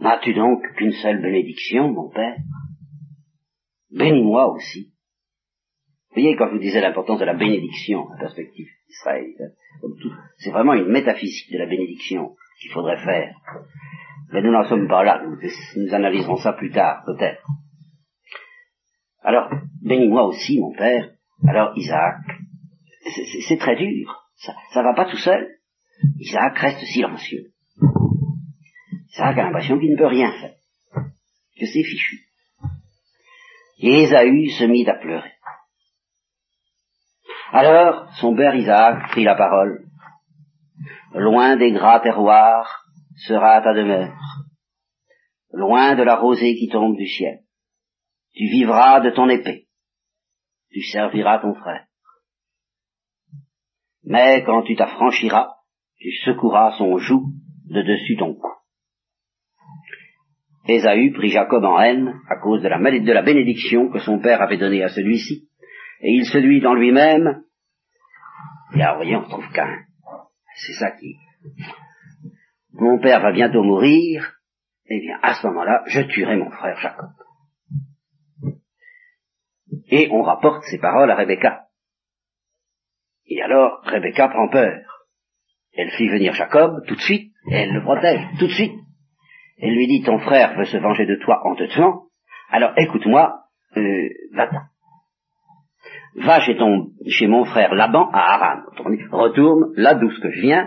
N'as-tu 0.00 0.32
donc 0.32 0.62
qu'une 0.76 0.92
seule 0.92 1.20
bénédiction, 1.20 1.92
mon 1.92 2.08
Père? 2.08 2.38
Bénis-moi 3.90 4.50
aussi. 4.50 4.94
Vous 6.08 6.22
voyez, 6.22 6.36
quand 6.36 6.48
je 6.48 6.54
vous 6.54 6.58
disais 6.58 6.80
l'importance 6.80 7.20
de 7.20 7.26
la 7.26 7.34
bénédiction, 7.34 8.08
la 8.08 8.18
perspective 8.18 8.66
d'Israël, 8.88 9.54
c'est 10.38 10.50
vraiment 10.50 10.72
une 10.72 10.88
métaphysique 10.88 11.52
de 11.52 11.58
la 11.58 11.66
bénédiction 11.66 12.34
qu'il 12.60 12.70
faudrait 12.72 13.02
faire. 13.02 13.34
Mais 14.32 14.42
nous 14.42 14.52
n'en 14.52 14.68
sommes 14.68 14.88
pas 14.88 15.02
là, 15.02 15.22
nous, 15.24 15.94
analyserons 15.94 16.36
ça 16.36 16.52
plus 16.52 16.70
tard, 16.70 17.02
peut-être. 17.04 17.44
Alors, 19.22 19.50
bénis-moi 19.82 20.24
aussi, 20.24 20.60
mon 20.60 20.72
Père. 20.72 21.10
Alors, 21.48 21.76
Isaac, 21.76 22.16
c'est 23.48 23.58
très 23.58 23.76
dur, 23.76 24.14
ça 24.36 24.52
ne 24.76 24.84
va 24.84 24.94
pas 24.94 25.10
tout 25.10 25.16
seul. 25.16 25.48
Isaac 26.18 26.58
reste 26.58 26.84
silencieux. 26.84 27.52
Isaac 29.12 29.38
a 29.38 29.44
l'impression 29.44 29.78
qu'il 29.78 29.90
ne 29.90 29.96
peut 29.96 30.06
rien 30.06 30.30
faire, 30.32 30.54
que 30.94 31.66
c'est 31.66 31.82
fichu. 31.82 32.20
Et 33.82 34.02
Ésaü 34.02 34.50
se 34.50 34.64
mit 34.64 34.88
à 34.88 34.94
pleurer. 34.94 35.32
Alors 37.52 38.12
son 38.20 38.36
père 38.36 38.54
Isaac 38.54 39.10
prit 39.10 39.24
la 39.24 39.34
parole. 39.34 39.89
Loin 41.14 41.56
des 41.56 41.72
gras 41.72 42.00
terroirs 42.00 42.84
sera 43.26 43.60
ta 43.62 43.74
demeure, 43.74 44.16
loin 45.52 45.96
de 45.96 46.02
la 46.02 46.16
rosée 46.16 46.54
qui 46.54 46.68
tombe 46.68 46.96
du 46.96 47.06
ciel. 47.06 47.40
Tu 48.32 48.44
vivras 48.44 49.00
de 49.00 49.10
ton 49.10 49.28
épée, 49.28 49.66
tu 50.70 50.82
serviras 50.82 51.40
ton 51.40 51.54
frère. 51.54 51.86
Mais 54.04 54.44
quand 54.44 54.62
tu 54.62 54.76
t'affranchiras, 54.76 55.48
tu 55.98 56.12
secoueras 56.24 56.78
son 56.78 56.96
joug 56.98 57.32
de 57.66 57.82
dessus 57.82 58.16
ton 58.16 58.34
cou. 58.34 58.52
Ésaü 60.68 61.12
prit 61.12 61.30
Jacob 61.30 61.64
en 61.64 61.80
haine 61.80 62.20
à 62.28 62.36
cause 62.36 62.62
de 62.62 62.68
la, 62.68 63.22
bénédiction 63.22 63.90
que 63.90 63.98
son 63.98 64.20
père 64.20 64.40
avait 64.40 64.58
donnée 64.58 64.84
à 64.84 64.88
celui-ci, 64.88 65.48
et 66.02 66.12
il 66.12 66.24
se 66.24 66.38
dit 66.38 66.64
en 66.64 66.74
lui-même, 66.74 67.42
et 68.76 68.82
alors 68.82 68.96
voyez, 68.96 69.16
on 69.16 69.28
trouve 69.28 69.50
qu'un, 69.52 69.84
c'est 70.66 70.74
ça 70.74 70.90
qui, 70.92 71.16
mon 72.72 72.98
père 72.98 73.20
va 73.20 73.32
bientôt 73.32 73.62
mourir, 73.62 74.36
eh 74.86 75.00
bien, 75.00 75.18
à 75.22 75.34
ce 75.34 75.46
moment-là, 75.48 75.82
je 75.86 76.00
tuerai 76.02 76.36
mon 76.36 76.50
frère 76.50 76.78
Jacob. 76.78 77.10
Et 79.88 80.08
on 80.10 80.22
rapporte 80.22 80.64
ces 80.64 80.78
paroles 80.78 81.10
à 81.10 81.16
Rebecca. 81.16 81.66
Et 83.26 83.42
alors, 83.42 83.80
Rebecca 83.84 84.28
prend 84.28 84.48
peur. 84.48 85.06
Elle 85.72 85.90
fit 85.90 86.08
venir 86.08 86.32
Jacob 86.34 86.84
tout 86.86 86.96
de 86.96 87.00
suite, 87.00 87.32
et 87.50 87.54
elle 87.54 87.72
le 87.72 87.82
protège 87.82 88.20
tout 88.38 88.46
de 88.46 88.52
suite. 88.52 88.74
Elle 89.58 89.74
lui 89.74 89.86
dit, 89.86 90.02
ton 90.02 90.18
frère 90.18 90.56
veut 90.56 90.64
se 90.64 90.78
venger 90.78 91.06
de 91.06 91.16
toi 91.16 91.40
en 91.44 91.54
te 91.54 91.64
tuant, 91.72 92.06
alors 92.50 92.72
écoute-moi, 92.76 93.44
euh, 93.76 94.08
va-t'en. 94.32 94.62
Va 96.16 96.40
chez 96.40 96.56
ton, 96.56 96.88
chez 97.08 97.26
mon 97.26 97.44
frère 97.44 97.74
Laban 97.74 98.10
à 98.12 98.34
Aram. 98.34 98.62
Retourne 99.12 99.72
là 99.76 99.94
d'où 99.94 100.10
ce 100.10 100.20
que 100.20 100.30
je 100.30 100.40
viens, 100.40 100.66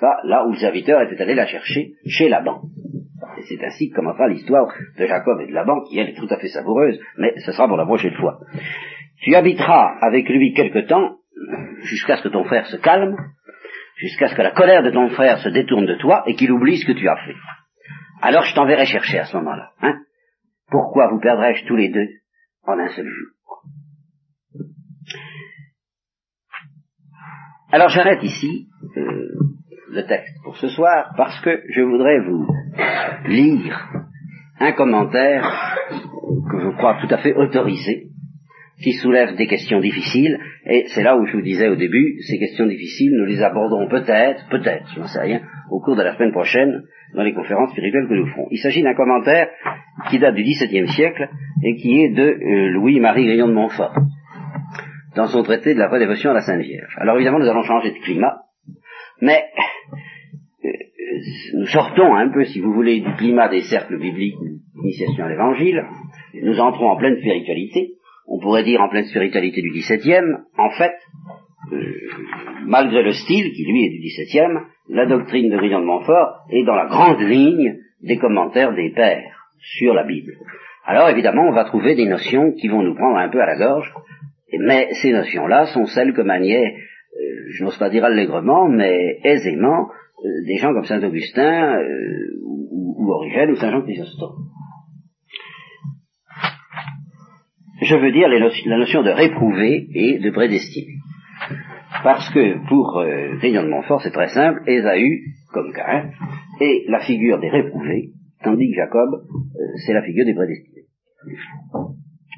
pas, 0.00 0.20
là 0.24 0.46
où 0.46 0.52
le 0.52 0.58
serviteur 0.58 1.00
était 1.02 1.20
allé 1.22 1.34
la 1.34 1.46
chercher, 1.46 1.92
chez 2.06 2.28
Laban. 2.28 2.62
C'est 3.48 3.62
ainsi 3.64 3.90
que 3.90 3.96
commencera 3.96 4.28
l'histoire 4.28 4.72
de 4.98 5.06
Jacob 5.06 5.40
et 5.40 5.46
de 5.46 5.52
Laban, 5.52 5.82
qui 5.82 5.98
elle 5.98 6.10
est 6.10 6.16
tout 6.16 6.28
à 6.30 6.38
fait 6.38 6.48
savoureuse, 6.48 7.00
mais 7.18 7.34
ce 7.44 7.52
sera 7.52 7.68
pour 7.68 7.76
la 7.76 7.84
prochaine 7.84 8.14
fois. 8.14 8.38
Tu 9.22 9.34
habiteras 9.34 9.96
avec 10.00 10.28
lui 10.28 10.52
quelque 10.52 10.86
temps, 10.86 11.16
jusqu'à 11.82 12.16
ce 12.16 12.22
que 12.22 12.28
ton 12.28 12.44
frère 12.44 12.66
se 12.66 12.76
calme, 12.76 13.16
jusqu'à 13.96 14.28
ce 14.28 14.34
que 14.34 14.42
la 14.42 14.52
colère 14.52 14.82
de 14.82 14.90
ton 14.90 15.08
frère 15.10 15.38
se 15.38 15.48
détourne 15.48 15.86
de 15.86 15.96
toi 15.96 16.22
et 16.26 16.34
qu'il 16.34 16.52
oublie 16.52 16.78
ce 16.78 16.86
que 16.86 16.92
tu 16.92 17.08
as 17.08 17.16
fait. 17.16 17.36
Alors 18.22 18.44
je 18.44 18.54
t'enverrai 18.54 18.86
chercher 18.86 19.18
à 19.18 19.24
ce 19.24 19.36
moment-là. 19.36 19.70
Hein 19.82 19.98
Pourquoi 20.70 21.08
vous 21.08 21.20
perdrais-je 21.20 21.66
tous 21.66 21.76
les 21.76 21.88
deux 21.88 22.08
en 22.66 22.78
un 22.78 22.88
seul 22.88 23.06
jour? 23.06 23.33
Alors 27.72 27.88
j'arrête 27.88 28.22
ici. 28.22 28.68
Euh, 28.96 29.34
le 29.94 30.04
texte 30.06 30.42
pour 30.42 30.56
ce 30.56 30.68
soir 30.68 31.14
parce 31.16 31.40
que 31.40 31.62
je 31.70 31.82
voudrais 31.82 32.18
vous 32.20 32.46
lire 33.26 33.88
un 34.60 34.72
commentaire 34.72 35.76
que 36.50 36.60
je 36.60 36.76
crois 36.76 36.98
tout 37.00 37.12
à 37.14 37.18
fait 37.18 37.34
autorisé, 37.34 38.08
qui 38.82 38.92
soulève 38.92 39.36
des 39.36 39.46
questions 39.46 39.80
difficiles, 39.80 40.38
et 40.66 40.84
c'est 40.88 41.02
là 41.02 41.16
où 41.16 41.26
je 41.26 41.36
vous 41.36 41.42
disais 41.42 41.68
au 41.68 41.76
début, 41.76 42.16
ces 42.28 42.38
questions 42.38 42.66
difficiles, 42.66 43.12
nous 43.16 43.24
les 43.24 43.42
aborderons 43.42 43.88
peut-être, 43.88 44.48
peut-être, 44.50 44.86
je 44.94 45.00
n'en 45.00 45.06
sais 45.06 45.20
rien, 45.20 45.40
au 45.70 45.80
cours 45.80 45.96
de 45.96 46.02
la 46.02 46.14
semaine 46.16 46.32
prochaine, 46.32 46.82
dans 47.14 47.22
les 47.22 47.34
conférences 47.34 47.70
spirituelles 47.70 48.08
que 48.08 48.14
nous 48.14 48.26
ferons. 48.26 48.48
Il 48.50 48.58
s'agit 48.58 48.82
d'un 48.82 48.94
commentaire 48.94 49.48
qui 50.10 50.18
date 50.18 50.34
du 50.34 50.42
XVIIe 50.42 50.88
siècle 50.88 51.28
et 51.62 51.76
qui 51.76 52.00
est 52.00 52.10
de 52.10 52.22
euh, 52.22 52.70
Louis-Marie 52.70 53.26
Grillon 53.26 53.48
de 53.48 53.52
Montfort, 53.52 53.94
dans 55.16 55.26
son 55.26 55.42
traité 55.42 55.74
de 55.74 55.78
la 55.78 55.88
vraie 55.88 55.98
dévotion 55.98 56.30
à 56.30 56.34
la 56.34 56.40
Sainte 56.40 56.62
Vierge. 56.62 56.94
Alors 56.98 57.16
évidemment, 57.16 57.38
nous 57.38 57.48
allons 57.48 57.62
changer 57.62 57.92
de 57.92 57.98
climat, 57.98 58.36
mais 59.20 59.44
euh, 60.64 60.68
nous 61.54 61.66
sortons 61.66 62.14
un 62.14 62.28
peu, 62.30 62.44
si 62.44 62.60
vous 62.60 62.72
voulez, 62.72 63.00
du 63.00 63.12
climat 63.14 63.48
des 63.48 63.62
cercles 63.62 63.98
bibliques 63.98 64.36
d'initiation 64.74 65.24
à 65.24 65.28
l'Évangile, 65.28 65.84
nous 66.42 66.58
entrons 66.60 66.88
en 66.88 66.96
pleine 66.96 67.16
spiritualité, 67.18 67.92
on 68.26 68.40
pourrait 68.40 68.64
dire 68.64 68.80
en 68.80 68.88
pleine 68.88 69.04
spiritualité 69.04 69.62
du 69.62 69.70
XVIIe, 69.70 70.38
en 70.58 70.70
fait, 70.70 70.94
euh, 71.72 71.78
malgré 72.66 73.02
le 73.02 73.12
style 73.12 73.52
qui 73.52 73.64
lui 73.64 73.86
est 73.86 73.90
du 73.90 74.00
XVIIe, 74.00 74.60
la 74.88 75.06
doctrine 75.06 75.50
de 75.50 75.56
Grillon 75.56 75.80
de 75.80 75.86
Montfort 75.86 76.44
est 76.50 76.64
dans 76.64 76.74
la 76.74 76.86
grande 76.86 77.20
ligne 77.20 77.78
des 78.02 78.18
commentaires 78.18 78.74
des 78.74 78.90
pères 78.90 79.48
sur 79.58 79.94
la 79.94 80.04
Bible. 80.04 80.32
Alors 80.84 81.08
évidemment, 81.08 81.48
on 81.48 81.52
va 81.52 81.64
trouver 81.64 81.94
des 81.94 82.06
notions 82.06 82.52
qui 82.52 82.68
vont 82.68 82.82
nous 82.82 82.94
prendre 82.94 83.16
un 83.16 83.30
peu 83.30 83.40
à 83.40 83.46
la 83.46 83.56
gorge, 83.56 83.90
mais 84.60 84.88
ces 85.02 85.12
notions-là 85.12 85.66
sont 85.66 85.86
celles 85.86 86.12
que 86.12 86.22
maniaient, 86.22 86.74
euh, 86.74 87.20
je 87.50 87.64
n'ose 87.64 87.78
pas 87.78 87.90
dire 87.90 88.04
allègrement, 88.04 88.68
mais 88.68 89.18
aisément, 89.24 89.88
euh, 90.24 90.28
des 90.46 90.56
gens 90.56 90.72
comme 90.72 90.84
Saint 90.84 91.02
Augustin 91.02 91.78
ou, 92.42 92.96
ou 92.98 93.12
Origène 93.12 93.50
ou 93.50 93.56
Saint 93.56 93.70
Jean 93.70 93.82
Chrysostome 93.82 94.44
je 97.84 97.96
veux 97.96 98.12
dire 98.12 98.28
la 98.28 98.78
notion 98.78 99.02
de 99.02 99.10
réprouvé 99.10 99.88
et 99.94 100.18
de 100.18 100.30
prédestiné. 100.30 100.94
Parce 102.02 102.28
que 102.30 102.66
pour 102.68 102.98
euh, 102.98 103.36
de 103.40 103.70
Montfort, 103.70 104.02
c'est 104.02 104.10
très 104.10 104.28
simple, 104.28 104.62
Ésaü, 104.66 105.22
comme 105.52 105.72
Cain, 105.72 106.10
est 106.60 106.88
la 106.88 107.00
figure 107.00 107.40
des 107.40 107.48
réprouvés, 107.48 108.10
tandis 108.42 108.70
que 108.70 108.76
Jacob, 108.76 109.10
euh, 109.14 109.58
c'est 109.86 109.92
la 109.92 110.02
figure 110.02 110.24
des 110.24 110.34
prédestinés. 110.34 110.86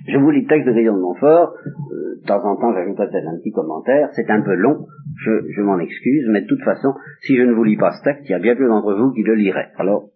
Je 0.08 0.18
vous 0.18 0.30
lis 0.30 0.42
le 0.42 0.48
texte 0.48 0.66
de 0.66 0.72
Grillon 0.72 0.96
de 0.96 1.00
Montfort, 1.00 1.50
euh, 1.50 2.05
temps 2.26 2.44
en 2.44 2.56
temps 2.56 2.72
j'ajouterai 2.74 3.08
peut-être 3.08 3.28
un 3.28 3.38
petit 3.38 3.52
commentaire, 3.52 4.08
c'est 4.12 4.30
un 4.30 4.42
peu 4.42 4.54
long, 4.54 4.86
je, 5.16 5.30
je 5.54 5.62
m'en 5.62 5.78
excuse, 5.78 6.26
mais 6.28 6.42
de 6.42 6.46
toute 6.46 6.62
façon, 6.62 6.94
si 7.20 7.36
je 7.36 7.42
ne 7.42 7.52
vous 7.52 7.64
lis 7.64 7.76
pas 7.76 7.92
ce 7.92 8.02
texte, 8.02 8.24
il 8.28 8.32
y 8.32 8.34
a 8.34 8.38
bien 8.38 8.56
peu 8.56 8.66
d'entre 8.66 8.94
vous 8.94 9.12
qui 9.12 9.22
le 9.22 9.34
liraient. 9.34 9.70
Alors, 9.78 10.10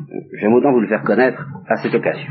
euh, 0.00 0.20
j'aime 0.38 0.52
autant 0.52 0.72
vous 0.72 0.80
le 0.80 0.88
faire 0.88 1.02
connaître 1.02 1.46
à 1.68 1.76
cette 1.76 1.94
occasion. 1.94 2.30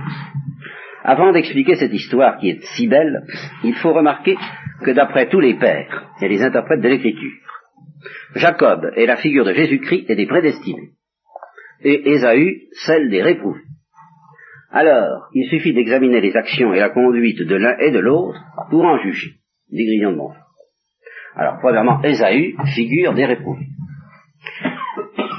Avant 1.04 1.32
d'expliquer 1.32 1.76
cette 1.76 1.94
histoire 1.94 2.38
qui 2.38 2.50
est 2.50 2.62
si 2.76 2.88
belle, 2.88 3.24
il 3.64 3.74
faut 3.76 3.94
remarquer 3.94 4.36
que 4.84 4.92
d'après 4.92 5.30
tous 5.30 5.40
les 5.40 5.56
pères 5.56 6.12
et 6.22 6.28
les 6.28 6.42
interprètes 6.42 6.82
de 6.82 6.90
l'Écriture, 6.90 7.32
Jacob 8.36 8.92
est 8.96 9.06
la 9.06 9.18
figure 9.18 9.46
de 9.46 9.54
Jésus-Christ 9.54 10.10
et 10.10 10.16
des 10.16 10.28
prédestinés, 10.28 10.92
et 11.84 12.12
Ésaü 12.12 12.68
celle 12.86 13.10
des 13.10 13.22
réprouvés. 13.22 13.62
Alors, 14.72 15.30
il 15.34 15.50
suffit 15.50 15.74
d'examiner 15.74 16.22
les 16.22 16.36
actions 16.36 16.74
et 16.74 16.80
la 16.80 16.90
conduite 16.90 17.42
de 17.42 17.56
l'un 17.56 17.78
et 17.80 17.92
de 17.92 18.00
l'autre 18.00 18.40
pour 18.70 18.84
en 18.86 18.98
juger, 19.00 19.32
des 19.72 19.86
grillons 19.86 20.12
de 20.12 20.18
Montfort. 20.18 20.46
Alors, 21.36 21.58
premièrement, 21.60 22.02
Ésaü, 22.04 22.56
figure 22.76 23.14
des 23.14 23.26
réprouvés. 23.26 23.68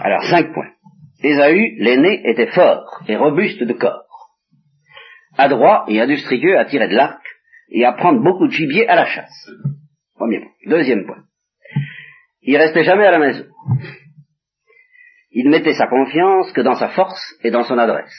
Alors, 0.03 0.23
cinq 0.25 0.53
points. 0.53 0.71
Ésaü, 1.23 1.77
l'aîné, 1.79 2.23
était 2.29 2.51
fort 2.51 3.03
et 3.07 3.17
robuste 3.17 3.63
de 3.63 3.73
corps 3.75 4.11
adroit 5.37 5.85
et 5.89 6.01
industrieux 6.01 6.59
à 6.59 6.65
tirer 6.65 6.89
de 6.89 6.95
l'arc 6.95 7.23
et 7.71 7.85
à 7.85 7.93
prendre 7.93 8.23
beaucoup 8.23 8.47
de 8.47 8.53
gibier 8.53 8.89
à 8.89 8.97
la 8.97 9.07
chasse. 9.07 9.51
Premier 10.15 10.41
point. 10.41 10.53
Deuxième 10.67 11.07
point. 11.07 11.23
Il 12.43 12.57
restait 12.57 12.85
jamais 12.85 13.07
à 13.07 13.11
la 13.11 13.19
maison. 13.19 13.45
Il 15.31 15.49
mettait 15.49 15.75
sa 15.75 15.87
confiance 15.87 16.53
que 16.53 16.61
dans 16.61 16.75
sa 16.75 16.89
force 16.89 17.37
et 17.45 17.51
dans 17.51 17.63
son 17.65 17.79
adresse. 17.79 18.17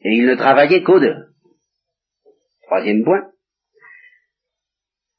Et 0.00 0.16
il 0.16 0.26
ne 0.26 0.34
travaillait 0.34 0.82
qu'au-delà. 0.82 1.26
Troisième 2.62 3.04
point. 3.04 3.30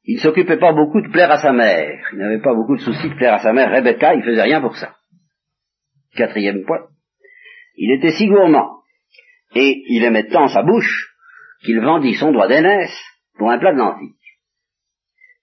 Il 0.03 0.19
s'occupait 0.19 0.57
pas 0.57 0.73
beaucoup 0.73 1.01
de 1.01 1.11
plaire 1.11 1.31
à 1.31 1.37
sa 1.37 1.51
mère. 1.51 2.09
Il 2.13 2.19
n'avait 2.19 2.41
pas 2.41 2.53
beaucoup 2.53 2.75
de 2.75 2.81
soucis 2.81 3.09
de 3.09 3.15
plaire 3.15 3.33
à 3.33 3.39
sa 3.39 3.53
mère 3.53 3.71
Rebecca, 3.71 4.15
il 4.15 4.23
faisait 4.23 4.41
rien 4.41 4.61
pour 4.61 4.75
ça. 4.75 4.95
Quatrième 6.15 6.65
point. 6.65 6.87
Il 7.75 7.91
était 7.91 8.11
si 8.11 8.27
gourmand 8.27 8.79
et 9.55 9.83
il 9.87 10.03
aimait 10.03 10.27
tant 10.27 10.47
sa 10.47 10.63
bouche 10.63 11.15
qu'il 11.63 11.79
vendit 11.81 12.15
son 12.15 12.31
doigt 12.31 12.47
d'aînesse 12.47 12.97
pour 13.37 13.51
un 13.51 13.59
plat 13.59 13.73
de 13.73 13.77
lentilles. 13.77 14.15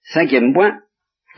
Cinquième 0.02 0.52
point, 0.52 0.80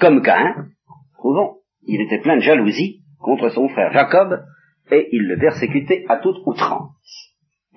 comme 0.01 0.23
Cain, 0.23 0.69
trouvons, 1.15 1.59
il 1.83 2.01
était 2.03 2.21
plein 2.21 2.37
de 2.37 2.43
jalousie 2.43 3.03
contre 3.19 3.49
son 3.49 3.69
frère 3.69 3.93
Jacob, 3.93 4.45
et 4.91 5.09
il 5.13 5.27
le 5.27 5.39
persécutait 5.39 6.05
à 6.09 6.19
toute 6.19 6.37
outrance. 6.47 6.98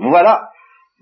Voilà, 0.01 0.49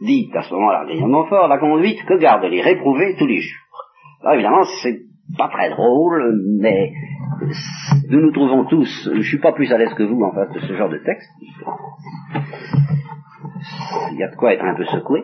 dit 0.02 0.30
à 0.34 0.44
ce 0.44 0.54
moment-là 0.54 0.86
Guillaume 0.86 1.26
fort, 1.30 1.48
la 1.48 1.58
conduite 1.58 2.04
que 2.06 2.18
gardent 2.20 2.44
les 2.46 2.62
réprouvés 2.62 3.16
tous 3.18 3.28
les 3.28 3.40
jours. 3.40 3.86
Alors 4.22 4.34
évidemment, 4.34 4.64
c'est 4.84 5.00
pas 5.38 5.48
très 5.48 5.70
drôle, 5.70 6.38
mais 6.60 6.92
nous 8.10 8.20
nous 8.20 8.32
trouvons 8.32 8.66
tous, 8.66 9.10
je 9.14 9.22
suis 9.22 9.40
pas 9.40 9.54
plus 9.54 9.72
à 9.72 9.78
l'aise 9.78 9.94
que 9.94 10.04
vous 10.04 10.22
en 10.22 10.34
face 10.34 10.52
de 10.52 10.60
ce 10.60 10.74
genre 10.76 10.90
de 10.90 10.98
texte, 10.98 11.30
il 14.12 14.18
y 14.18 14.24
a 14.24 14.30
de 14.30 14.36
quoi 14.36 14.54
être 14.54 14.66
un 14.66 14.76
peu 14.76 14.86
secoué. 14.86 15.24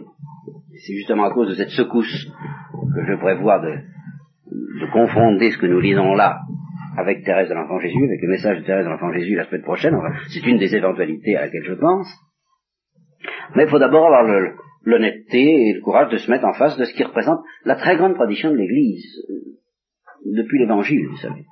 C'est 0.86 0.94
justement 0.94 1.26
à 1.26 1.32
cause 1.32 1.50
de 1.50 1.56
cette 1.56 1.70
secousse 1.70 2.32
que 2.96 3.06
je 3.06 3.16
prévois 3.16 3.60
de, 3.60 3.72
de 3.72 4.92
confonder 4.94 5.52
ce 5.52 5.58
que 5.58 5.66
nous 5.66 5.80
lisons 5.80 6.14
là 6.14 6.42
avec 6.98 7.26
Thérèse 7.26 7.50
de 7.50 7.56
l'Enfant 7.56 7.80
Jésus, 7.80 8.06
avec 8.06 8.22
le 8.22 8.30
message 8.30 8.60
de 8.60 8.66
Thérèse 8.66 8.86
de 8.86 8.90
l'Enfant 8.90 9.12
Jésus 9.12 9.36
la 9.36 9.46
semaine 9.46 9.64
prochaine. 9.64 9.98
c'est 10.30 10.46
une 10.46 10.58
des 10.58 10.74
éventualités 10.76 11.36
à 11.36 11.42
laquelle 11.42 11.66
je 11.66 11.74
pense. 11.74 12.08
Mais 13.56 13.64
il 13.64 13.70
faut 13.70 13.80
d'abord 13.80 14.06
avoir 14.06 14.24
l'honnêteté 14.84 15.70
et 15.70 15.74
le 15.74 15.82
courage 15.82 16.12
de 16.12 16.18
se 16.18 16.30
mettre 16.30 16.46
en 16.46 16.54
face 16.54 16.78
de 16.78 16.86
ce 16.86 16.94
qui 16.94 17.04
représente 17.04 17.40
la 17.64 17.76
très 17.76 17.96
grande 17.98 18.16
tradition 18.16 18.52
de 18.52 18.58
l'Église, 18.58 19.06
euh, 19.30 19.56
depuis 20.26 20.60
l'Évangile, 20.60 21.08
vous 21.08 21.18
savez. 21.18 21.46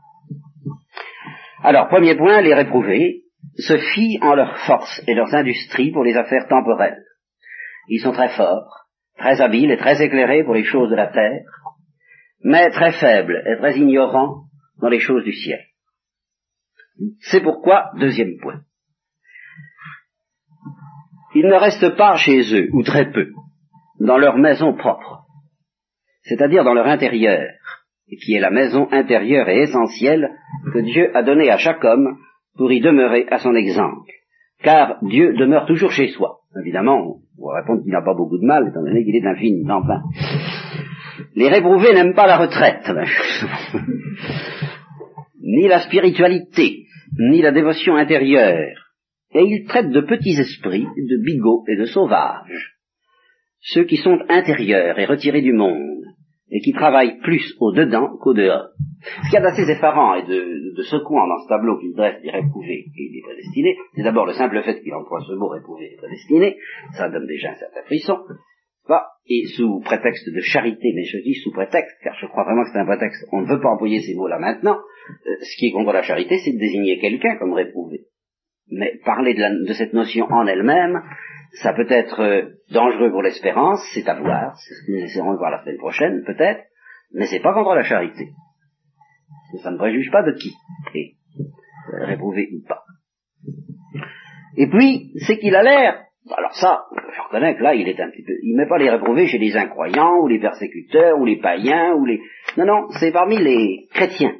Alors, 1.63 1.87
premier 1.87 2.15
point, 2.15 2.41
les 2.41 2.53
réprouvés, 2.53 3.23
se 3.57 3.77
fient 3.77 4.19
en 4.21 4.35
leurs 4.35 4.57
forces 4.65 5.01
et 5.07 5.13
leurs 5.13 5.33
industries 5.33 5.91
pour 5.91 6.03
les 6.03 6.15
affaires 6.15 6.47
temporelles. 6.47 7.03
Ils 7.87 8.01
sont 8.01 8.11
très 8.11 8.29
forts, 8.29 8.87
très 9.17 9.41
habiles 9.41 9.71
et 9.71 9.77
très 9.77 10.01
éclairés 10.01 10.43
pour 10.43 10.53
les 10.53 10.63
choses 10.63 10.89
de 10.89 10.95
la 10.95 11.07
terre, 11.07 11.43
mais 12.43 12.69
très 12.71 12.91
faibles 12.93 13.43
et 13.45 13.57
très 13.57 13.77
ignorants 13.77 14.43
dans 14.81 14.89
les 14.89 14.99
choses 14.99 15.23
du 15.23 15.33
ciel. 15.33 15.59
C'est 17.19 17.41
pourquoi, 17.41 17.91
deuxième 17.99 18.37
point, 18.41 18.61
ils 21.35 21.47
ne 21.47 21.55
restent 21.55 21.95
pas 21.95 22.15
chez 22.15 22.41
eux, 22.55 22.69
ou 22.73 22.83
très 22.83 23.11
peu, 23.11 23.27
dans 23.99 24.17
leur 24.17 24.37
maison 24.37 24.73
propre, 24.73 25.23
c'est-à-dire 26.23 26.63
dans 26.63 26.73
leur 26.73 26.87
intérieur, 26.87 27.49
qui 28.23 28.35
est 28.35 28.39
la 28.39 28.51
maison 28.51 28.87
intérieure 28.91 29.49
et 29.49 29.61
essentielle 29.61 30.29
que 30.73 30.79
Dieu 30.79 31.15
a 31.15 31.23
donnée 31.23 31.49
à 31.49 31.57
chaque 31.57 31.83
homme 31.83 32.17
pour 32.55 32.71
y 32.71 32.79
demeurer 32.79 33.25
à 33.31 33.39
son 33.39 33.55
exemple. 33.55 34.11
Car 34.61 34.97
Dieu 35.01 35.33
demeure 35.33 35.65
toujours 35.65 35.91
chez 35.91 36.09
soi. 36.09 36.39
Évidemment, 36.61 37.17
on 37.39 37.49
va 37.49 37.61
répondre 37.61 37.81
qu'il 37.81 37.91
n'a 37.91 38.03
pas 38.03 38.13
beaucoup 38.13 38.37
de 38.37 38.45
mal, 38.45 38.67
étant 38.67 38.83
donné 38.83 39.03
qu'il 39.03 39.15
est 39.15 39.27
infiniment 39.27 39.81
plein. 39.81 40.03
Les 41.35 41.49
réprouvés 41.49 41.93
n'aiment 41.93 42.13
pas 42.13 42.27
la 42.27 42.37
retraite, 42.37 42.89
ni 45.41 45.67
la 45.67 45.79
spiritualité, 45.79 46.85
ni 47.17 47.41
la 47.41 47.51
dévotion 47.51 47.95
intérieure, 47.95 48.82
et 49.33 49.43
ils 49.43 49.65
traitent 49.67 49.91
de 49.91 50.01
petits 50.01 50.39
esprits, 50.39 50.85
de 50.85 51.23
bigots 51.23 51.63
et 51.67 51.75
de 51.75 51.85
sauvages, 51.85 52.75
ceux 53.59 53.85
qui 53.85 53.97
sont 53.97 54.19
intérieurs 54.29 54.99
et 54.99 55.05
retirés 55.05 55.41
du 55.41 55.53
monde, 55.53 56.03
et 56.51 56.59
qui 56.59 56.73
travaillent 56.73 57.19
plus 57.19 57.55
au 57.59 57.71
dedans 57.71 58.17
qu'au 58.21 58.33
dehors. 58.33 58.69
Ce 59.23 59.29
qu'il 59.29 59.33
y 59.33 59.37
a 59.37 59.41
d'assez 59.41 59.69
effarant 59.69 60.15
et 60.15 60.23
de, 60.23 60.75
de, 60.75 60.83
secouant 60.83 61.27
dans 61.27 61.39
ce 61.43 61.49
tableau 61.49 61.79
qu'il 61.79 61.93
dresse 61.93 62.21
des 62.21 62.29
réprouvés 62.29 62.85
et 62.95 63.11
des 63.11 63.21
prédestinés, 63.23 63.75
c'est 63.95 64.03
d'abord 64.03 64.25
le 64.25 64.33
simple 64.33 64.61
fait 64.61 64.81
qu'il 64.81 64.93
emploie 64.93 65.19
ce 65.27 65.33
mot 65.33 65.47
réprouvé 65.47 65.93
et 65.93 65.97
prédestiné, 65.97 66.57
ça 66.93 67.09
donne 67.09 67.25
déjà 67.25 67.51
un 67.51 67.55
certain 67.55 67.83
frisson, 67.83 68.19
et 69.27 69.45
sous 69.55 69.79
prétexte 69.79 70.29
de 70.29 70.41
charité, 70.41 70.91
mais 70.93 71.05
je 71.05 71.17
dis 71.19 71.35
sous 71.35 71.51
prétexte, 71.51 71.95
car 72.03 72.13
je 72.19 72.27
crois 72.27 72.43
vraiment 72.43 72.63
que 72.63 72.69
c'est 72.73 72.79
un 72.79 72.85
prétexte, 72.85 73.25
on 73.31 73.41
ne 73.41 73.47
veut 73.47 73.61
pas 73.61 73.69
employer 73.69 74.01
ces 74.01 74.15
mots-là 74.15 74.37
maintenant, 74.39 74.77
euh, 74.77 75.35
ce 75.41 75.57
qui 75.57 75.67
est 75.67 75.71
contre 75.71 75.93
la 75.93 76.01
charité, 76.01 76.37
c'est 76.39 76.51
de 76.51 76.59
désigner 76.59 76.99
quelqu'un 76.99 77.37
comme 77.37 77.53
réprouvé. 77.53 78.01
Mais 78.73 78.99
parler 79.05 79.33
de, 79.33 79.73
cette 79.73 79.93
notion 79.93 80.25
en 80.25 80.47
elle-même, 80.47 81.01
ça 81.61 81.73
peut 81.73 81.89
être 81.89 82.19
euh, 82.21 82.49
dangereux 82.71 83.11
pour 83.11 83.21
l'espérance, 83.21 83.79
c'est 83.93 84.07
à 84.07 84.15
voir, 84.15 84.55
c'est 84.57 84.73
ce 84.73 84.85
que 84.85 84.91
nous 84.91 85.03
essaierons 85.03 85.33
de 85.33 85.37
voir 85.37 85.51
la 85.51 85.61
semaine 85.61 85.77
prochaine, 85.77 86.23
peut-être, 86.25 86.63
mais 87.13 87.27
c'est 87.27 87.41
pas 87.41 87.53
contre 87.53 87.75
la 87.75 87.83
charité. 87.83 88.29
Ça 89.61 89.69
ne 89.69 89.77
préjuge 89.77 90.09
pas 90.11 90.23
de 90.23 90.31
qui. 90.31 90.51
Et 90.95 91.15
réprouvé 92.05 92.49
ou 92.53 92.67
pas. 92.67 92.83
Et 94.57 94.67
puis, 94.67 95.11
c'est 95.27 95.37
qu'il 95.37 95.55
a 95.55 95.63
l'air, 95.63 96.05
alors 96.35 96.53
ça, 96.53 96.85
je 96.95 97.21
reconnais 97.21 97.55
que 97.55 97.63
là, 97.63 97.75
il 97.75 97.87
est 97.87 97.99
un 97.99 98.09
petit 98.09 98.23
peu, 98.23 98.33
il 98.41 98.55
met 98.55 98.67
pas 98.67 98.77
les 98.77 98.89
réprouvés 98.89 99.27
chez 99.27 99.37
les 99.37 99.55
incroyants, 99.55 100.19
ou 100.21 100.27
les 100.27 100.39
persécuteurs, 100.39 101.19
ou 101.19 101.25
les 101.25 101.37
païens, 101.37 101.93
ou 101.93 102.05
les, 102.05 102.19
non, 102.57 102.65
non, 102.65 102.87
c'est 102.99 103.11
parmi 103.11 103.37
les 103.37 103.87
chrétiens 103.93 104.35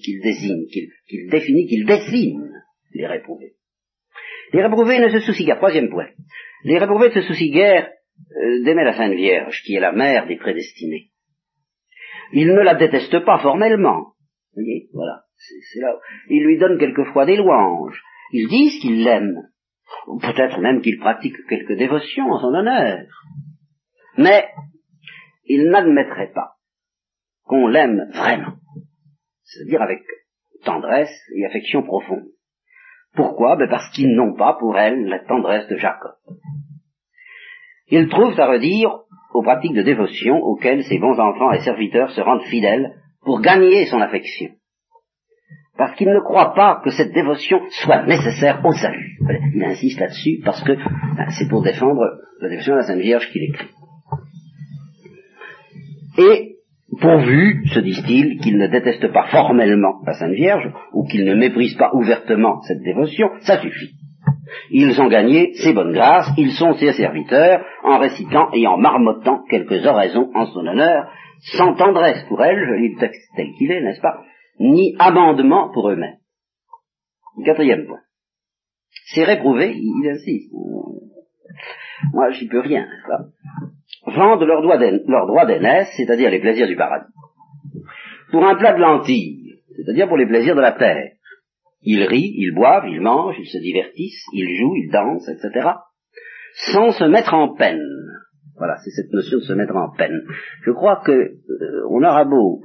qu'il 0.00 0.20
désigne, 0.22 0.66
qu'il 0.66 1.28
définit, 1.30 1.66
qu'il 1.66 1.84
dessine 1.84 2.47
les 2.92 3.06
réprouvés. 3.06 3.54
Les 4.52 4.62
réprouvés 4.62 5.00
ne 5.00 5.08
se 5.08 5.20
soucient 5.20 5.46
guère, 5.46 5.56
troisième 5.58 5.90
point, 5.90 6.08
les 6.64 6.78
réprouvés 6.78 7.10
se 7.10 7.20
soucient 7.22 7.52
guère 7.52 7.90
euh, 8.36 8.64
d'aimer 8.64 8.84
la 8.84 8.96
Sainte 8.96 9.14
Vierge, 9.14 9.62
qui 9.64 9.74
est 9.74 9.80
la 9.80 9.92
mère 9.92 10.26
des 10.26 10.36
prédestinés. 10.36 11.10
Ils 12.32 12.48
ne 12.48 12.60
la 12.60 12.74
détestent 12.74 13.24
pas 13.24 13.38
formellement. 13.38 14.12
Vous 14.54 14.62
voyez, 14.62 14.88
voilà. 14.92 15.22
Ils 16.28 16.42
lui 16.42 16.58
donnent 16.58 16.78
quelquefois 16.78 17.26
des 17.26 17.36
louanges. 17.36 18.02
Ils 18.32 18.48
disent 18.48 18.80
qu'ils 18.80 19.04
l'aiment. 19.04 19.48
Peut-être 20.20 20.60
même 20.60 20.82
qu'ils 20.82 20.98
pratiquent 20.98 21.46
quelques 21.48 21.76
dévotions 21.78 22.30
en 22.30 22.40
son 22.40 22.54
honneur. 22.54 23.06
Mais 24.18 24.48
ils 25.44 25.70
n'admettraient 25.70 26.32
pas 26.32 26.56
qu'on 27.44 27.68
l'aime 27.68 28.10
vraiment. 28.12 28.56
C'est-à-dire 29.44 29.80
avec 29.80 30.02
tendresse 30.64 31.14
et 31.34 31.46
affection 31.46 31.82
profonde. 31.82 32.26
Pourquoi? 33.18 33.56
Ben 33.56 33.68
Parce 33.68 33.90
qu'ils 33.90 34.14
n'ont 34.14 34.36
pas 34.36 34.56
pour 34.60 34.78
elle 34.78 35.06
la 35.06 35.18
tendresse 35.18 35.66
de 35.66 35.76
Jacob. 35.76 36.12
Ils 37.88 38.08
trouvent 38.08 38.38
à 38.38 38.46
redire 38.46 38.90
aux 39.34 39.42
pratiques 39.42 39.74
de 39.74 39.82
dévotion 39.82 40.36
auxquelles 40.36 40.84
ces 40.84 41.00
bons 41.00 41.18
enfants 41.18 41.50
et 41.50 41.58
serviteurs 41.58 42.12
se 42.12 42.20
rendent 42.20 42.44
fidèles 42.44 42.94
pour 43.24 43.40
gagner 43.40 43.86
son 43.86 44.00
affection. 44.00 44.50
Parce 45.76 45.96
qu'ils 45.96 46.10
ne 46.12 46.20
croient 46.20 46.54
pas 46.54 46.80
que 46.84 46.90
cette 46.90 47.12
dévotion 47.12 47.60
soit 47.82 48.06
nécessaire 48.06 48.64
au 48.64 48.72
salut. 48.72 49.18
Il 49.52 49.64
insiste 49.64 49.98
là-dessus 49.98 50.40
parce 50.44 50.62
que 50.62 50.74
ben, 50.74 51.28
c'est 51.30 51.48
pour 51.48 51.64
défendre 51.64 52.00
la 52.40 52.48
dévotion 52.48 52.74
de 52.74 52.78
la 52.78 52.84
Sainte 52.84 53.00
Vierge 53.00 53.28
qu'il 53.32 53.42
écrit. 53.42 53.70
Et 56.18 56.57
pourvu, 57.00 57.66
se 57.68 57.80
disent-ils, 57.80 58.38
qu'ils 58.40 58.58
ne 58.58 58.66
détestent 58.66 59.12
pas 59.12 59.28
formellement 59.28 60.00
la 60.06 60.14
Sainte 60.14 60.32
Vierge, 60.32 60.72
ou 60.92 61.06
qu'ils 61.06 61.24
ne 61.24 61.34
méprisent 61.34 61.76
pas 61.76 61.90
ouvertement 61.94 62.60
cette 62.62 62.82
dévotion, 62.82 63.28
ça 63.40 63.60
suffit. 63.60 63.94
Ils 64.70 65.00
ont 65.00 65.08
gagné 65.08 65.52
ses 65.54 65.72
bonnes 65.72 65.92
grâces, 65.92 66.30
ils 66.36 66.52
sont 66.52 66.74
ses 66.74 66.92
serviteurs, 66.92 67.64
en 67.84 67.98
récitant 67.98 68.50
et 68.52 68.66
en 68.66 68.76
marmottant 68.78 69.42
quelques 69.48 69.84
oraisons 69.86 70.30
en 70.34 70.46
son 70.46 70.66
honneur, 70.66 71.10
sans 71.56 71.74
tendresse 71.74 72.24
pour 72.28 72.42
elle, 72.42 72.58
je 72.58 72.74
lis 72.74 72.94
le 72.94 73.00
texte 73.00 73.22
tel 73.36 73.52
qu'il 73.52 73.70
est, 73.70 73.82
n'est-ce 73.82 74.00
pas, 74.00 74.22
ni 74.58 74.94
amendement 74.98 75.70
pour 75.72 75.90
eux-mêmes. 75.90 76.16
Quatrième 77.44 77.86
point. 77.86 78.00
C'est 79.12 79.24
réprouvé, 79.24 79.74
il 79.76 80.10
insiste. 80.10 80.52
Moi, 82.12 82.30
j'y 82.30 82.48
peux 82.48 82.60
rien, 82.60 82.82
n'est-ce 82.82 83.06
pas? 83.06 83.77
Vendent 84.06 84.44
leur 84.44 84.62
droit 85.26 85.46
d'aînesse, 85.46 85.88
c'est-à-dire 85.96 86.30
les 86.30 86.40
plaisirs 86.40 86.66
du 86.66 86.76
paradis, 86.76 87.12
pour 88.30 88.44
un 88.46 88.54
plat 88.54 88.74
de 88.74 88.80
lentilles, 88.80 89.60
c'est-à-dire 89.76 90.08
pour 90.08 90.16
les 90.16 90.26
plaisirs 90.26 90.56
de 90.56 90.60
la 90.60 90.72
terre. 90.72 91.12
Ils 91.82 92.04
rient, 92.04 92.34
ils 92.36 92.54
boivent, 92.54 92.88
ils 92.88 93.00
mangent, 93.00 93.36
ils 93.38 93.46
se 93.46 93.58
divertissent, 93.58 94.24
ils 94.32 94.56
jouent, 94.56 94.76
ils 94.76 94.90
dansent, 94.90 95.28
etc. 95.28 95.68
Sans 96.72 96.90
se 96.90 97.04
mettre 97.04 97.34
en 97.34 97.54
peine. 97.54 97.80
Voilà, 98.56 98.76
c'est 98.84 98.90
cette 98.90 99.12
notion 99.12 99.38
de 99.38 99.44
se 99.44 99.52
mettre 99.52 99.76
en 99.76 99.90
peine. 99.96 100.20
Je 100.64 100.72
crois 100.72 101.00
que 101.04 101.12
euh, 101.12 101.86
on 101.90 102.02
aura 102.02 102.24
beau 102.24 102.60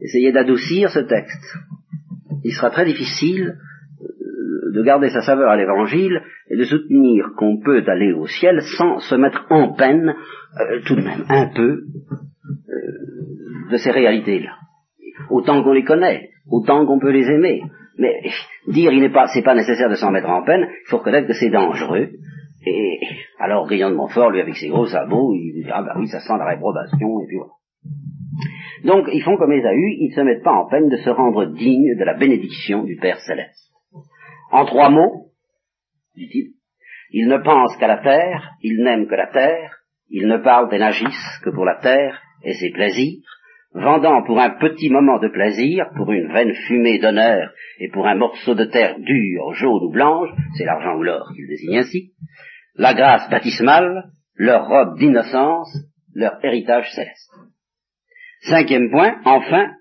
essayer 0.00 0.32
d'adoucir 0.32 0.90
ce 0.90 1.00
texte. 1.00 1.58
Il 2.42 2.52
sera 2.52 2.70
très 2.70 2.86
difficile 2.86 3.58
de 4.74 4.82
garder 4.82 5.08
sa 5.08 5.20
saveur 5.20 5.50
à 5.50 5.56
l'évangile 5.56 6.20
et 6.50 6.56
de 6.56 6.64
soutenir 6.64 7.30
qu'on 7.36 7.60
peut 7.60 7.82
aller 7.86 8.12
au 8.12 8.26
ciel 8.26 8.60
sans 8.76 8.98
se 8.98 9.14
mettre 9.14 9.46
en 9.50 9.72
peine 9.74 10.14
euh, 10.60 10.80
tout 10.84 10.96
de 10.96 11.02
même 11.02 11.24
un 11.28 11.46
peu 11.54 11.82
de 13.70 13.76
ces 13.76 13.92
réalités-là. 13.92 14.50
Autant 15.30 15.62
qu'on 15.62 15.72
les 15.72 15.84
connaît, 15.84 16.30
autant 16.50 16.84
qu'on 16.86 16.98
peut 16.98 17.12
les 17.12 17.30
aimer. 17.30 17.62
Mais 17.98 18.20
dire 18.68 18.92
il 18.92 19.00
n'est 19.00 19.12
pas, 19.12 19.28
c'est 19.32 19.44
pas 19.44 19.54
nécessaire 19.54 19.88
de 19.88 19.94
s'en 19.94 20.10
mettre 20.10 20.28
en 20.28 20.44
peine, 20.44 20.66
il 20.68 20.90
faut 20.90 20.98
reconnaître 20.98 21.28
que 21.28 21.34
c'est 21.34 21.50
dangereux. 21.50 22.10
Et 22.66 22.98
alors 23.38 23.68
Guillaume 23.68 23.92
de 23.92 23.96
Montfort, 23.96 24.30
lui 24.30 24.40
avec 24.40 24.56
ses 24.56 24.68
gros 24.68 24.86
sabots, 24.86 25.34
il 25.34 25.62
dit 25.62 25.70
ah 25.72 25.82
bah 25.82 25.94
oui 25.98 26.08
ça 26.08 26.18
sent 26.18 26.34
la 26.36 26.46
réprobation 26.46 27.20
et 27.20 27.26
puis 27.28 27.36
voilà. 27.36 27.52
Donc 28.84 29.08
ils 29.12 29.22
font 29.22 29.36
comme 29.36 29.52
Ésaü, 29.52 29.96
ils 30.00 30.10
ne 30.10 30.14
se 30.14 30.20
mettent 30.22 30.42
pas 30.42 30.52
en 30.52 30.68
peine 30.68 30.88
de 30.88 30.96
se 30.96 31.10
rendre 31.10 31.46
dignes 31.46 31.96
de 31.96 32.04
la 32.04 32.14
bénédiction 32.14 32.82
du 32.82 32.96
Père 32.96 33.20
céleste. 33.20 33.63
En 34.54 34.66
trois 34.66 34.88
mots, 34.88 35.32
dit-il, 36.14 36.52
ils 37.10 37.26
ne 37.26 37.38
pensent 37.38 37.76
qu'à 37.78 37.88
la 37.88 37.98
terre, 37.98 38.52
ils 38.62 38.84
n'aiment 38.84 39.08
que 39.08 39.16
la 39.16 39.26
terre, 39.26 39.80
ils 40.10 40.28
ne 40.28 40.36
parlent 40.36 40.72
et 40.72 40.78
n'agissent 40.78 41.40
que 41.42 41.50
pour 41.50 41.64
la 41.64 41.80
terre 41.80 42.22
et 42.44 42.52
ses 42.52 42.70
plaisirs, 42.70 43.26
vendant 43.72 44.22
pour 44.22 44.38
un 44.38 44.50
petit 44.50 44.90
moment 44.90 45.18
de 45.18 45.26
plaisir, 45.26 45.86
pour 45.96 46.12
une 46.12 46.32
vaine 46.32 46.54
fumée 46.68 47.00
d'honneur 47.00 47.52
et 47.80 47.88
pour 47.88 48.06
un 48.06 48.14
morceau 48.14 48.54
de 48.54 48.66
terre 48.66 48.96
dure, 49.00 49.54
jaune 49.54 49.82
ou 49.82 49.90
blanche, 49.90 50.30
c'est 50.56 50.66
l'argent 50.66 50.98
ou 50.98 51.02
l'or 51.02 51.32
qu'il 51.34 51.48
désigne 51.48 51.78
ainsi, 51.78 52.12
la 52.76 52.94
grâce 52.94 53.28
baptismale, 53.30 54.04
leur 54.36 54.68
robe 54.68 55.00
d'innocence, 55.00 55.76
leur 56.14 56.38
héritage 56.44 56.88
céleste. 56.92 57.32
Cinquième 58.42 58.88
point, 58.92 59.20
enfin, 59.24 59.72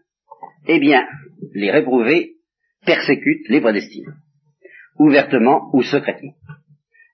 eh 0.65 0.79
bien, 0.79 1.05
les 1.53 1.69
réprouvés 1.69 2.37
persécutent 2.87 3.49
les 3.49 3.61
prédestinés, 3.61 4.13
ouvertement 4.97 5.69
ou 5.73 5.81
secrètement. 5.81 6.33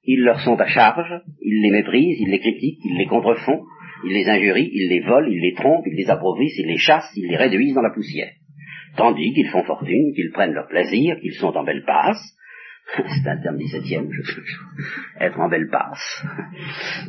Ils 0.03 0.23
leur 0.23 0.39
sont 0.41 0.55
à 0.59 0.67
charge, 0.67 1.21
ils 1.41 1.61
les 1.61 1.71
méprisent, 1.71 2.19
ils 2.19 2.29
les 2.29 2.39
critiquent, 2.39 2.83
ils 2.83 2.97
les 2.97 3.07
contrefont, 3.07 3.63
ils 4.05 4.13
les 4.13 4.29
injurient, 4.29 4.69
ils 4.71 4.89
les 4.89 5.01
volent, 5.01 5.27
ils 5.27 5.41
les 5.41 5.53
trompent, 5.53 5.85
ils 5.85 5.95
les 5.95 6.09
appauvrissent, 6.09 6.57
ils 6.57 6.67
les 6.67 6.77
chassent, 6.77 7.11
ils 7.15 7.27
les 7.27 7.37
réduisent 7.37 7.75
dans 7.75 7.81
la 7.81 7.91
poussière. 7.91 8.31
Tandis 8.95 9.33
qu'ils 9.33 9.49
font 9.49 9.63
fortune, 9.63 10.13
qu'ils 10.15 10.31
prennent 10.31 10.53
leur 10.53 10.67
plaisir, 10.67 11.19
qu'ils 11.21 11.35
sont 11.35 11.55
en 11.55 11.63
belle 11.63 11.83
passe, 11.85 12.35
c'est 12.95 13.29
un 13.29 13.37
terme 13.37 13.57
17e, 13.57 14.09
être 15.19 15.39
en 15.39 15.49
belle 15.49 15.69
passe, 15.69 16.25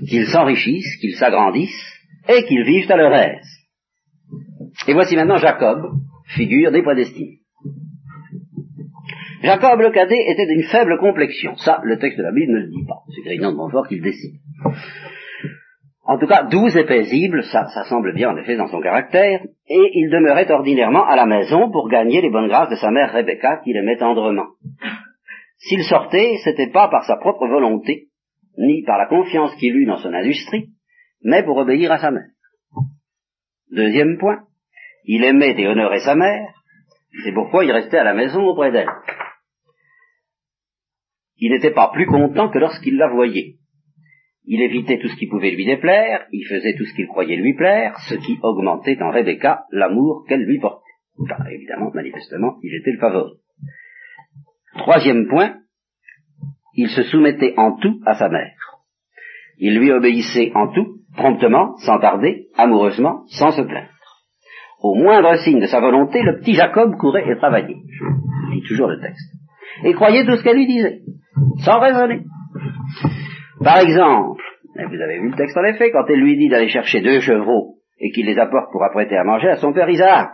qu'ils 0.06 0.26
s'enrichissent, 0.26 0.96
qu'ils 0.96 1.16
s'agrandissent, 1.16 1.96
et 2.28 2.44
qu'ils 2.44 2.64
vivent 2.64 2.90
à 2.90 2.96
leur 2.96 3.14
aise. 3.14 3.48
Et 4.86 4.92
voici 4.92 5.16
maintenant 5.16 5.36
Jacob, 5.36 5.92
figure 6.26 6.70
des 6.70 6.82
prédestinés. 6.82 7.39
Jacob 9.42 9.80
le 9.80 9.90
cadet 9.90 10.22
était 10.28 10.46
d'une 10.46 10.64
faible 10.64 10.98
complexion. 10.98 11.56
Ça, 11.56 11.80
le 11.82 11.98
texte 11.98 12.18
de 12.18 12.22
la 12.22 12.32
Bible 12.32 12.52
ne 12.52 12.58
le 12.60 12.68
dit 12.68 12.84
pas. 12.86 13.02
C'est 13.14 13.22
Grignon 13.22 13.52
de 13.52 13.56
Montfort 13.56 13.88
qui 13.88 13.96
le 13.96 14.02
décide. 14.02 14.34
En 16.04 16.18
tout 16.18 16.26
cas, 16.26 16.42
doux 16.42 16.68
et 16.68 16.84
paisible, 16.84 17.42
ça, 17.44 17.66
ça 17.68 17.84
semble 17.84 18.12
bien 18.14 18.30
en 18.30 18.36
effet 18.36 18.56
dans 18.56 18.66
son 18.66 18.80
caractère, 18.80 19.42
et 19.68 19.90
il 19.94 20.10
demeurait 20.10 20.50
ordinairement 20.50 21.06
à 21.06 21.14
la 21.14 21.24
maison 21.24 21.70
pour 21.70 21.88
gagner 21.88 22.20
les 22.20 22.30
bonnes 22.30 22.48
grâces 22.48 22.70
de 22.70 22.74
sa 22.74 22.90
mère 22.90 23.12
Rebecca 23.12 23.60
qui 23.62 23.72
l'aimait 23.72 23.96
tendrement. 23.96 24.46
S'il 25.58 25.84
sortait, 25.84 26.38
c'était 26.42 26.70
pas 26.70 26.88
par 26.88 27.04
sa 27.04 27.16
propre 27.16 27.46
volonté, 27.46 28.08
ni 28.58 28.82
par 28.82 28.98
la 28.98 29.06
confiance 29.06 29.54
qu'il 29.56 29.76
eut 29.76 29.86
dans 29.86 29.98
son 29.98 30.12
industrie, 30.12 30.70
mais 31.22 31.44
pour 31.44 31.56
obéir 31.58 31.92
à 31.92 31.98
sa 31.98 32.10
mère. 32.10 32.28
Deuxième 33.70 34.18
point, 34.18 34.40
il 35.04 35.22
aimait 35.22 35.54
et 35.56 35.68
honorait 35.68 36.00
sa 36.00 36.16
mère, 36.16 36.48
c'est 37.22 37.32
pourquoi 37.32 37.64
il 37.64 37.70
restait 37.70 37.98
à 37.98 38.04
la 38.04 38.14
maison 38.14 38.42
auprès 38.46 38.72
d'elle. 38.72 38.90
Il 41.40 41.52
n'était 41.52 41.72
pas 41.72 41.90
plus 41.92 42.06
content 42.06 42.50
que 42.50 42.58
lorsqu'il 42.58 42.96
la 42.96 43.08
voyait. 43.08 43.56
Il 44.44 44.60
évitait 44.62 44.98
tout 44.98 45.08
ce 45.08 45.16
qui 45.16 45.26
pouvait 45.26 45.50
lui 45.50 45.64
déplaire, 45.64 46.26
il 46.32 46.44
faisait 46.46 46.74
tout 46.76 46.84
ce 46.84 46.94
qu'il 46.94 47.06
croyait 47.06 47.36
lui 47.36 47.54
plaire, 47.54 47.96
ce 48.08 48.14
qui 48.14 48.38
augmentait 48.42 49.00
en 49.02 49.10
Rebecca 49.10 49.64
l'amour 49.70 50.24
qu'elle 50.28 50.42
lui 50.42 50.58
portait. 50.58 50.84
évidemment, 51.52 51.90
manifestement, 51.94 52.56
il 52.62 52.74
était 52.74 52.92
le 52.92 52.98
favori. 52.98 53.32
Troisième 54.76 55.28
point, 55.28 55.56
il 56.74 56.88
se 56.88 57.02
soumettait 57.04 57.54
en 57.56 57.76
tout 57.76 58.00
à 58.06 58.14
sa 58.14 58.28
mère. 58.28 58.56
Il 59.58 59.78
lui 59.78 59.90
obéissait 59.92 60.52
en 60.54 60.68
tout, 60.72 61.00
promptement, 61.16 61.76
sans 61.78 61.98
tarder, 61.98 62.48
amoureusement, 62.56 63.24
sans 63.28 63.50
se 63.50 63.62
plaindre. 63.62 63.88
Au 64.82 64.94
moindre 64.94 65.36
signe 65.36 65.60
de 65.60 65.66
sa 65.66 65.80
volonté, 65.80 66.22
le 66.22 66.38
petit 66.38 66.54
Jacob 66.54 66.96
courait 66.96 67.30
et 67.30 67.36
travaillait. 67.36 67.82
Je 67.88 68.54
lis 68.54 68.62
toujours 68.66 68.88
le 68.88 69.00
texte. 69.00 69.34
Et 69.84 69.92
croyait 69.92 70.24
tout 70.24 70.36
ce 70.36 70.42
qu'elle 70.42 70.56
lui 70.56 70.66
disait, 70.66 71.02
sans 71.58 71.80
raisonner. 71.80 72.22
Par 73.62 73.78
exemple, 73.78 74.42
vous 74.74 75.00
avez 75.00 75.20
vu 75.20 75.30
le 75.30 75.36
texte 75.36 75.56
en 75.56 75.64
effet, 75.64 75.90
quand 75.90 76.04
elle 76.08 76.20
lui 76.20 76.36
dit 76.36 76.48
d'aller 76.48 76.68
chercher 76.68 77.00
deux 77.00 77.20
chevaux 77.20 77.76
et 77.98 78.10
qu'il 78.10 78.26
les 78.26 78.38
apporte 78.38 78.72
pour 78.72 78.82
apprêter 78.82 79.16
à 79.16 79.24
manger 79.24 79.48
à 79.48 79.56
son 79.56 79.72
père 79.72 79.88
Isaac. 79.88 80.32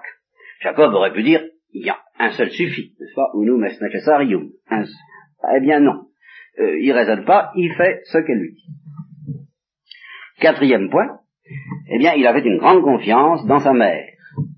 Jacob 0.60 0.92
aurait 0.94 1.12
pu 1.12 1.22
dire, 1.22 1.42
il 1.72 1.84
y 1.84 1.90
a 1.90 1.98
un 2.18 2.30
seul 2.30 2.50
suffit, 2.50 2.94
n'est-ce 2.98 3.14
pas 3.14 3.30
Unum 3.34 3.64
est 3.64 3.80
necessarium. 3.80 4.50
Eh 4.70 5.60
bien 5.60 5.80
non. 5.80 6.06
Euh, 6.58 6.78
il 6.80 6.92
raisonne 6.92 7.24
pas, 7.24 7.50
il 7.54 7.74
fait 7.74 8.00
ce 8.04 8.18
qu'elle 8.18 8.38
lui 8.38 8.52
dit. 8.52 8.64
Quatrième 10.40 10.88
point, 10.90 11.18
eh 11.88 11.98
bien, 11.98 12.14
il 12.14 12.26
avait 12.26 12.40
une 12.40 12.58
grande 12.58 12.82
confiance 12.82 13.44
dans 13.46 13.58
sa 13.58 13.72
mère. 13.72 14.06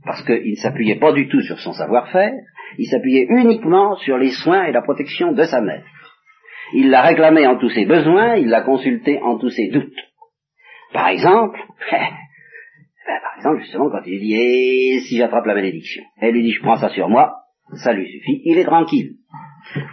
parce 0.05 0.25
qu'il 0.25 0.51
ne 0.51 0.57
s'appuyait 0.57 0.99
pas 0.99 1.13
du 1.13 1.29
tout 1.29 1.41
sur 1.43 1.59
son 1.61 1.73
savoir-faire, 1.73 2.33
il 2.79 2.87
s'appuyait 2.87 3.27
uniquement 3.29 3.95
sur 3.97 4.19
les 4.19 4.31
soins 4.31 4.65
et 4.65 4.73
la 4.73 4.83
protection 4.83 5.33
de 5.33 5.43
sa 5.45 5.61
mère. 5.61 5.85
Il 6.75 6.91
la 6.91 7.03
réclamait 7.03 7.47
en 7.47 7.59
tous 7.59 7.71
ses 7.71 7.87
besoins, 7.87 8.37
il 8.37 8.49
la 8.49 8.63
consultait 8.63 9.21
en 9.23 9.39
tous 9.39 9.51
ses 9.51 9.69
doutes. 9.69 9.95
Par 10.93 11.09
exemple, 11.09 11.59
ben, 11.91 13.21
par 13.23 13.37
exemple, 13.37 13.61
justement, 13.61 13.91
quand 13.91 14.03
il 14.07 14.21
dit, 14.21 14.35
et 14.35 15.01
si 15.01 15.17
j'attrape 15.17 15.47
la 15.47 15.55
malédiction, 15.55 16.03
elle 16.21 16.35
lui 16.35 16.43
dit, 16.43 16.53
je 16.53 16.63
prends 16.63 16.77
ça 16.77 16.89
sur 16.91 17.09
moi, 17.09 17.35
ça 17.85 17.93
lui 17.93 18.07
suffit, 18.07 18.43
il 18.45 18.59
est 18.59 18.65
tranquille. 18.65 19.15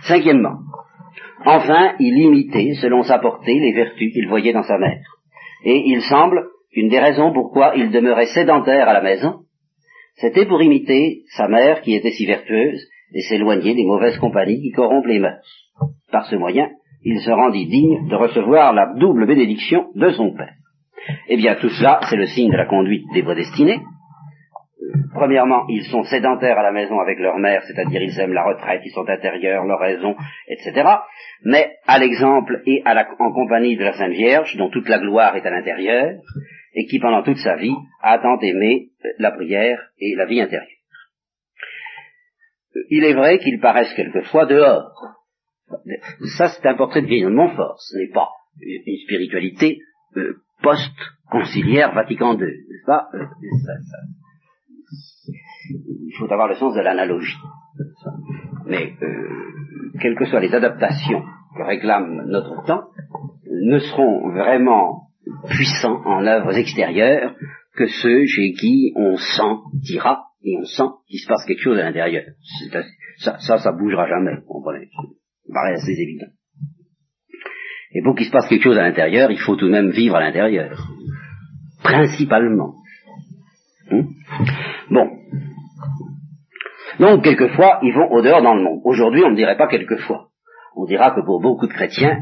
Cinquièmement, 0.03 0.59
enfin, 1.45 1.95
il 1.99 2.17
imitait, 2.17 2.73
selon 2.81 3.03
sa 3.03 3.19
portée, 3.19 3.59
les 3.59 3.73
vertus 3.73 4.13
qu'il 4.13 4.27
voyait 4.27 4.53
dans 4.53 4.63
sa 4.63 4.77
mère. 4.77 5.01
Et 5.63 5.83
il 5.87 6.01
semble 6.01 6.45
qu'une 6.73 6.89
des 6.89 6.99
raisons 6.99 7.33
pourquoi 7.33 7.73
il 7.75 7.91
demeurait 7.91 8.27
sédentaire 8.27 8.87
à 8.87 8.93
la 8.93 9.01
maison, 9.01 9.45
c'était 10.15 10.45
pour 10.45 10.61
imiter 10.61 11.23
sa 11.35 11.47
mère 11.47 11.81
qui 11.81 11.93
était 11.93 12.11
si 12.11 12.25
vertueuse 12.25 12.87
et 13.13 13.21
s'éloigner 13.21 13.75
des 13.75 13.85
mauvaises 13.85 14.17
compagnies 14.17 14.61
qui 14.61 14.71
corrompent 14.71 15.07
les 15.07 15.19
mœurs. 15.19 15.65
Par 16.15 16.27
ce 16.27 16.37
moyen, 16.37 16.69
il 17.03 17.19
se 17.19 17.29
rendit 17.29 17.65
digne 17.65 18.07
de 18.07 18.15
recevoir 18.15 18.71
la 18.71 18.93
double 18.95 19.27
bénédiction 19.27 19.87
de 19.95 20.11
son 20.11 20.33
père. 20.33 20.53
Eh 21.27 21.35
bien, 21.35 21.55
tout 21.55 21.67
cela, 21.67 21.99
c'est 22.09 22.15
le 22.15 22.25
signe 22.25 22.53
de 22.53 22.55
la 22.55 22.67
conduite 22.67 23.03
des 23.13 23.21
prédestinés. 23.21 23.81
Premièrement, 25.13 25.65
ils 25.67 25.83
sont 25.91 26.03
sédentaires 26.03 26.57
à 26.57 26.63
la 26.63 26.71
maison 26.71 27.01
avec 27.01 27.19
leur 27.19 27.37
mère, 27.37 27.63
c'est-à-dire 27.63 28.01
ils 28.01 28.17
aiment 28.17 28.31
la 28.31 28.45
retraite, 28.45 28.79
ils 28.85 28.93
sont 28.93 29.09
intérieurs, 29.09 29.65
leur 29.65 29.77
raison, 29.77 30.15
etc. 30.47 30.89
Mais 31.43 31.73
à 31.85 31.99
l'exemple 31.99 32.61
et 32.65 32.81
en 33.19 33.33
compagnie 33.33 33.75
de 33.75 33.83
la 33.83 33.91
Sainte 33.91 34.13
Vierge, 34.13 34.55
dont 34.55 34.69
toute 34.69 34.87
la 34.87 34.99
gloire 34.99 35.35
est 35.35 35.45
à 35.45 35.51
l'intérieur, 35.51 36.13
et 36.75 36.85
qui 36.85 36.99
pendant 36.99 37.23
toute 37.23 37.39
sa 37.39 37.57
vie 37.57 37.75
a 38.01 38.19
tant 38.19 38.39
aimé 38.39 38.85
la 39.19 39.31
prière 39.31 39.81
et 39.99 40.15
la 40.15 40.27
vie 40.27 40.39
intérieure. 40.39 40.69
Il 42.89 43.03
est 43.03 43.15
vrai 43.15 43.37
qu'ils 43.39 43.59
paraissent 43.59 43.93
quelquefois 43.95 44.45
dehors. 44.45 45.14
Ça, 46.37 46.49
c'est 46.49 46.67
un 46.67 46.75
portrait 46.75 47.01
de 47.01 47.07
Guillaume 47.07 47.31
de 47.31 47.37
Montfort. 47.37 47.77
Ce 47.79 47.97
n'est 47.97 48.11
pas 48.13 48.29
une 48.61 48.97
spiritualité 49.03 49.79
euh, 50.17 50.35
post-conciliaire 50.61 51.93
Vatican 51.93 52.33
II, 52.33 52.45
n'est-ce 52.45 52.85
pas? 52.85 53.09
Euh, 53.13 53.25
Il 55.69 56.15
faut 56.17 56.31
avoir 56.31 56.47
le 56.47 56.55
sens 56.55 56.75
de 56.75 56.81
l'analogie. 56.81 57.35
Mais, 58.65 58.93
euh, 59.01 59.91
quelles 59.99 60.15
que 60.15 60.25
soient 60.25 60.39
les 60.39 60.53
adaptations 60.53 61.23
que 61.55 61.63
réclame 61.63 62.25
notre 62.27 62.63
temps, 62.65 62.89
ne 63.49 63.79
seront 63.79 64.29
vraiment 64.31 65.07
puissants 65.47 66.01
en 66.05 66.25
œuvres 66.25 66.57
extérieures 66.57 67.35
que 67.75 67.87
ceux 67.87 68.25
chez 68.25 68.53
qui 68.53 68.93
on 68.95 69.17
sent, 69.17 69.61
dira, 69.73 70.25
et 70.43 70.57
on 70.57 70.65
sent 70.65 70.89
qu'il 71.07 71.19
se 71.19 71.27
passe 71.27 71.45
quelque 71.45 71.61
chose 71.61 71.77
à 71.79 71.83
l'intérieur. 71.83 72.23
Ça, 73.17 73.37
ça, 73.39 73.57
ça 73.57 73.71
bougera 73.71 74.07
jamais. 74.07 74.37
Paraît 75.55 75.75
assez 75.75 75.93
évident. 75.93 76.27
Et 77.93 78.01
pour 78.03 78.13
qu'il 78.13 78.25
se 78.25 78.31
passe 78.31 78.49
quelque 78.49 78.63
chose 78.63 78.77
à 78.77 78.81
l'intérieur, 78.81 79.31
il 79.31 79.39
faut 79.39 79.55
tout 79.55 79.67
de 79.67 79.71
même 79.71 79.89
vivre 79.89 80.17
à 80.17 80.19
l'intérieur. 80.19 80.89
Principalement. 81.81 82.75
Hum? 83.89 84.09
bon. 84.91 85.11
Donc, 86.99 87.23
quelquefois, 87.23 87.79
ils 87.83 87.93
vont 87.93 88.11
au 88.11 88.21
dehors 88.21 88.41
dans 88.41 88.55
le 88.55 88.63
monde. 88.63 88.81
Aujourd'hui, 88.83 89.23
on 89.23 89.31
ne 89.31 89.37
dirait 89.37 89.55
pas 89.55 89.69
quelquefois. 89.69 90.27
On 90.75 90.83
dira 90.83 91.11
que 91.11 91.21
pour 91.21 91.41
beaucoup 91.41 91.67
de 91.67 91.73
chrétiens, 91.73 92.19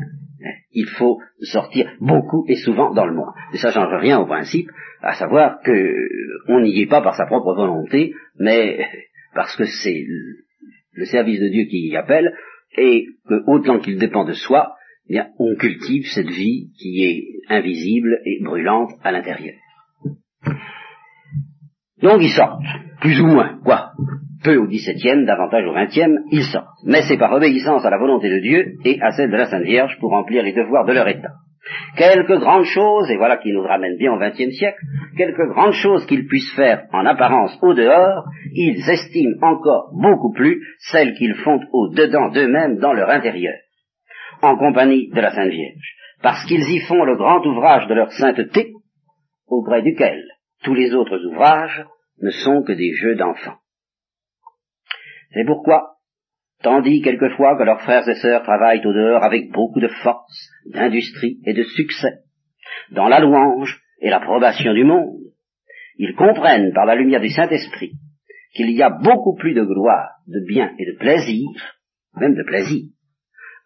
il 0.72 0.86
faut 0.86 1.20
sortir 1.42 1.92
beaucoup 2.00 2.46
et 2.48 2.56
souvent 2.58 2.94
dans 2.94 3.08
le 3.08 3.16
monde. 3.16 3.34
Et 3.52 3.58
ça 3.58 3.72
change 3.72 3.96
rien 4.00 4.20
au 4.20 4.28
principe, 4.28 4.70
à 5.02 5.14
savoir 5.14 5.60
que 5.66 5.96
on 6.50 6.62
n'y 6.62 6.82
est 6.82 6.90
pas 6.90 7.02
par 7.02 7.16
sa 7.16 7.26
propre 7.26 7.56
volonté, 7.56 8.14
mais 8.38 8.86
parce 9.34 9.56
que 9.56 9.66
c'est 9.66 10.06
le 10.92 11.06
service 11.06 11.40
de 11.40 11.48
Dieu 11.48 11.64
qui 11.64 11.88
y 11.88 11.98
appelle, 11.98 12.36
et 12.78 13.06
que 13.28 13.44
autant 13.48 13.80
qu'il 13.80 13.98
dépend 13.98 14.26
de 14.26 14.34
soi, 14.34 14.74
eh 15.10 15.20
on 15.38 15.56
cultive 15.56 16.06
cette 16.14 16.30
vie 16.30 16.70
qui 16.80 17.04
est 17.04 17.54
invisible 17.54 18.20
et 18.26 18.44
brûlante 18.44 18.92
à 19.04 19.12
l'intérieur. 19.12 19.56
Donc 22.02 22.22
ils 22.22 22.34
sortent, 22.36 22.62
plus 23.02 23.20
ou 23.22 23.28
moins, 23.28 23.60
quoi. 23.64 23.92
Peu 24.44 24.58
au 24.58 24.68
XVIIe, 24.68 25.26
davantage 25.26 25.66
au 25.66 25.74
XXe, 25.74 26.20
ils 26.32 26.44
sortent. 26.44 26.68
Mais 26.86 27.02
c'est 27.08 27.18
par 27.18 27.32
obéissance 27.32 27.86
à 27.86 27.90
la 27.90 27.98
volonté 27.98 28.30
de 28.30 28.40
Dieu 28.40 28.74
et 28.84 29.02
à 29.02 29.12
celle 29.12 29.32
de 29.32 29.38
la 29.38 29.46
Sainte 29.46 29.64
Vierge 29.64 29.98
pour 30.00 30.12
remplir 30.12 30.44
les 30.44 30.54
devoirs 30.54 30.86
de 30.86 30.94
leur 30.94 31.08
état. 31.08 31.32
Quelques 31.98 32.40
grandes 32.40 32.66
choses, 32.66 33.10
et 33.10 33.18
voilà 33.18 33.38
qui 33.38 33.52
nous 33.52 33.64
ramène 33.64 33.98
bien 33.98 34.14
au 34.14 34.20
XXe 34.20 34.52
siècle, 34.58 34.80
quelques 35.18 35.48
grandes 35.50 35.74
choses 35.74 36.06
qu'ils 36.06 36.28
puissent 36.28 36.56
faire 36.56 36.86
en 36.92 37.06
apparence 37.06 37.58
au 37.62 37.74
dehors, 37.74 38.26
ils 38.54 38.90
estiment 38.90 39.38
encore 39.42 39.92
beaucoup 39.94 40.34
plus 40.34 40.62
celles 40.92 41.14
qu'ils 41.14 41.36
font 41.36 41.60
au 41.72 41.90
dedans 41.90 42.30
d'eux-mêmes 42.30 42.80
dans 42.80 42.94
leur 42.94 43.10
intérieur, 43.10 43.56
en 44.42 44.58
compagnie 44.58 45.10
de 45.10 45.22
la 45.22 45.32
Sainte 45.32 45.52
Vierge, 45.52 45.96
parce 46.22 46.46
qu'ils 46.46 46.70
y 46.70 46.80
font 46.80 47.04
le 47.06 47.16
grand 47.16 47.46
ouvrage 47.46 47.88
de 47.88 47.94
leur 47.94 48.12
sainteté, 48.12 48.74
auprès 49.48 49.82
duquel 49.82 50.22
tous 50.64 50.74
les 50.74 50.94
autres 50.94 51.20
ouvrages 51.26 51.86
ne 52.22 52.30
sont 52.30 52.64
que 52.64 52.74
des 52.74 52.94
jeux 52.94 53.16
d'enfants. 53.16 53.58
C'est 55.34 55.46
pourquoi, 55.46 55.93
tandis 56.64 57.02
quelquefois 57.02 57.58
que 57.58 57.64
leurs 57.64 57.82
frères 57.82 58.08
et 58.08 58.16
sœurs 58.16 58.44
travaillent 58.44 58.86
au 58.86 58.94
dehors 58.94 59.24
avec 59.24 59.52
beaucoup 59.52 59.82
de 59.82 59.90
force, 60.02 60.50
d'industrie 60.66 61.40
et 61.46 61.54
de 61.54 61.64
succès, 61.64 62.22
dans 62.92 63.10
la 63.10 63.20
louange 63.20 63.80
et 64.02 64.10
l'approbation 64.10 64.74
du 64.74 64.84
monde, 64.84 65.20
ils 65.98 66.16
comprennent 66.16 66.74
par 66.74 66.86
la 66.86 66.96
lumière 66.96 67.22
du 67.22 67.30
Saint-Esprit 67.30 67.92
qu'il 68.56 68.72
y 68.72 68.82
a 68.82 68.90
beaucoup 68.90 69.36
plus 69.36 69.54
de 69.54 69.64
gloire, 69.64 70.12
de 70.28 70.40
bien 70.48 70.72
et 70.80 70.86
de 70.86 70.98
plaisir, 70.98 71.50
même 72.16 72.36
de 72.36 72.44
plaisir, 72.44 72.86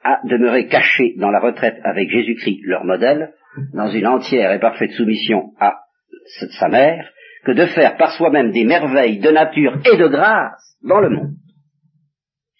à 0.03 0.19
demeurer 0.25 0.67
cachés 0.67 1.13
dans 1.17 1.29
la 1.29 1.39
retraite 1.39 1.79
avec 1.83 2.09
Jésus-Christ, 2.09 2.61
leur 2.63 2.83
modèle, 2.83 3.33
dans 3.73 3.89
une 3.89 4.07
entière 4.07 4.51
et 4.53 4.59
parfaite 4.59 4.91
soumission 4.91 5.51
à 5.59 5.75
sa 6.59 6.67
mère, 6.69 7.09
que 7.45 7.51
de 7.51 7.65
faire 7.67 7.97
par 7.97 8.11
soi-même 8.11 8.51
des 8.51 8.65
merveilles 8.65 9.19
de 9.19 9.29
nature 9.29 9.77
et 9.91 9.97
de 9.97 10.07
grâce 10.07 10.77
dans 10.83 10.99
le 10.99 11.09
monde 11.09 11.35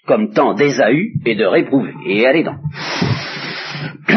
comme 0.08 0.32
tant 0.32 0.54
d'Ésaü 0.54 1.14
et 1.26 1.36
de 1.36 1.46
réprouver. 1.46 1.94
Et 2.06 2.26
allez 2.26 2.44
donc. 2.44 2.58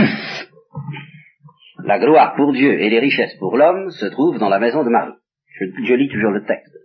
La 1.85 1.99
gloire 1.99 2.35
pour 2.37 2.53
Dieu 2.53 2.81
et 2.81 2.89
les 2.89 3.01
richesses 3.01 3.37
pour 3.39 3.57
l'homme 3.57 3.91
se 3.91 4.07
trouvent 4.07 4.39
dans 4.39 4.49
la 4.49 4.61
maison 4.61 4.85
de 4.85 4.91
Marie. 4.91 5.15
Je, 5.59 5.95
lis 5.95 6.09
toujours 6.09 6.31
le 6.31 6.45
texte. 6.45 6.77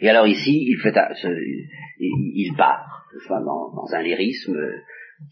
Et 0.00 0.08
alors 0.08 0.26
ici, 0.26 0.64
il, 0.68 0.78
fait, 0.82 0.94
il, 1.98 2.54
part 2.56 3.04
dans, 3.28 3.94
un 3.94 4.02
lyrisme 4.02 4.56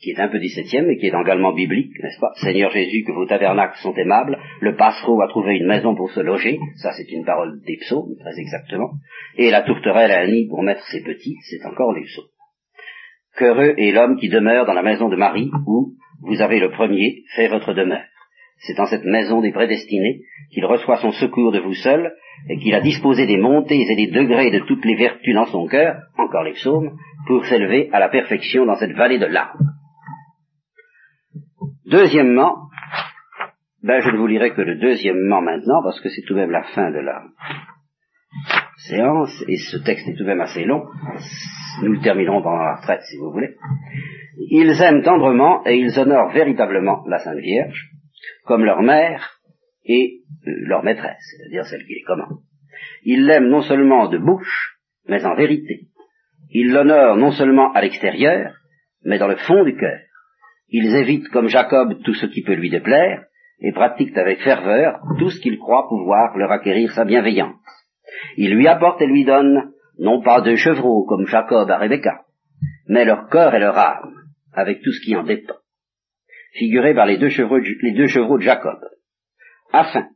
qui 0.00 0.10
est 0.10 0.20
un 0.20 0.28
peu 0.28 0.38
dix-septième 0.38 0.88
et 0.90 0.96
qui 0.96 1.06
est 1.06 1.20
également 1.20 1.52
biblique, 1.52 1.92
n'est-ce 2.02 2.20
pas? 2.20 2.32
Seigneur 2.36 2.70
Jésus, 2.70 3.04
que 3.04 3.12
vos 3.12 3.26
tabernacles 3.26 3.78
sont 3.78 3.94
aimables, 3.94 4.38
le 4.60 4.76
passereau 4.76 5.20
a 5.22 5.28
trouvé 5.28 5.56
une 5.56 5.66
maison 5.66 5.94
pour 5.94 6.10
se 6.10 6.20
loger, 6.20 6.58
ça 6.76 6.92
c'est 6.92 7.10
une 7.10 7.24
parole 7.24 7.60
des 7.66 7.76
psaumes, 7.78 8.16
très 8.20 8.38
exactement, 8.38 8.90
et 9.36 9.50
la 9.50 9.62
tourterelle 9.62 10.10
a 10.10 10.20
un 10.20 10.28
nid 10.28 10.48
pour 10.48 10.62
mettre 10.62 10.84
ses 10.86 11.02
petits, 11.02 11.36
c'est 11.42 11.64
encore 11.66 11.92
les 11.92 12.04
psaumes. 12.04 12.28
Qu'heureux 13.36 13.74
est 13.76 13.92
l'homme 13.92 14.16
qui 14.16 14.28
demeure 14.28 14.66
dans 14.66 14.74
la 14.74 14.82
maison 14.82 15.08
de 15.08 15.16
Marie, 15.16 15.50
où 15.66 15.94
vous 16.22 16.42
avez 16.42 16.60
le 16.60 16.70
premier 16.70 17.22
fait 17.34 17.48
votre 17.48 17.72
demeure. 17.72 18.04
C'est 18.58 18.76
dans 18.76 18.86
cette 18.86 19.04
maison 19.04 19.40
des 19.40 19.52
prédestinés 19.52 20.20
qu'il 20.52 20.66
reçoit 20.66 20.98
son 20.98 21.12
secours 21.12 21.52
de 21.52 21.60
vous 21.60 21.74
seul, 21.74 22.12
et 22.48 22.58
qu'il 22.58 22.74
a 22.74 22.80
disposé 22.80 23.26
des 23.26 23.36
montées 23.36 23.80
et 23.80 23.96
des 23.96 24.06
degrés 24.08 24.50
de 24.50 24.60
toutes 24.60 24.84
les 24.84 24.96
vertus 24.96 25.34
dans 25.34 25.46
son 25.46 25.66
cœur, 25.66 25.96
encore 26.18 26.42
les 26.42 26.52
psaumes, 26.52 26.96
pour 27.26 27.44
s'élever 27.46 27.88
à 27.92 28.00
la 28.00 28.08
perfection 28.08 28.66
dans 28.66 28.76
cette 28.76 28.92
vallée 28.92 29.18
de 29.18 29.26
larmes. 29.26 29.58
Deuxièmement, 31.90 32.68
ben 33.82 34.00
je 34.00 34.10
ne 34.10 34.16
vous 34.16 34.28
lirai 34.28 34.52
que 34.52 34.60
le 34.60 34.76
deuxièmement 34.76 35.42
maintenant, 35.42 35.82
parce 35.82 36.00
que 36.00 36.08
c'est 36.08 36.22
tout 36.22 36.34
de 36.34 36.38
même 36.38 36.52
la 36.52 36.62
fin 36.62 36.92
de 36.92 37.00
la 37.00 37.24
séance, 38.76 39.44
et 39.48 39.56
ce 39.56 39.78
texte 39.78 40.06
est 40.08 40.14
tout 40.14 40.22
de 40.22 40.28
même 40.28 40.40
assez 40.40 40.64
long. 40.64 40.84
Nous 41.82 41.92
le 41.92 42.00
terminerons 42.00 42.42
pendant 42.42 42.62
la 42.62 42.76
retraite, 42.76 43.02
si 43.02 43.16
vous 43.16 43.32
voulez. 43.32 43.56
Ils 44.50 44.80
aiment 44.80 45.02
tendrement 45.02 45.66
et 45.66 45.76
ils 45.78 45.98
honorent 45.98 46.32
véritablement 46.32 47.04
la 47.08 47.18
Sainte 47.18 47.38
Vierge, 47.38 47.90
comme 48.44 48.64
leur 48.64 48.82
mère 48.82 49.40
et 49.84 50.20
leur 50.44 50.84
maîtresse, 50.84 51.18
c'est-à-dire 51.36 51.66
celle 51.66 51.84
qui 51.84 51.94
les 51.94 52.02
commande. 52.02 52.38
Ils 53.02 53.26
l'aiment 53.26 53.48
non 53.48 53.62
seulement 53.62 54.08
de 54.08 54.18
bouche, 54.18 54.76
mais 55.08 55.24
en 55.24 55.34
vérité. 55.34 55.88
Ils 56.50 56.72
l'honorent 56.72 57.16
non 57.16 57.32
seulement 57.32 57.72
à 57.72 57.80
l'extérieur, 57.80 58.54
mais 59.04 59.18
dans 59.18 59.28
le 59.28 59.36
fond 59.36 59.64
du 59.64 59.76
cœur. 59.76 59.98
Ils 60.70 60.94
évitent 60.94 61.28
comme 61.28 61.48
Jacob 61.48 62.00
tout 62.04 62.14
ce 62.14 62.26
qui 62.26 62.42
peut 62.42 62.54
lui 62.54 62.70
déplaire, 62.70 63.24
et 63.60 63.72
pratiquent 63.72 64.16
avec 64.16 64.40
ferveur 64.40 65.00
tout 65.18 65.30
ce 65.30 65.40
qu'ils 65.40 65.58
croient 65.58 65.88
pouvoir 65.88 66.36
leur 66.36 66.50
acquérir 66.50 66.92
sa 66.92 67.04
bienveillance. 67.04 67.56
Ils 68.36 68.54
lui 68.54 68.66
apportent 68.66 69.02
et 69.02 69.06
lui 69.06 69.24
donnent 69.24 69.72
non 69.98 70.22
pas 70.22 70.40
deux 70.40 70.56
chevreaux 70.56 71.04
comme 71.04 71.26
Jacob 71.26 71.70
à 71.70 71.76
Rebecca, 71.76 72.22
mais 72.88 73.04
leur 73.04 73.28
corps 73.28 73.54
et 73.54 73.60
leur 73.60 73.76
âme, 73.76 74.14
avec 74.52 74.80
tout 74.82 74.92
ce 74.92 75.04
qui 75.04 75.14
en 75.14 75.24
dépend, 75.24 75.56
figurés 76.54 76.94
par 76.94 77.06
les 77.06 77.18
deux 77.18 77.28
chevreaux, 77.28 77.60
chevreaux 77.60 78.38
de 78.38 78.42
Jacob, 78.42 78.78
afin 79.72 80.08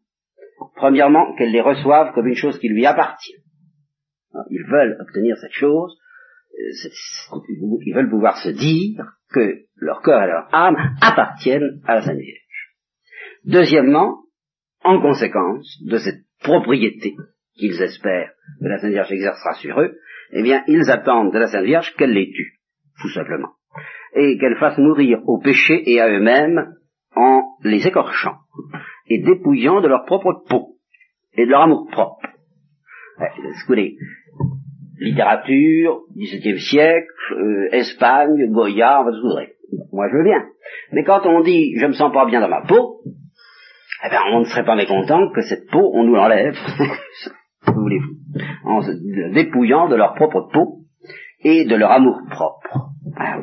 premièrement, 0.77 1.35
qu'elle 1.37 1.51
les 1.51 1.61
reçoive 1.61 2.13
comme 2.15 2.27
une 2.27 2.35
chose 2.35 2.59
qui 2.59 2.69
lui 2.69 2.87
appartient. 2.87 3.37
Ils 4.51 4.65
veulent 4.69 4.97
obtenir 5.01 5.37
cette 5.37 5.53
chose, 5.53 5.97
euh, 6.53 7.39
ils 7.85 7.95
veulent 7.95 8.11
pouvoir 8.11 8.37
se 8.39 8.51
dire 8.51 9.05
que 9.35 9.65
leur 9.77 10.01
corps 10.03 10.23
et 10.23 10.29
leur 10.29 10.55
âme 10.55 10.77
appartiennent 11.01 11.81
à 11.87 11.97
la 11.97 12.03
Sainte 12.03 12.19
Vierge. 12.19 12.75
Deuxièmement, 13.45 14.21
en 14.83 15.01
conséquence 15.01 15.83
de 15.85 15.99
cette 15.99 16.23
propriété 16.43 17.15
qu'ils 17.57 17.83
espèrent 17.83 18.33
que 18.61 18.69
la 18.69 18.79
Sainte 18.79 18.93
Vierge 18.93 19.13
exercera 19.13 19.55
sur 19.55 19.81
eux, 19.81 19.97
eh 20.33 20.43
bien, 20.43 20.63
ils 20.67 20.91
attendent 20.91 21.33
de 21.33 21.39
la 21.39 21.49
Sainte 21.49 21.65
Vierge 21.65 21.95
qu'elle 21.97 22.13
les 22.13 22.31
tue, 22.31 22.55
tout 23.01 23.11
simplement, 23.11 23.53
et 24.15 24.39
qu'elle 24.39 24.57
fasse 24.57 24.79
mourir 24.79 25.21
au 25.27 25.41
péché 25.41 25.83
et 25.91 26.01
à 26.01 26.09
eux-mêmes 26.09 26.75
en 27.15 27.43
les 27.63 27.87
écorchant 27.87 28.37
et 29.07 29.23
dépouillant 29.23 29.81
de 29.81 29.89
leur 29.89 30.05
propre 30.05 30.45
peau 30.49 30.77
et 31.35 31.47
de 31.47 31.51
leur 31.51 31.63
amour 31.63 31.89
propre. 31.91 32.29
Littérature, 35.05 36.03
XVIIe 36.17 36.61
siècle, 36.61 37.07
euh, 37.33 37.69
Espagne, 37.73 38.51
Goya, 38.51 39.03
on 39.03 39.05
va 39.05 39.11
Moi, 39.93 40.09
je 40.11 40.17
veux 40.17 40.25
bien. 40.25 40.45
Mais 40.93 41.05
quand 41.05 41.27
on 41.27 41.43
dit 41.43 41.75
je 41.79 41.87
me 41.87 41.93
sens 41.93 42.13
pas 42.13 42.27
bien 42.27 42.41
dans 42.41 42.49
ma 42.49 42.63
peau, 42.63 43.01
eh 44.05 44.11
bien, 44.11 44.21
on 44.33 44.41
ne 44.41 44.45
serait 44.45 44.65
pas 44.65 44.77
mécontent 44.77 45.31
que 45.31 45.41
cette 45.43 45.69
peau, 45.71 45.93
on 45.95 46.05
nous 46.05 46.15
l'enlève. 46.15 46.57
En 48.65 48.83
se 48.83 48.91
dépouillant 49.33 49.89
de 49.89 49.95
leur 49.95 50.15
propre 50.15 50.49
peau 50.53 50.81
et 51.41 51.65
de 51.65 51.77
leur 51.77 51.93
amour 51.93 52.19
propre. 52.31 52.89
Ah 53.17 53.39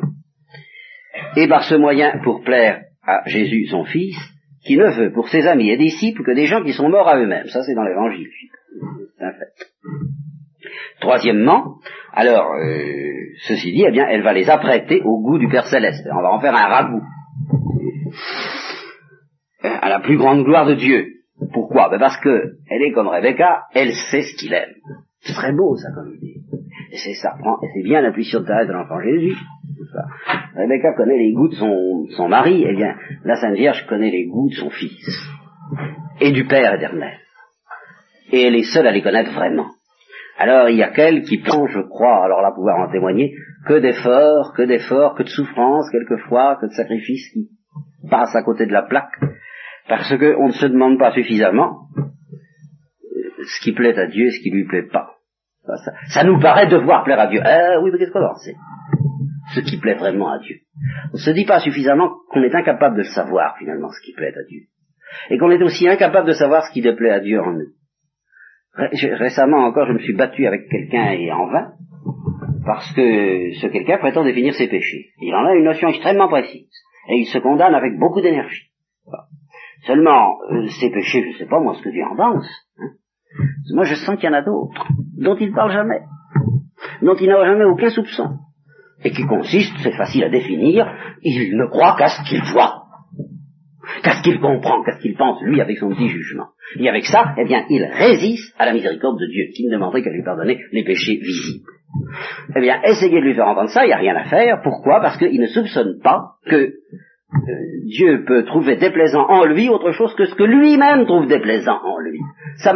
et 1.36 1.48
par 1.48 1.64
ce 1.64 1.74
moyen, 1.74 2.20
pour 2.22 2.42
plaire 2.42 2.82
à 3.06 3.22
Jésus, 3.26 3.66
son 3.66 3.84
Fils, 3.84 4.16
qui 4.64 4.76
ne 4.76 4.90
veut 4.90 5.12
pour 5.12 5.28
ses 5.28 5.46
amis 5.46 5.70
et 5.70 5.76
disciples 5.76 6.22
que 6.24 6.34
des 6.34 6.46
gens 6.46 6.62
qui 6.62 6.72
sont 6.72 6.88
morts 6.88 7.08
à 7.08 7.18
eux-mêmes. 7.18 7.48
Ça, 7.48 7.62
c'est 7.62 7.74
dans 7.74 7.84
l'Évangile. 7.84 8.28
C'est 9.18 9.24
un 9.24 9.32
fait. 9.32 9.66
Troisièmement, 11.00 11.76
alors, 12.12 12.52
euh, 12.54 13.22
ceci 13.46 13.72
dit, 13.72 13.84
eh 13.86 13.90
bien, 13.90 14.06
elle 14.08 14.22
va 14.22 14.32
les 14.32 14.50
apprêter 14.50 15.00
au 15.02 15.22
goût 15.22 15.38
du 15.38 15.48
Père 15.48 15.66
Céleste. 15.66 16.06
On 16.12 16.22
va 16.22 16.32
en 16.32 16.40
faire 16.40 16.54
un 16.54 16.68
ragoût. 16.68 17.02
À 19.62 19.88
la 19.88 20.00
plus 20.00 20.18
grande 20.18 20.44
gloire 20.44 20.66
de 20.66 20.74
Dieu. 20.74 21.06
Pourquoi? 21.52 21.88
Ben 21.88 21.98
Parce 21.98 22.18
que 22.18 22.52
elle 22.68 22.82
est 22.82 22.92
comme 22.92 23.08
Rebecca, 23.08 23.64
elle 23.74 23.92
sait 24.10 24.22
ce 24.22 24.36
qu'il 24.36 24.52
aime. 24.52 24.74
C'est 25.20 25.34
très 25.34 25.52
beau, 25.52 25.76
ça, 25.76 25.88
comme 25.94 26.14
idée. 26.14 26.40
C'est 26.92 27.14
ça, 27.14 27.34
c'est 27.74 27.82
bien 27.82 28.02
l'intuition 28.02 28.40
de 28.40 28.46
Thérèse 28.46 28.68
de 28.68 28.72
l'enfant 28.72 29.00
Jésus. 29.00 29.34
Rebecca 30.54 30.92
connaît 30.92 31.16
les 31.16 31.32
goûts 31.32 31.48
de 31.48 31.54
son, 31.54 32.06
son 32.16 32.28
mari, 32.28 32.64
eh 32.68 32.74
bien, 32.74 32.96
la 33.24 33.36
Sainte 33.36 33.54
Vierge 33.54 33.86
connaît 33.86 34.10
les 34.10 34.26
goûts 34.26 34.50
de 34.50 34.54
son 34.54 34.68
fils. 34.68 35.18
Et 36.20 36.32
du 36.32 36.44
Père 36.44 36.74
éternel. 36.74 37.18
Et 38.30 38.42
elle 38.42 38.56
est 38.56 38.74
seule 38.74 38.86
à 38.86 38.92
les 38.92 39.02
connaître 39.02 39.32
vraiment. 39.32 39.68
Alors 40.38 40.68
il 40.68 40.76
y 40.76 40.82
a 40.82 40.90
qu'elle 40.90 41.22
qui 41.22 41.38
pense, 41.38 41.70
je 41.70 41.80
crois, 41.80 42.24
alors 42.24 42.40
là 42.40 42.52
pouvoir 42.54 42.78
en 42.78 42.90
témoigner, 42.90 43.34
que 43.66 43.78
d'efforts, 43.78 44.52
que 44.56 44.62
d'efforts, 44.62 45.14
que 45.14 45.22
de 45.22 45.28
souffrances 45.28 45.90
quelquefois, 45.90 46.58
que 46.60 46.66
de 46.66 46.72
sacrifices 46.72 47.30
qui 47.32 47.48
passent 48.10 48.34
à 48.34 48.42
côté 48.42 48.66
de 48.66 48.72
la 48.72 48.82
plaque, 48.82 49.20
parce 49.88 50.08
qu'on 50.16 50.46
ne 50.46 50.52
se 50.52 50.66
demande 50.66 50.98
pas 50.98 51.12
suffisamment 51.12 51.88
ce 53.44 53.60
qui 53.62 53.72
plaît 53.72 53.98
à 53.98 54.06
Dieu 54.06 54.26
et 54.26 54.30
ce 54.30 54.40
qui 54.40 54.50
lui 54.50 54.64
plaît 54.66 54.86
pas. 54.86 55.16
Ça, 56.08 56.24
nous 56.24 56.40
paraît 56.40 56.66
devoir 56.66 57.04
plaire 57.04 57.20
à 57.20 57.28
Dieu. 57.28 57.40
Eh 57.44 57.76
oui, 57.82 57.90
mais 57.92 57.98
qu'est-ce 57.98 58.10
qu'on 58.10 58.24
en 58.24 58.34
Ce 59.54 59.60
qui 59.60 59.78
plaît 59.78 59.94
vraiment 59.94 60.32
à 60.32 60.38
Dieu. 60.38 60.56
On 61.12 61.16
ne 61.16 61.22
se 61.22 61.30
dit 61.30 61.44
pas 61.44 61.60
suffisamment 61.60 62.10
qu'on 62.30 62.42
est 62.42 62.54
incapable 62.54 62.96
de 62.96 63.04
savoir 63.04 63.56
finalement, 63.58 63.88
ce 63.90 64.00
qui 64.04 64.12
plaît 64.12 64.34
à 64.36 64.42
Dieu. 64.48 64.62
Et 65.30 65.38
qu'on 65.38 65.50
est 65.50 65.62
aussi 65.62 65.88
incapable 65.88 66.26
de 66.26 66.32
savoir 66.32 66.64
ce 66.64 66.72
qui 66.72 66.80
déplaît 66.80 67.10
à 67.10 67.20
Dieu 67.20 67.40
en 67.40 67.52
nous. 67.52 67.68
Récemment 68.74 69.66
encore, 69.66 69.86
je 69.86 69.92
me 69.92 69.98
suis 69.98 70.14
battu 70.14 70.46
avec 70.46 70.68
quelqu'un 70.68 71.10
et 71.12 71.30
en 71.30 71.46
vain, 71.46 71.72
parce 72.64 72.90
que 72.94 73.52
ce 73.60 73.66
quelqu'un 73.66 73.98
prétend 73.98 74.24
définir 74.24 74.54
ses 74.54 74.68
péchés. 74.68 75.10
Il 75.20 75.34
en 75.34 75.44
a 75.44 75.54
une 75.54 75.64
notion 75.64 75.88
extrêmement 75.88 76.28
précise, 76.28 76.70
et 77.08 77.16
il 77.16 77.26
se 77.26 77.38
condamne 77.38 77.74
avec 77.74 77.98
beaucoup 77.98 78.20
d'énergie. 78.20 78.70
Seulement, 79.86 80.38
euh, 80.50 80.68
ces 80.80 80.90
péchés, 80.90 81.22
je 81.22 81.28
ne 81.28 81.38
sais 81.38 81.46
pas 81.46 81.60
moi 81.60 81.74
ce 81.74 81.82
que 81.82 81.90
Dieu 81.90 82.04
en 82.04 82.16
pense. 82.16 82.48
Hein. 82.78 82.90
Moi, 83.74 83.84
je 83.84 83.94
sens 83.94 84.16
qu'il 84.16 84.24
y 84.24 84.32
en 84.32 84.36
a 84.36 84.42
d'autres, 84.42 84.88
dont 85.18 85.36
il 85.36 85.50
ne 85.50 85.54
parle 85.54 85.72
jamais, 85.72 86.02
dont 87.02 87.16
il 87.16 87.28
n'a 87.28 87.44
jamais 87.44 87.64
aucun 87.64 87.90
soupçon, 87.90 88.38
et 89.04 89.10
qui 89.10 89.26
consistent, 89.26 89.76
c'est 89.82 89.96
facile 89.96 90.24
à 90.24 90.30
définir, 90.30 90.86
il 91.22 91.56
ne 91.56 91.66
croit 91.66 91.96
qu'à 91.98 92.08
ce 92.08 92.22
qu'il 92.28 92.42
voit. 92.52 92.81
Qu'est-ce 94.02 94.22
qu'il 94.22 94.40
comprend, 94.40 94.82
qu'est-ce 94.82 95.00
qu'il 95.00 95.16
pense, 95.16 95.40
lui, 95.42 95.60
avec 95.60 95.78
son 95.78 95.90
petit 95.90 96.08
jugement? 96.08 96.48
Et 96.78 96.88
avec 96.88 97.04
ça, 97.04 97.34
eh 97.38 97.44
bien, 97.44 97.64
il 97.68 97.84
résiste 97.84 98.54
à 98.58 98.66
la 98.66 98.72
miséricorde 98.72 99.18
de 99.18 99.26
Dieu, 99.26 99.46
qui 99.54 99.66
ne 99.66 99.72
demanderait 99.72 100.02
qu'à 100.02 100.10
lui 100.10 100.22
pardonner 100.22 100.58
les 100.72 100.84
péchés 100.84 101.16
visibles. 101.16 101.66
Eh 102.56 102.60
bien, 102.60 102.80
essayez 102.84 103.20
de 103.20 103.24
lui 103.24 103.34
faire 103.34 103.46
entendre 103.46 103.68
ça, 103.68 103.84
il 103.84 103.88
n'y 103.88 103.92
a 103.92 103.98
rien 103.98 104.16
à 104.16 104.24
faire. 104.24 104.60
Pourquoi? 104.62 105.00
Parce 105.00 105.18
qu'il 105.18 105.40
ne 105.40 105.46
soupçonne 105.46 106.00
pas 106.02 106.32
que 106.46 106.56
euh, 106.56 107.52
Dieu 107.84 108.24
peut 108.26 108.44
trouver 108.44 108.76
déplaisant 108.76 109.26
en 109.28 109.44
lui 109.44 109.68
autre 109.68 109.92
chose 109.92 110.14
que 110.14 110.24
ce 110.24 110.34
que 110.34 110.44
lui-même 110.44 111.06
trouve 111.06 111.26
déplaisant 111.26 111.80
en 111.82 111.98
lui. 111.98 112.18
Ça, 112.56 112.74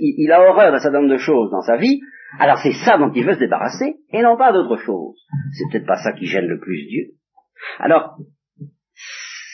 il 0.00 0.32
a 0.32 0.48
horreur 0.48 0.72
d'un 0.72 0.78
certain 0.78 1.00
nombre 1.00 1.12
de 1.12 1.18
choses 1.18 1.50
dans 1.50 1.62
sa 1.62 1.76
vie, 1.76 2.00
alors 2.38 2.58
c'est 2.58 2.72
ça 2.84 2.98
dont 2.98 3.10
il 3.12 3.24
veut 3.24 3.34
se 3.34 3.40
débarrasser, 3.40 3.96
et 4.12 4.22
non 4.22 4.36
pas 4.36 4.52
d'autre 4.52 4.76
chose. 4.76 5.16
C'est 5.52 5.64
peut-être 5.70 5.86
pas 5.86 5.96
ça 5.96 6.12
qui 6.12 6.26
gêne 6.26 6.46
le 6.46 6.60
plus 6.60 6.86
Dieu. 6.88 7.06
Alors, 7.78 8.16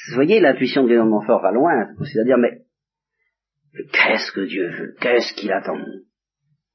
vous 0.08 0.14
voyez, 0.14 0.40
l'intuition 0.40 0.84
de 0.84 0.98
mon 1.00 1.22
fort 1.22 1.40
va 1.40 1.52
loin, 1.52 1.86
c'est-à-dire, 2.02 2.36
mais 2.38 2.62
qu'est-ce 3.92 4.32
que 4.32 4.46
Dieu 4.46 4.70
veut? 4.70 4.94
Qu'est-ce 5.00 5.34
qu'il 5.34 5.52
attend 5.52 5.78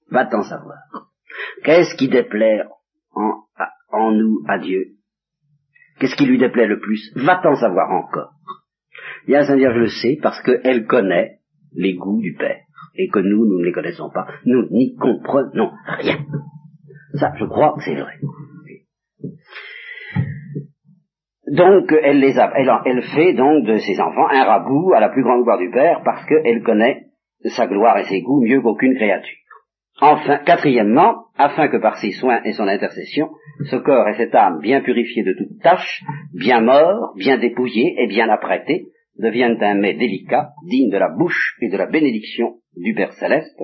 Va-t'en 0.09 0.41
savoir. 0.41 0.80
Qu'est-ce 1.63 1.95
qui 1.95 2.09
déplaît 2.09 2.63
en, 3.13 4.11
nous 4.11 4.43
à 4.47 4.57
Dieu? 4.57 4.95
Qu'est-ce 5.99 6.15
qui 6.15 6.25
lui 6.25 6.39
déplaît 6.39 6.67
le 6.67 6.80
plus? 6.80 7.11
Va-t'en 7.15 7.55
savoir 7.55 7.91
encore. 7.91 8.32
Bien, 9.27 9.43
Saint 9.43 9.57
Vierge 9.57 9.77
le 9.77 9.88
sait 9.88 10.17
parce 10.21 10.41
qu'elle 10.41 10.88
connaît 10.88 11.39
les 11.73 11.95
goûts 11.95 12.21
du 12.21 12.34
Père 12.34 12.61
et 12.95 13.09
que 13.09 13.19
nous, 13.19 13.45
nous 13.45 13.59
ne 13.59 13.65
les 13.65 13.71
connaissons 13.71 14.09
pas. 14.09 14.27
Nous 14.45 14.67
n'y 14.71 14.95
comprenons 14.95 15.71
rien. 15.86 16.25
Ça, 17.13 17.32
je 17.38 17.45
crois 17.45 17.75
que 17.77 17.84
c'est 17.84 17.95
vrai. 17.95 18.17
Donc, 21.52 21.91
elle, 22.04 22.20
les 22.20 22.38
a, 22.38 22.52
elle, 22.86 23.02
fait 23.16 23.34
donc 23.34 23.66
de 23.66 23.78
ses 23.78 24.00
enfants 24.00 24.28
un 24.30 24.43
ragoût 24.43 24.93
à 24.93 25.00
la 25.00 25.10
plus 25.10 25.24
grande 25.24 25.43
gloire 25.43 25.58
du 25.58 25.72
Père 25.72 26.02
parce 26.06 26.26
qu'elle 26.26 26.62
connaît 26.64 27.06
sa 27.45 27.68
gloire 27.68 27.97
et 27.97 28.04
ses 28.04 28.22
goûts 28.22 28.43
mieux 28.43 28.62
qu'aucune 28.62 28.95
créature. 28.95 29.38
Enfin, 30.02 30.38
quatrièmement, 30.45 31.26
afin 31.38 31.68
que 31.68 31.78
par 31.78 31.97
ses 31.97 32.12
soins 32.12 32.41
et 32.43 32.54
son 32.54 32.68
intercession, 32.68 33.30
ce 33.70 33.76
corps 33.78 34.08
et 34.08 34.14
cette 34.14 34.36
âme 34.36 34.60
bien 34.62 34.82
purifiés 34.82 35.24
de 35.24 35.34
toute 35.34 35.62
tâche, 35.62 36.04
bien 36.34 36.62
morts, 36.62 37.14
bien 37.18 37.38
dépouillés 37.38 37.95
et 37.97 38.08
bien 38.08 38.30
apprêtés, 38.30 38.86
deviennent 39.18 39.62
un 39.62 39.76
mets 39.76 39.95
délicat, 39.95 40.52
digne 40.68 40.89
de 40.89 40.97
la 40.97 41.10
bouche 41.10 41.58
et 41.62 41.70
de 41.70 41.78
la 41.78 41.88
bénédiction 41.88 42.56
du 42.78 42.93
Père 42.93 43.12
céleste, 43.14 43.62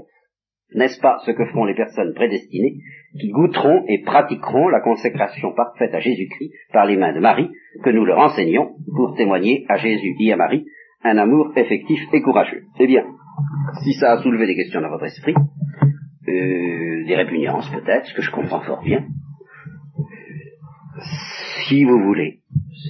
n'est-ce 0.73 0.99
pas 0.99 1.19
ce 1.25 1.31
que 1.31 1.45
feront 1.45 1.65
les 1.65 1.75
personnes 1.75 2.13
prédestinées 2.13 2.77
qui 3.19 3.29
goûteront 3.29 3.85
et 3.87 4.01
pratiqueront 4.03 4.67
la 4.67 4.81
consécration 4.81 5.53
parfaite 5.53 5.93
à 5.93 5.99
Jésus-Christ 5.99 6.51
par 6.73 6.85
les 6.85 6.97
mains 6.97 7.13
de 7.13 7.19
Marie, 7.19 7.49
que 7.83 7.89
nous 7.89 8.05
leur 8.05 8.19
enseignons 8.19 8.71
pour 8.95 9.15
témoigner 9.15 9.65
à 9.69 9.77
Jésus 9.77 10.15
et 10.19 10.33
à 10.33 10.37
Marie 10.37 10.65
un 11.03 11.17
amour 11.17 11.51
effectif 11.55 11.99
et 12.13 12.21
courageux. 12.21 12.63
Eh 12.79 12.87
bien, 12.87 13.05
si 13.83 13.93
ça 13.93 14.13
a 14.13 14.21
soulevé 14.21 14.47
des 14.47 14.55
questions 14.55 14.81
dans 14.81 14.89
votre 14.89 15.05
esprit, 15.05 15.35
euh, 16.27 17.05
des 17.05 17.15
répugnances 17.15 17.69
peut-être, 17.69 18.07
ce 18.07 18.15
que 18.15 18.21
je 18.21 18.31
comprends 18.31 18.61
fort 18.61 18.81
bien, 18.83 19.05
si 21.67 21.83
vous 21.83 21.99
voulez, 21.99 22.39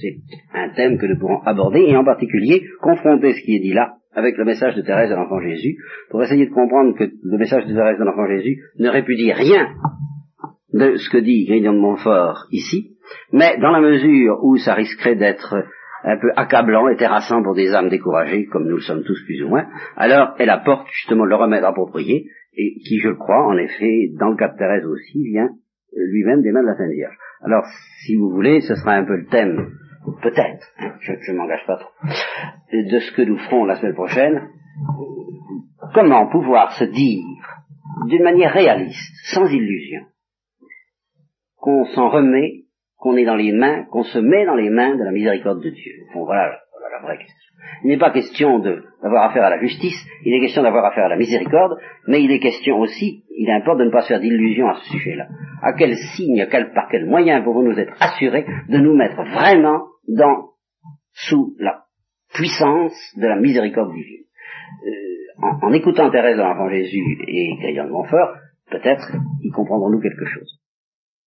c'est 0.00 0.16
un 0.54 0.70
thème 0.70 0.98
que 0.98 1.06
nous 1.06 1.18
pourrons 1.18 1.42
aborder 1.42 1.80
et 1.80 1.96
en 1.96 2.04
particulier 2.04 2.64
confronter 2.80 3.34
ce 3.34 3.42
qui 3.42 3.56
est 3.56 3.60
dit 3.60 3.72
là 3.72 3.95
avec 4.16 4.36
le 4.38 4.44
message 4.44 4.74
de 4.74 4.82
Thérèse 4.82 5.10
de 5.10 5.14
l'enfant 5.14 5.40
Jésus, 5.40 5.76
pour 6.10 6.22
essayer 6.22 6.46
de 6.46 6.52
comprendre 6.52 6.96
que 6.96 7.04
le 7.04 7.38
message 7.38 7.66
de 7.66 7.74
Thérèse 7.74 7.98
de 7.98 8.04
l'enfant 8.04 8.26
Jésus 8.26 8.62
ne 8.78 8.88
répudie 8.88 9.32
rien 9.32 9.68
de 10.72 10.96
ce 10.96 11.10
que 11.10 11.18
dit 11.18 11.44
Grignon 11.44 11.74
de 11.74 11.78
Montfort 11.78 12.46
ici, 12.50 12.96
mais 13.32 13.58
dans 13.58 13.70
la 13.70 13.80
mesure 13.80 14.38
où 14.42 14.56
ça 14.56 14.74
risquerait 14.74 15.16
d'être 15.16 15.54
un 16.02 16.16
peu 16.16 16.30
accablant 16.36 16.88
et 16.88 16.96
terrassant 16.96 17.42
pour 17.42 17.54
des 17.54 17.74
âmes 17.74 17.90
découragées, 17.90 18.46
comme 18.46 18.66
nous 18.66 18.76
le 18.76 18.82
sommes 18.82 19.04
tous 19.04 19.22
plus 19.26 19.42
ou 19.42 19.48
moins, 19.48 19.66
alors 19.96 20.34
elle 20.38 20.50
apporte 20.50 20.88
justement 20.92 21.24
le 21.24 21.36
remède 21.36 21.64
approprié, 21.64 22.26
et 22.56 22.78
qui, 22.86 22.98
je 23.00 23.08
le 23.08 23.16
crois, 23.16 23.46
en 23.46 23.58
effet, 23.58 24.12
dans 24.18 24.30
le 24.30 24.36
cas 24.36 24.48
de 24.48 24.56
Thérèse 24.56 24.86
aussi, 24.86 25.24
vient 25.24 25.50
lui-même 25.94 26.42
des 26.42 26.52
mains 26.52 26.62
de 26.62 26.68
la 26.68 26.76
Sainte 26.76 26.90
Vierge. 26.90 27.16
Alors, 27.42 27.64
si 28.04 28.16
vous 28.16 28.30
voulez, 28.30 28.60
ce 28.60 28.74
sera 28.74 28.92
un 28.92 29.04
peu 29.04 29.16
le 29.16 29.26
thème 29.26 29.72
peut-être, 30.22 30.66
je 31.00 31.32
ne 31.32 31.36
m'engage 31.36 31.64
pas 31.66 31.76
trop, 31.76 31.90
de 32.72 32.98
ce 32.98 33.12
que 33.12 33.22
nous 33.22 33.38
ferons 33.38 33.64
la 33.64 33.76
semaine 33.76 33.94
prochaine, 33.94 34.48
comment 35.94 36.28
pouvoir 36.28 36.72
se 36.72 36.84
dire 36.84 37.24
d'une 38.08 38.22
manière 38.22 38.52
réaliste, 38.52 39.14
sans 39.32 39.46
illusion, 39.46 40.02
qu'on 41.56 41.84
s'en 41.86 42.08
remet, 42.08 42.64
qu'on 42.98 43.16
est 43.16 43.24
dans 43.24 43.36
les 43.36 43.52
mains, 43.52 43.84
qu'on 43.84 44.04
se 44.04 44.18
met 44.18 44.46
dans 44.46 44.54
les 44.54 44.70
mains 44.70 44.96
de 44.96 45.04
la 45.04 45.10
miséricorde 45.10 45.62
de 45.62 45.70
Dieu. 45.70 45.92
Bon, 46.14 46.24
voilà, 46.24 46.58
la 46.92 47.06
vraie 47.06 47.18
question. 47.18 47.36
Il 47.82 47.88
n'est 47.88 47.98
pas 47.98 48.10
question 48.10 48.58
d'avoir 48.58 49.30
affaire 49.30 49.44
à 49.44 49.50
la 49.50 49.60
justice, 49.60 49.96
il 50.24 50.34
est 50.34 50.40
question 50.40 50.62
d'avoir 50.62 50.84
affaire 50.84 51.06
à 51.06 51.08
la 51.08 51.16
miséricorde, 51.16 51.78
mais 52.06 52.22
il 52.22 52.30
est 52.30 52.38
question 52.38 52.78
aussi, 52.78 53.24
il 53.36 53.50
importe 53.50 53.78
de 53.78 53.84
ne 53.84 53.90
pas 53.90 54.02
se 54.02 54.08
faire 54.08 54.20
d'illusions 54.20 54.68
à 54.68 54.74
ce 54.74 54.90
sujet-là. 54.90 55.26
À 55.62 55.72
quel 55.74 55.96
signe, 55.96 56.46
quel, 56.50 56.72
par 56.72 56.88
quel 56.90 57.06
moyen 57.06 57.42
pouvons-nous 57.42 57.78
être 57.78 57.94
assurés 58.00 58.46
de 58.68 58.78
nous 58.78 58.94
mettre 58.94 59.16
vraiment 59.16 59.84
dans, 60.08 60.50
sous 61.12 61.54
la 61.58 61.84
puissance 62.34 62.94
de 63.16 63.26
la 63.26 63.36
miséricorde 63.36 63.92
divine 63.92 64.24
euh, 64.86 65.56
en, 65.62 65.72
écoutant 65.72 66.10
Thérèse 66.10 66.36
de 66.36 66.42
l'Enfant 66.42 66.68
Jésus 66.68 67.18
et 67.26 67.56
Gaillon 67.62 67.84
de 67.86 67.90
Montfort, 67.90 68.36
peut-être 68.70 69.12
y 69.42 69.50
comprendrons-nous 69.50 70.00
quelque 70.00 70.26
chose. 70.26 70.60